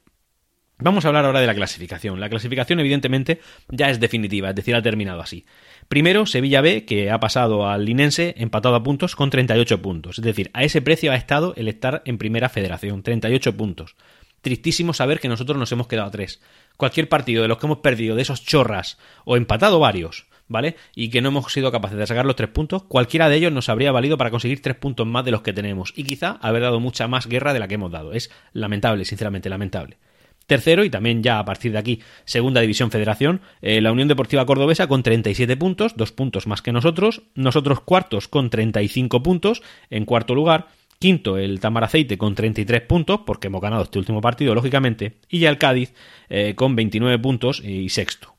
Vamos 0.82 1.04
a 1.04 1.10
hablar 1.10 1.26
ahora 1.26 1.42
de 1.42 1.48
la 1.48 1.56
clasificación. 1.56 2.22
La 2.22 2.30
clasificación, 2.30 2.80
evidentemente, 2.80 3.42
ya 3.68 3.90
es 3.90 4.00
definitiva, 4.00 4.50
es 4.50 4.56
decir, 4.56 4.76
ha 4.76 4.82
terminado 4.82 5.20
así. 5.20 5.46
Primero, 5.90 6.26
Sevilla 6.26 6.62
B, 6.62 6.86
que 6.86 7.12
ha 7.12 7.20
pasado 7.20 7.68
al 7.68 7.84
Linense 7.84 8.34
empatado 8.38 8.76
a 8.76 8.84
puntos 8.84 9.18
con 9.18 9.30
38 9.30 9.82
puntos. 9.82 10.20
Es 10.20 10.24
decir, 10.24 10.50
a 10.54 10.64
ese 10.64 10.82
precio 10.82 11.12
ha 11.12 11.16
estado 11.16 11.54
el 11.58 11.68
estar 11.68 12.02
en 12.06 12.18
primera 12.18 12.48
federación, 12.48 13.04
38 13.04 13.58
puntos. 13.58 13.98
Tristísimo 14.42 14.94
saber 14.94 15.20
que 15.20 15.28
nosotros 15.28 15.58
nos 15.58 15.72
hemos 15.72 15.88
quedado 15.88 16.08
a 16.08 16.12
tres 16.12 16.42
cualquier 16.80 17.10
partido 17.10 17.42
de 17.42 17.50
los 17.50 17.58
que 17.58 17.66
hemos 17.66 17.80
perdido, 17.80 18.16
de 18.16 18.22
esos 18.22 18.46
chorras, 18.46 18.98
o 19.26 19.36
empatado 19.36 19.82
varios, 19.82 20.28
¿vale? 20.48 20.78
Y 20.96 21.10
que 21.10 21.22
no 21.22 21.28
hemos 21.28 21.52
sido 21.52 21.74
capaces 21.74 21.98
de 21.98 22.08
sacar 22.08 22.26
los 22.26 22.38
tres 22.38 22.50
puntos, 22.50 22.84
cualquiera 22.84 23.28
de 23.28 23.36
ellos 23.36 23.52
nos 23.52 23.68
habría 23.68 23.92
valido 23.92 24.18
para 24.18 24.32
conseguir 24.32 24.62
tres 24.62 24.78
puntos 24.78 25.06
más 25.06 25.26
de 25.26 25.32
los 25.32 25.42
que 25.42 25.52
tenemos. 25.52 25.92
Y 25.98 26.06
quizá 26.06 26.40
haber 26.42 26.62
dado 26.62 26.80
mucha 26.80 27.10
más 27.10 27.28
guerra 27.28 27.52
de 27.54 27.60
la 27.60 27.68
que 27.68 27.76
hemos 27.76 27.92
dado. 27.92 28.14
Es 28.14 28.32
lamentable, 28.54 29.04
sinceramente, 29.04 29.50
lamentable. 29.50 29.98
Tercero, 30.48 30.86
y 30.86 30.90
también 30.90 31.22
ya 31.22 31.38
a 31.38 31.46
partir 31.46 31.74
de 31.74 31.80
aquí, 31.80 32.02
segunda 32.24 32.62
división 32.62 32.92
federación, 32.92 33.42
eh, 33.62 33.82
la 33.82 33.92
Unión 33.92 34.08
Deportiva 34.08 34.46
Cordobesa 34.46 34.88
con 34.88 35.04
37 35.04 35.58
puntos, 35.58 35.98
dos 35.98 36.14
puntos 36.14 36.48
más 36.48 36.62
que 36.62 36.72
nosotros. 36.72 37.24
Nosotros 37.36 37.82
cuartos 37.82 38.30
con 38.30 38.50
35 38.50 39.22
puntos, 39.22 39.62
en 39.90 40.06
cuarto 40.06 40.34
lugar. 40.34 40.68
Quinto, 41.00 41.38
el 41.38 41.62
Tamaraceite 41.62 42.18
con 42.18 42.36
33 42.36 42.82
puntos, 42.82 43.22
porque 43.26 43.48
hemos 43.48 43.62
ganado 43.62 43.84
este 43.84 44.00
último 44.00 44.20
partido, 44.20 44.54
lógicamente. 44.54 45.14
Y 45.30 45.40
ya 45.40 45.50
el 45.50 45.58
Cádiz 45.58 45.94
eh, 46.30 46.56
con 46.56 46.76
29 46.76 47.18
puntos 47.20 47.62
y 47.64 47.88
sexto. 47.88 48.36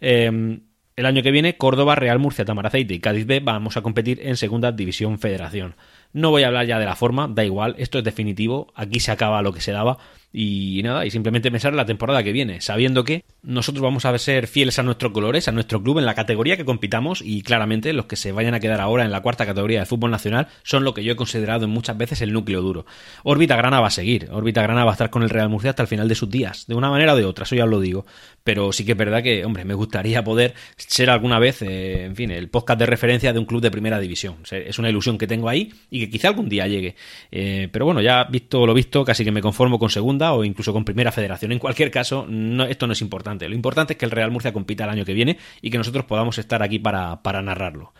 Em, 0.00 0.60
el 0.96 1.06
año 1.06 1.22
que 1.22 1.30
viene, 1.30 1.56
Córdoba, 1.56 1.94
Real 1.94 2.18
Murcia, 2.18 2.44
Tamaraceite 2.44 2.92
y 2.92 3.00
Cádiz 3.00 3.24
B 3.24 3.40
vamos 3.40 3.78
a 3.78 3.82
competir 3.82 4.20
en 4.22 4.36
Segunda 4.36 4.70
División 4.70 5.18
Federación. 5.18 5.76
No 6.12 6.30
voy 6.30 6.42
a 6.42 6.48
hablar 6.48 6.66
ya 6.66 6.78
de 6.78 6.84
la 6.84 6.94
forma, 6.94 7.26
da 7.26 7.42
igual, 7.42 7.74
esto 7.78 7.98
es 7.98 8.04
definitivo, 8.04 8.70
aquí 8.76 9.00
se 9.00 9.10
acaba 9.10 9.40
lo 9.40 9.54
que 9.54 9.62
se 9.62 9.72
daba 9.72 9.98
y 10.36 10.82
nada, 10.82 11.06
y 11.06 11.12
simplemente 11.12 11.52
pensar 11.52 11.72
en 11.72 11.76
la 11.76 11.86
temporada 11.86 12.24
que 12.24 12.32
viene, 12.32 12.60
sabiendo 12.60 13.04
que 13.04 13.22
nosotros 13.44 13.80
vamos 13.84 14.04
a 14.04 14.18
ser 14.18 14.48
fieles 14.48 14.80
a 14.80 14.82
nuestros 14.82 15.12
colores, 15.12 15.46
a 15.46 15.52
nuestro 15.52 15.80
club 15.80 16.00
en 16.00 16.06
la 16.06 16.16
categoría 16.16 16.56
que 16.56 16.64
compitamos 16.64 17.22
y 17.24 17.42
claramente 17.42 17.92
los 17.92 18.06
que 18.06 18.16
se 18.16 18.32
vayan 18.32 18.52
a 18.52 18.58
quedar 18.58 18.80
ahora 18.80 19.04
en 19.04 19.12
la 19.12 19.20
cuarta 19.20 19.46
categoría 19.46 19.78
de 19.78 19.86
fútbol 19.86 20.10
nacional 20.10 20.48
son 20.64 20.82
lo 20.82 20.92
que 20.92 21.04
yo 21.04 21.12
he 21.12 21.16
considerado 21.16 21.68
muchas 21.68 21.96
veces 21.96 22.20
el 22.20 22.32
núcleo 22.32 22.62
duro. 22.62 22.84
Órbita 23.22 23.54
Grana 23.54 23.78
va 23.78 23.86
a 23.86 23.90
seguir, 23.90 24.28
Órbita 24.32 24.60
Grana 24.60 24.84
va 24.84 24.90
a 24.90 24.94
estar 24.94 25.08
con 25.08 25.22
el 25.22 25.30
Real 25.30 25.48
Murcia 25.48 25.70
hasta 25.70 25.82
el 25.82 25.88
final 25.88 26.08
de 26.08 26.16
sus 26.16 26.28
días, 26.28 26.66
de 26.66 26.74
una 26.74 26.90
manera 26.90 27.14
o 27.14 27.16
de 27.16 27.24
otra, 27.26 27.44
eso 27.44 27.54
ya 27.54 27.62
os 27.62 27.70
lo 27.70 27.78
digo, 27.78 28.04
pero 28.42 28.72
sí 28.72 28.84
que 28.84 28.92
es 28.92 28.98
verdad 28.98 29.22
que, 29.22 29.44
hombre, 29.44 29.64
me 29.64 29.74
gustaría 29.74 30.24
poder 30.24 30.54
ser 30.76 31.10
alguna 31.10 31.38
vez, 31.38 31.62
eh, 31.62 32.06
en 32.06 32.16
fin, 32.16 32.32
el 32.32 32.48
podcast 32.48 32.80
de 32.80 32.86
referencia 32.86 33.32
de 33.32 33.38
un 33.38 33.44
club 33.44 33.62
de 33.62 33.70
primera 33.70 34.00
división. 34.00 34.38
Es 34.50 34.80
una 34.80 34.90
ilusión 34.90 35.16
que 35.16 35.28
tengo 35.28 35.48
ahí 35.48 35.72
y 35.90 36.00
que 36.00 36.10
quizá 36.10 36.28
algún 36.28 36.48
día 36.48 36.66
llegue. 36.66 36.96
Eh, 37.30 37.68
pero 37.70 37.84
bueno, 37.84 38.00
ya 38.00 38.24
visto 38.24 38.66
lo 38.66 38.74
visto, 38.74 39.04
casi 39.04 39.24
que 39.24 39.30
me 39.30 39.40
conformo 39.40 39.78
con 39.78 39.90
segunda 39.90 40.23
o 40.32 40.44
incluso 40.44 40.72
con 40.72 40.84
primera 40.84 41.12
federación. 41.12 41.52
En 41.52 41.58
cualquier 41.58 41.90
caso, 41.90 42.26
no, 42.28 42.64
esto 42.64 42.86
no 42.86 42.92
es 42.94 43.00
importante. 43.00 43.48
Lo 43.48 43.54
importante 43.54 43.92
es 43.92 43.98
que 43.98 44.04
el 44.04 44.10
Real 44.10 44.30
Murcia 44.30 44.52
compita 44.52 44.84
el 44.84 44.90
año 44.90 45.04
que 45.04 45.14
viene 45.14 45.38
y 45.60 45.70
que 45.70 45.78
nosotros 45.78 46.04
podamos 46.06 46.38
estar 46.38 46.62
aquí 46.62 46.78
para, 46.78 47.22
para 47.22 47.42
narrarlo. 47.42 47.92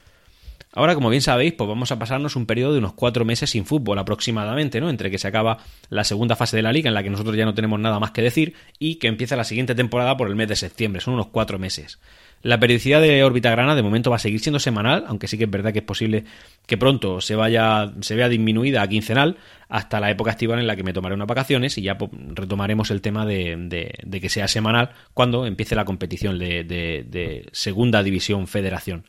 Ahora, 0.76 0.96
como 0.96 1.08
bien 1.08 1.22
sabéis, 1.22 1.52
pues 1.52 1.68
vamos 1.68 1.92
a 1.92 2.00
pasarnos 2.00 2.34
un 2.34 2.46
periodo 2.46 2.72
de 2.72 2.80
unos 2.80 2.94
cuatro 2.94 3.24
meses 3.24 3.50
sin 3.50 3.64
fútbol 3.64 3.96
aproximadamente, 3.96 4.80
¿no? 4.80 4.90
Entre 4.90 5.08
que 5.08 5.18
se 5.18 5.28
acaba 5.28 5.58
la 5.88 6.02
segunda 6.02 6.34
fase 6.34 6.56
de 6.56 6.62
la 6.62 6.72
liga, 6.72 6.88
en 6.88 6.94
la 6.94 7.04
que 7.04 7.10
nosotros 7.10 7.36
ya 7.36 7.44
no 7.44 7.54
tenemos 7.54 7.78
nada 7.78 8.00
más 8.00 8.10
que 8.10 8.22
decir, 8.22 8.54
y 8.80 8.96
que 8.96 9.06
empieza 9.06 9.36
la 9.36 9.44
siguiente 9.44 9.76
temporada 9.76 10.16
por 10.16 10.26
el 10.26 10.34
mes 10.34 10.48
de 10.48 10.56
septiembre. 10.56 11.00
Son 11.00 11.14
unos 11.14 11.28
cuatro 11.28 11.60
meses. 11.60 12.00
La 12.44 12.60
periodicidad 12.60 13.00
de 13.00 13.24
órbita 13.24 13.50
grana 13.50 13.74
de 13.74 13.82
momento 13.82 14.10
va 14.10 14.16
a 14.16 14.18
seguir 14.18 14.38
siendo 14.38 14.58
semanal, 14.58 15.04
aunque 15.08 15.28
sí 15.28 15.38
que 15.38 15.44
es 15.44 15.50
verdad 15.50 15.72
que 15.72 15.78
es 15.78 15.84
posible 15.84 16.24
que 16.66 16.76
pronto 16.76 17.22
se 17.22 17.34
vaya, 17.36 17.90
se 18.02 18.14
vea 18.14 18.28
disminuida 18.28 18.82
a 18.82 18.86
quincenal 18.88 19.38
hasta 19.70 19.98
la 19.98 20.10
época 20.10 20.32
estival 20.32 20.58
en 20.58 20.66
la 20.66 20.76
que 20.76 20.82
me 20.82 20.92
tomaré 20.92 21.14
unas 21.14 21.26
vacaciones 21.26 21.78
y 21.78 21.82
ya 21.82 21.96
pues, 21.96 22.10
retomaremos 22.34 22.90
el 22.90 23.00
tema 23.00 23.24
de, 23.24 23.96
que 24.20 24.28
sea 24.28 24.46
semanal 24.46 24.90
cuando 25.14 25.46
empiece 25.46 25.74
la 25.74 25.86
competición 25.86 26.38
de 26.38 27.48
segunda 27.52 28.02
división 28.02 28.46
federación. 28.46 29.04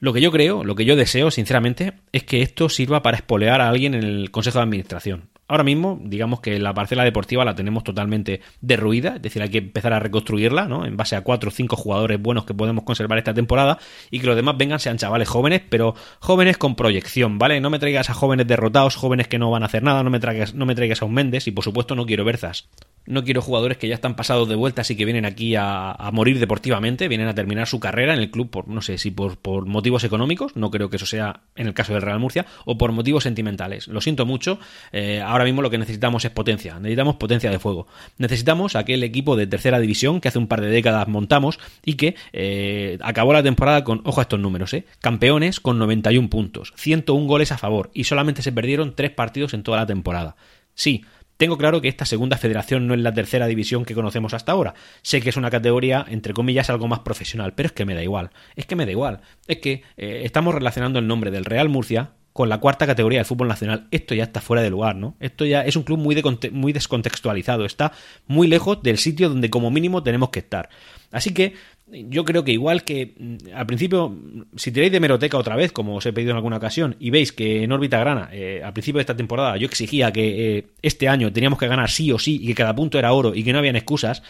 Lo 0.00 0.12
que 0.12 0.20
yo 0.20 0.30
creo, 0.30 0.62
lo 0.62 0.74
que 0.74 0.84
yo 0.84 0.94
deseo, 0.94 1.30
sinceramente, 1.30 1.94
es 2.12 2.22
que 2.22 2.42
esto 2.42 2.68
sirva 2.68 3.02
para 3.02 3.16
espolear 3.16 3.62
a 3.62 3.68
alguien 3.68 3.94
en 3.94 4.04
el 4.04 4.30
Consejo 4.30 4.58
de 4.58 4.64
Administración. 4.64 5.24
Ahora 5.48 5.64
mismo, 5.64 5.98
digamos 6.02 6.40
que 6.40 6.58
la 6.58 6.74
parcela 6.74 7.04
deportiva 7.04 7.42
la 7.42 7.54
tenemos 7.54 7.82
totalmente 7.82 8.42
derruida, 8.60 9.16
es 9.16 9.22
decir, 9.22 9.40
hay 9.40 9.48
que 9.48 9.58
empezar 9.58 9.94
a 9.94 9.98
reconstruirla, 9.98 10.68
¿no? 10.68 10.84
En 10.84 10.96
base 10.96 11.16
a 11.16 11.22
cuatro 11.22 11.48
o 11.48 11.50
cinco 11.50 11.74
jugadores 11.74 12.20
buenos 12.20 12.44
que 12.44 12.52
podemos 12.52 12.84
conservar 12.84 13.16
esta 13.16 13.32
temporada 13.32 13.78
y 14.10 14.20
que 14.20 14.26
los 14.26 14.36
demás 14.36 14.58
vengan 14.58 14.78
sean 14.78 14.98
chavales 14.98 15.26
jóvenes, 15.26 15.62
pero 15.68 15.94
jóvenes 16.20 16.58
con 16.58 16.76
proyección, 16.76 17.38
¿vale? 17.38 17.60
No 17.62 17.70
me 17.70 17.78
traigas 17.78 18.10
a 18.10 18.14
jóvenes 18.14 18.46
derrotados, 18.46 18.96
jóvenes 18.96 19.26
que 19.26 19.38
no 19.38 19.50
van 19.50 19.62
a 19.62 19.66
hacer 19.66 19.82
nada, 19.82 20.02
no 20.02 20.10
me 20.10 20.20
traigas, 20.20 20.54
no 20.54 20.66
me 20.66 20.74
traigas 20.74 21.00
a 21.00 21.06
un 21.06 21.14
Méndez 21.14 21.46
y 21.46 21.50
por 21.50 21.64
supuesto 21.64 21.94
no 21.94 22.04
quiero 22.04 22.24
Berzas. 22.24 22.68
No 23.06 23.24
quiero 23.24 23.40
jugadores 23.40 23.78
que 23.78 23.88
ya 23.88 23.94
están 23.94 24.16
pasados 24.16 24.50
de 24.50 24.54
vueltas 24.54 24.90
y 24.90 24.96
que 24.96 25.06
vienen 25.06 25.24
aquí 25.24 25.54
a, 25.56 25.96
morir 26.12 26.38
deportivamente, 26.38 27.08
vienen 27.08 27.26
a 27.26 27.34
terminar 27.34 27.66
su 27.66 27.80
carrera 27.80 28.12
en 28.12 28.20
el 28.20 28.30
club 28.30 28.50
por, 28.50 28.68
no 28.68 28.82
sé, 28.82 28.98
si 28.98 29.10
por, 29.10 29.38
por, 29.38 29.64
motivos 29.64 30.04
económicos, 30.04 30.54
no 30.56 30.70
creo 30.70 30.90
que 30.90 30.96
eso 30.96 31.06
sea 31.06 31.40
en 31.56 31.68
el 31.68 31.72
caso 31.72 31.94
del 31.94 32.02
Real 32.02 32.18
Murcia, 32.18 32.44
o 32.66 32.76
por 32.76 32.92
motivos 32.92 33.22
sentimentales. 33.22 33.88
Lo 33.88 34.02
siento 34.02 34.26
mucho, 34.26 34.58
eh, 34.92 35.22
ahora 35.22 35.37
mismo 35.44 35.62
lo 35.62 35.70
que 35.70 35.78
necesitamos 35.78 36.24
es 36.24 36.30
potencia, 36.30 36.78
necesitamos 36.78 37.16
potencia 37.16 37.50
de 37.50 37.58
fuego. 37.58 37.86
Necesitamos 38.16 38.76
aquel 38.76 39.02
equipo 39.02 39.36
de 39.36 39.46
tercera 39.46 39.78
división 39.80 40.20
que 40.20 40.28
hace 40.28 40.38
un 40.38 40.46
par 40.46 40.60
de 40.60 40.68
décadas 40.68 41.08
montamos 41.08 41.58
y 41.84 41.94
que 41.94 42.16
eh, 42.32 42.98
acabó 43.00 43.32
la 43.32 43.42
temporada 43.42 43.84
con, 43.84 44.00
ojo 44.04 44.20
a 44.20 44.22
estos 44.22 44.40
números, 44.40 44.72
eh, 44.74 44.84
campeones 45.00 45.60
con 45.60 45.78
91 45.78 46.28
puntos, 46.30 46.72
101 46.76 47.26
goles 47.26 47.52
a 47.52 47.58
favor 47.58 47.90
y 47.94 48.04
solamente 48.04 48.42
se 48.42 48.52
perdieron 48.52 48.94
tres 48.94 49.10
partidos 49.10 49.54
en 49.54 49.62
toda 49.62 49.78
la 49.78 49.86
temporada. 49.86 50.36
Sí, 50.74 51.04
tengo 51.38 51.56
claro 51.56 51.80
que 51.80 51.86
esta 51.86 52.04
segunda 52.04 52.36
federación 52.36 52.88
no 52.88 52.94
es 52.94 53.00
la 53.00 53.14
tercera 53.14 53.46
división 53.46 53.84
que 53.84 53.94
conocemos 53.94 54.34
hasta 54.34 54.50
ahora. 54.50 54.74
Sé 55.02 55.20
que 55.20 55.28
es 55.28 55.36
una 55.36 55.50
categoría, 55.50 56.04
entre 56.08 56.34
comillas, 56.34 56.68
algo 56.68 56.88
más 56.88 56.98
profesional, 56.98 57.54
pero 57.54 57.68
es 57.68 57.72
que 57.72 57.84
me 57.84 57.94
da 57.94 58.02
igual. 58.02 58.30
Es 58.56 58.66
que 58.66 58.74
me 58.74 58.86
da 58.86 58.90
igual. 58.90 59.20
Es 59.46 59.58
que 59.58 59.84
eh, 59.96 60.22
estamos 60.24 60.52
relacionando 60.52 60.98
el 60.98 61.06
nombre 61.06 61.30
del 61.30 61.44
Real 61.44 61.68
Murcia 61.68 62.10
con 62.38 62.48
la 62.48 62.58
cuarta 62.58 62.86
categoría 62.86 63.18
del 63.18 63.26
fútbol 63.26 63.48
nacional. 63.48 63.88
Esto 63.90 64.14
ya 64.14 64.22
está 64.22 64.40
fuera 64.40 64.62
de 64.62 64.70
lugar, 64.70 64.94
¿no? 64.94 65.16
Esto 65.18 65.44
ya 65.44 65.62
es 65.62 65.74
un 65.74 65.82
club 65.82 65.98
muy, 65.98 66.22
muy 66.52 66.72
descontextualizado. 66.72 67.64
Está 67.64 67.90
muy 68.28 68.46
lejos 68.46 68.80
del 68.80 68.98
sitio 68.98 69.28
donde 69.28 69.50
como 69.50 69.72
mínimo 69.72 70.04
tenemos 70.04 70.28
que 70.28 70.38
estar. 70.38 70.68
Así 71.10 71.34
que 71.34 71.54
yo 71.88 72.24
creo 72.24 72.44
que 72.44 72.52
igual 72.52 72.84
que 72.84 73.16
mm, 73.18 73.56
al 73.56 73.66
principio, 73.66 74.16
si 74.54 74.70
tiráis 74.70 74.92
de 74.92 75.00
meroteca 75.00 75.36
otra 75.36 75.56
vez, 75.56 75.72
como 75.72 75.96
os 75.96 76.06
he 76.06 76.12
pedido 76.12 76.30
en 76.30 76.36
alguna 76.36 76.58
ocasión, 76.58 76.94
y 77.00 77.10
veis 77.10 77.32
que 77.32 77.64
en 77.64 77.72
órbita 77.72 77.98
grana, 77.98 78.28
eh, 78.30 78.62
al 78.64 78.72
principio 78.72 78.98
de 78.98 79.02
esta 79.02 79.16
temporada, 79.16 79.56
yo 79.56 79.66
exigía 79.66 80.12
que 80.12 80.58
eh, 80.58 80.66
este 80.80 81.08
año 81.08 81.32
teníamos 81.32 81.58
que 81.58 81.66
ganar 81.66 81.90
sí 81.90 82.12
o 82.12 82.20
sí 82.20 82.38
y 82.40 82.46
que 82.46 82.54
cada 82.54 82.72
punto 82.72 83.00
era 83.00 83.12
oro 83.14 83.34
y 83.34 83.42
que 83.42 83.52
no 83.52 83.58
habían 83.58 83.74
excusas, 83.74 84.22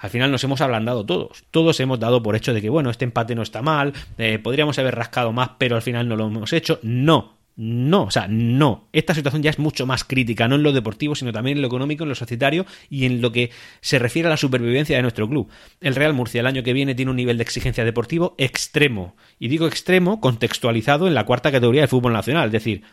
al 0.00 0.10
final 0.10 0.32
nos 0.32 0.42
hemos 0.42 0.60
ablandado 0.60 1.06
todos. 1.06 1.44
Todos 1.52 1.78
hemos 1.78 2.00
dado 2.00 2.24
por 2.24 2.34
hecho 2.34 2.52
de 2.52 2.60
que, 2.60 2.70
bueno, 2.70 2.90
este 2.90 3.04
empate 3.04 3.36
no 3.36 3.42
está 3.42 3.62
mal, 3.62 3.92
eh, 4.18 4.40
podríamos 4.40 4.76
haber 4.80 4.96
rascado 4.96 5.32
más, 5.32 5.50
pero 5.58 5.76
al 5.76 5.82
final 5.82 6.08
no 6.08 6.16
lo 6.16 6.26
hemos 6.26 6.52
hecho. 6.52 6.80
No, 6.82 7.41
no, 7.54 8.04
o 8.04 8.10
sea, 8.10 8.28
no. 8.28 8.88
Esta 8.92 9.14
situación 9.14 9.42
ya 9.42 9.50
es 9.50 9.58
mucho 9.58 9.86
más 9.86 10.04
crítica, 10.04 10.48
no 10.48 10.54
en 10.54 10.62
lo 10.62 10.72
deportivo, 10.72 11.14
sino 11.14 11.32
también 11.32 11.58
en 11.58 11.62
lo 11.62 11.68
económico, 11.68 12.04
en 12.04 12.08
lo 12.08 12.14
societario 12.14 12.64
y 12.88 13.04
en 13.04 13.20
lo 13.20 13.30
que 13.30 13.50
se 13.80 13.98
refiere 13.98 14.28
a 14.28 14.30
la 14.30 14.36
supervivencia 14.38 14.96
de 14.96 15.02
nuestro 15.02 15.28
club. 15.28 15.48
El 15.80 15.94
Real 15.94 16.14
Murcia 16.14 16.40
el 16.40 16.46
año 16.46 16.62
que 16.62 16.72
viene 16.72 16.94
tiene 16.94 17.10
un 17.10 17.16
nivel 17.16 17.36
de 17.36 17.42
exigencia 17.42 17.84
deportivo 17.84 18.34
extremo. 18.38 19.16
Y 19.38 19.48
digo 19.48 19.66
extremo 19.66 20.20
contextualizado 20.20 21.06
en 21.06 21.14
la 21.14 21.24
cuarta 21.24 21.52
categoría 21.52 21.82
de 21.82 21.88
fútbol 21.88 22.14
nacional, 22.14 22.46
es 22.46 22.52
decir, 22.52 22.84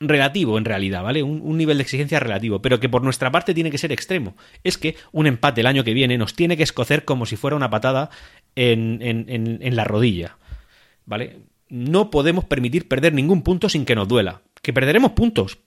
relativo 0.00 0.58
en 0.58 0.66
realidad, 0.66 1.02
¿vale? 1.02 1.22
Un, 1.22 1.56
nivel 1.56 1.78
de 1.78 1.82
exigencia 1.82 2.20
relativo, 2.20 2.60
pero 2.60 2.80
que 2.80 2.88
por 2.88 3.02
nuestra 3.02 3.32
parte 3.32 3.54
tiene 3.54 3.70
que 3.70 3.78
ser 3.78 3.90
extremo. 3.90 4.36
Es 4.64 4.76
que 4.76 4.96
un 5.12 5.26
empate 5.26 5.62
el 5.62 5.66
año 5.66 5.82
que 5.82 5.94
viene 5.94 6.18
nos 6.18 6.34
tiene 6.34 6.56
que 6.56 6.62
escocer 6.62 7.04
como 7.04 7.24
si 7.24 7.36
fuera 7.36 7.56
una 7.56 7.70
patada 7.70 8.10
en, 8.54 9.00
en, 9.00 9.58
en 9.60 9.76
la 9.76 9.84
rodilla, 9.84 10.36
¿vale? 11.06 11.38
No 11.68 12.10
podemos 12.10 12.44
permitir 12.44 12.88
perder 12.88 13.12
ningún 13.12 13.42
punto 13.42 13.68
sin 13.68 13.84
que 13.84 13.94
nos 13.94 14.08
duela. 14.08 14.42
Que 14.62 14.72
perderemos 14.72 15.12
puntos, 15.12 15.58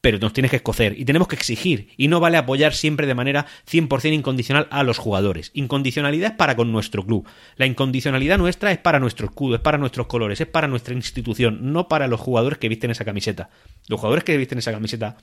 pero 0.00 0.18
nos 0.18 0.32
tienes 0.32 0.50
que 0.50 0.56
escocer 0.56 0.98
y 0.98 1.04
tenemos 1.04 1.28
que 1.28 1.36
exigir 1.36 1.90
y 1.96 2.08
no 2.08 2.20
vale 2.20 2.36
apoyar 2.36 2.72
siempre 2.72 3.06
de 3.06 3.14
manera 3.14 3.46
100% 3.70 4.12
incondicional 4.14 4.68
a 4.70 4.82
los 4.82 4.98
jugadores. 4.98 5.50
Incondicionalidad 5.54 6.32
es 6.32 6.36
para 6.36 6.56
con 6.56 6.70
nuestro 6.70 7.04
club. 7.04 7.26
La 7.56 7.66
incondicionalidad 7.66 8.38
nuestra 8.38 8.70
es 8.70 8.78
para 8.78 9.00
nuestro 9.00 9.26
escudo, 9.26 9.56
es 9.56 9.60
para 9.60 9.78
nuestros 9.78 10.06
colores, 10.06 10.40
es 10.40 10.46
para 10.46 10.68
nuestra 10.68 10.94
institución, 10.94 11.72
no 11.72 11.88
para 11.88 12.06
los 12.06 12.20
jugadores 12.20 12.58
que 12.58 12.68
visten 12.68 12.90
esa 12.90 13.04
camiseta. 13.04 13.50
Los 13.88 14.00
jugadores 14.00 14.24
que 14.24 14.36
visten 14.36 14.58
esa 14.58 14.72
camiseta 14.72 15.18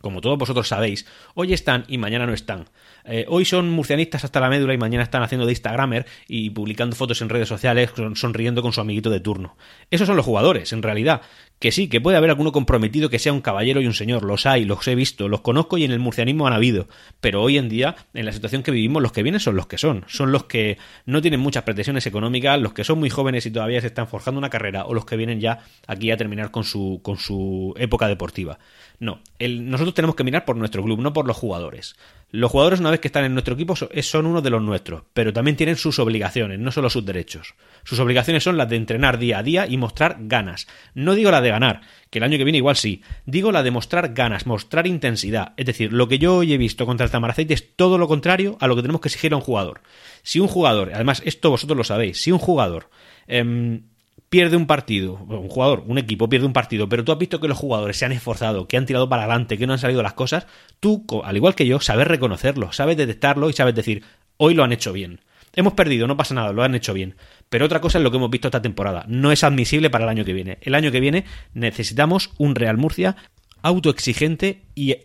como 0.00 0.20
todos 0.20 0.38
vosotros 0.38 0.68
sabéis, 0.68 1.06
hoy 1.34 1.52
están 1.52 1.84
y 1.88 1.98
mañana 1.98 2.26
no 2.26 2.32
están. 2.32 2.68
Eh, 3.04 3.24
hoy 3.28 3.44
son 3.44 3.70
murcianistas 3.70 4.24
hasta 4.24 4.40
la 4.40 4.48
médula 4.48 4.74
y 4.74 4.78
mañana 4.78 5.02
están 5.02 5.22
haciendo 5.22 5.46
de 5.46 5.52
Instagramer 5.52 6.06
y 6.26 6.50
publicando 6.50 6.94
fotos 6.94 7.20
en 7.22 7.28
redes 7.28 7.48
sociales 7.48 7.90
sonriendo 8.14 8.62
con 8.62 8.72
su 8.72 8.80
amiguito 8.80 9.10
de 9.10 9.20
turno. 9.20 9.56
Esos 9.90 10.06
son 10.06 10.16
los 10.16 10.26
jugadores, 10.26 10.72
en 10.72 10.82
realidad. 10.82 11.22
Que 11.58 11.72
sí, 11.72 11.88
que 11.88 12.00
puede 12.00 12.16
haber 12.16 12.30
alguno 12.30 12.52
comprometido 12.52 13.10
que 13.10 13.18
sea 13.18 13.32
un 13.32 13.40
caballero 13.40 13.80
y 13.80 13.86
un 13.86 13.94
señor, 13.94 14.22
los 14.22 14.46
hay, 14.46 14.64
los 14.64 14.86
he 14.86 14.94
visto, 14.94 15.28
los 15.28 15.40
conozco 15.40 15.76
y 15.76 15.84
en 15.84 15.90
el 15.90 15.98
murcianismo 15.98 16.46
han 16.46 16.52
habido. 16.52 16.88
Pero 17.20 17.42
hoy 17.42 17.58
en 17.58 17.68
día, 17.68 17.96
en 18.14 18.26
la 18.26 18.32
situación 18.32 18.62
que 18.62 18.70
vivimos, 18.70 19.02
los 19.02 19.12
que 19.12 19.22
vienen 19.24 19.40
son 19.40 19.56
los 19.56 19.66
que 19.66 19.76
son. 19.76 20.04
Son 20.06 20.30
los 20.30 20.44
que 20.44 20.78
no 21.04 21.20
tienen 21.20 21.40
muchas 21.40 21.64
pretensiones 21.64 22.06
económicas, 22.06 22.60
los 22.60 22.72
que 22.74 22.84
son 22.84 23.00
muy 23.00 23.10
jóvenes 23.10 23.44
y 23.46 23.50
todavía 23.50 23.80
se 23.80 23.88
están 23.88 24.06
forjando 24.06 24.38
una 24.38 24.50
carrera, 24.50 24.84
o 24.84 24.94
los 24.94 25.04
que 25.04 25.16
vienen 25.16 25.40
ya 25.40 25.60
aquí 25.86 26.10
a 26.10 26.16
terminar 26.16 26.50
con 26.50 26.62
su, 26.64 27.00
con 27.02 27.18
su 27.18 27.74
época 27.76 28.06
deportiva. 28.06 28.58
No, 29.00 29.20
nosotros 29.40 29.94
tenemos 29.94 30.16
que 30.16 30.24
mirar 30.24 30.44
por 30.44 30.56
nuestro 30.56 30.82
club, 30.82 31.00
no 31.00 31.12
por 31.12 31.26
los 31.26 31.36
jugadores. 31.36 31.96
Los 32.30 32.50
jugadores, 32.50 32.80
una 32.80 32.90
vez 32.90 33.00
que 33.00 33.08
están 33.08 33.24
en 33.24 33.32
nuestro 33.32 33.54
equipo, 33.54 33.74
son 33.74 34.26
uno 34.26 34.42
de 34.42 34.50
los 34.50 34.60
nuestros, 34.60 35.04
pero 35.14 35.32
también 35.32 35.56
tienen 35.56 35.76
sus 35.76 35.98
obligaciones, 35.98 36.58
no 36.58 36.70
solo 36.70 36.90
sus 36.90 37.06
derechos. 37.06 37.54
Sus 37.84 37.98
obligaciones 38.00 38.44
son 38.44 38.58
las 38.58 38.68
de 38.68 38.76
entrenar 38.76 39.18
día 39.18 39.38
a 39.38 39.42
día 39.42 39.66
y 39.66 39.78
mostrar 39.78 40.16
ganas. 40.20 40.66
No 40.92 41.14
digo 41.14 41.30
la 41.30 41.40
de 41.40 41.48
ganar, 41.48 41.80
que 42.10 42.18
el 42.18 42.24
año 42.24 42.36
que 42.36 42.44
viene 42.44 42.58
igual 42.58 42.76
sí. 42.76 43.02
Digo 43.24 43.50
la 43.50 43.62
de 43.62 43.70
mostrar 43.70 44.12
ganas, 44.12 44.46
mostrar 44.46 44.86
intensidad. 44.86 45.54
Es 45.56 45.64
decir, 45.64 45.90
lo 45.90 46.06
que 46.06 46.18
yo 46.18 46.36
hoy 46.36 46.52
he 46.52 46.58
visto 46.58 46.84
contra 46.84 47.06
el 47.06 47.10
Tamaraceite 47.10 47.54
es 47.54 47.74
todo 47.76 47.96
lo 47.96 48.08
contrario 48.08 48.58
a 48.60 48.66
lo 48.66 48.76
que 48.76 48.82
tenemos 48.82 49.00
que 49.00 49.08
exigir 49.08 49.32
a 49.32 49.36
un 49.36 49.42
jugador. 49.42 49.80
Si 50.22 50.38
un 50.38 50.48
jugador, 50.48 50.90
además 50.92 51.22
esto 51.24 51.48
vosotros 51.48 51.78
lo 51.78 51.84
sabéis, 51.84 52.20
si 52.20 52.30
un 52.30 52.38
jugador 52.38 52.90
em, 53.26 53.84
pierde 54.28 54.56
un 54.56 54.66
partido, 54.66 55.14
un 55.14 55.48
jugador, 55.48 55.84
un 55.86 55.98
equipo 55.98 56.28
pierde 56.28 56.46
un 56.46 56.52
partido, 56.52 56.88
pero 56.88 57.04
tú 57.04 57.12
has 57.12 57.18
visto 57.18 57.40
que 57.40 57.48
los 57.48 57.58
jugadores 57.58 57.96
se 57.96 58.04
han 58.04 58.12
esforzado, 58.12 58.68
que 58.68 58.76
han 58.76 58.86
tirado 58.86 59.08
para 59.08 59.22
adelante, 59.22 59.58
que 59.58 59.66
no 59.66 59.72
han 59.72 59.78
salido 59.78 60.02
las 60.02 60.12
cosas, 60.12 60.46
tú, 60.80 61.04
al 61.24 61.36
igual 61.36 61.54
que 61.54 61.66
yo, 61.66 61.80
sabes 61.80 62.06
reconocerlo, 62.06 62.72
sabes 62.72 62.96
detectarlo 62.96 63.48
y 63.48 63.52
sabes 63.52 63.74
decir, 63.74 64.04
hoy 64.36 64.54
lo 64.54 64.64
han 64.64 64.72
hecho 64.72 64.92
bien. 64.92 65.20
Hemos 65.54 65.72
perdido, 65.72 66.06
no 66.06 66.16
pasa 66.16 66.34
nada, 66.34 66.52
lo 66.52 66.62
han 66.62 66.74
hecho 66.74 66.92
bien. 66.92 67.16
Pero 67.48 67.64
otra 67.64 67.80
cosa 67.80 67.98
es 67.98 68.04
lo 68.04 68.10
que 68.10 68.18
hemos 68.18 68.30
visto 68.30 68.48
esta 68.48 68.62
temporada. 68.62 69.04
No 69.08 69.32
es 69.32 69.42
admisible 69.42 69.90
para 69.90 70.04
el 70.04 70.10
año 70.10 70.24
que 70.24 70.34
viene. 70.34 70.58
El 70.60 70.74
año 70.74 70.92
que 70.92 71.00
viene 71.00 71.24
necesitamos 71.54 72.30
un 72.36 72.54
Real 72.54 72.76
Murcia 72.76 73.16
autoexigente 73.62 74.62
y 74.74 74.96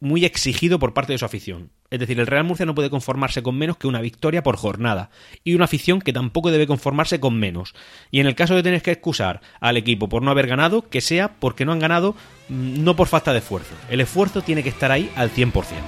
muy 0.00 0.24
exigido 0.24 0.78
por 0.78 0.92
parte 0.92 1.12
de 1.12 1.18
su 1.18 1.24
afición. 1.24 1.70
Es 1.92 1.98
decir, 1.98 2.18
el 2.18 2.26
Real 2.26 2.44
Murcia 2.44 2.64
no 2.64 2.74
puede 2.74 2.88
conformarse 2.88 3.42
con 3.42 3.58
menos 3.58 3.76
que 3.76 3.86
una 3.86 4.00
victoria 4.00 4.42
por 4.42 4.56
jornada. 4.56 5.10
Y 5.44 5.54
una 5.54 5.66
afición 5.66 6.00
que 6.00 6.14
tampoco 6.14 6.50
debe 6.50 6.66
conformarse 6.66 7.20
con 7.20 7.38
menos. 7.38 7.74
Y 8.10 8.20
en 8.20 8.26
el 8.26 8.34
caso 8.34 8.54
de 8.54 8.62
tener 8.62 8.80
que 8.80 8.92
excusar 8.92 9.42
al 9.60 9.76
equipo 9.76 10.08
por 10.08 10.22
no 10.22 10.30
haber 10.30 10.46
ganado, 10.46 10.88
que 10.88 11.02
sea 11.02 11.34
porque 11.38 11.66
no 11.66 11.72
han 11.72 11.80
ganado, 11.80 12.16
mm, 12.48 12.82
no 12.82 12.96
por 12.96 13.08
falta 13.08 13.34
de 13.34 13.40
esfuerzo. 13.40 13.74
El 13.90 14.00
esfuerzo 14.00 14.40
tiene 14.40 14.62
que 14.62 14.70
estar 14.70 14.90
ahí 14.90 15.10
al 15.16 15.28
100%. 15.28 15.84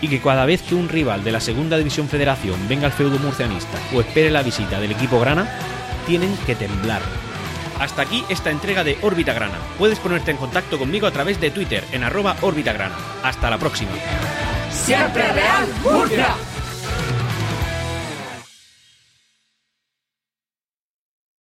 Y 0.00 0.06
que 0.06 0.20
cada 0.20 0.46
vez 0.46 0.62
que 0.62 0.76
un 0.76 0.88
rival 0.88 1.24
de 1.24 1.32
la 1.32 1.40
Segunda 1.40 1.76
División 1.76 2.08
Federación 2.08 2.68
venga 2.68 2.86
al 2.86 2.92
feudo 2.92 3.18
murcianista 3.18 3.76
o 3.92 4.00
espere 4.00 4.30
la 4.30 4.44
visita 4.44 4.78
del 4.78 4.92
equipo 4.92 5.18
grana, 5.18 5.50
tienen 6.06 6.32
que 6.46 6.54
temblar 6.54 7.02
hasta 7.80 8.02
aquí 8.02 8.24
esta 8.28 8.50
entrega 8.50 8.84
de 8.84 8.98
Órbita 9.02 9.32
Grana. 9.32 9.58
Puedes 9.78 9.98
ponerte 9.98 10.30
en 10.30 10.36
contacto 10.36 10.78
conmigo 10.78 11.06
a 11.06 11.10
través 11.10 11.40
de 11.40 11.50
Twitter 11.50 11.84
en 11.90 12.04
arroba 12.04 12.36
Órbita 12.42 12.72
Grana. 12.72 12.96
Hasta 13.22 13.50
la 13.50 13.58
próxima. 13.58 13.92
Siempre 14.70 15.26
Real 15.32 15.66
Murcia. 15.82 16.36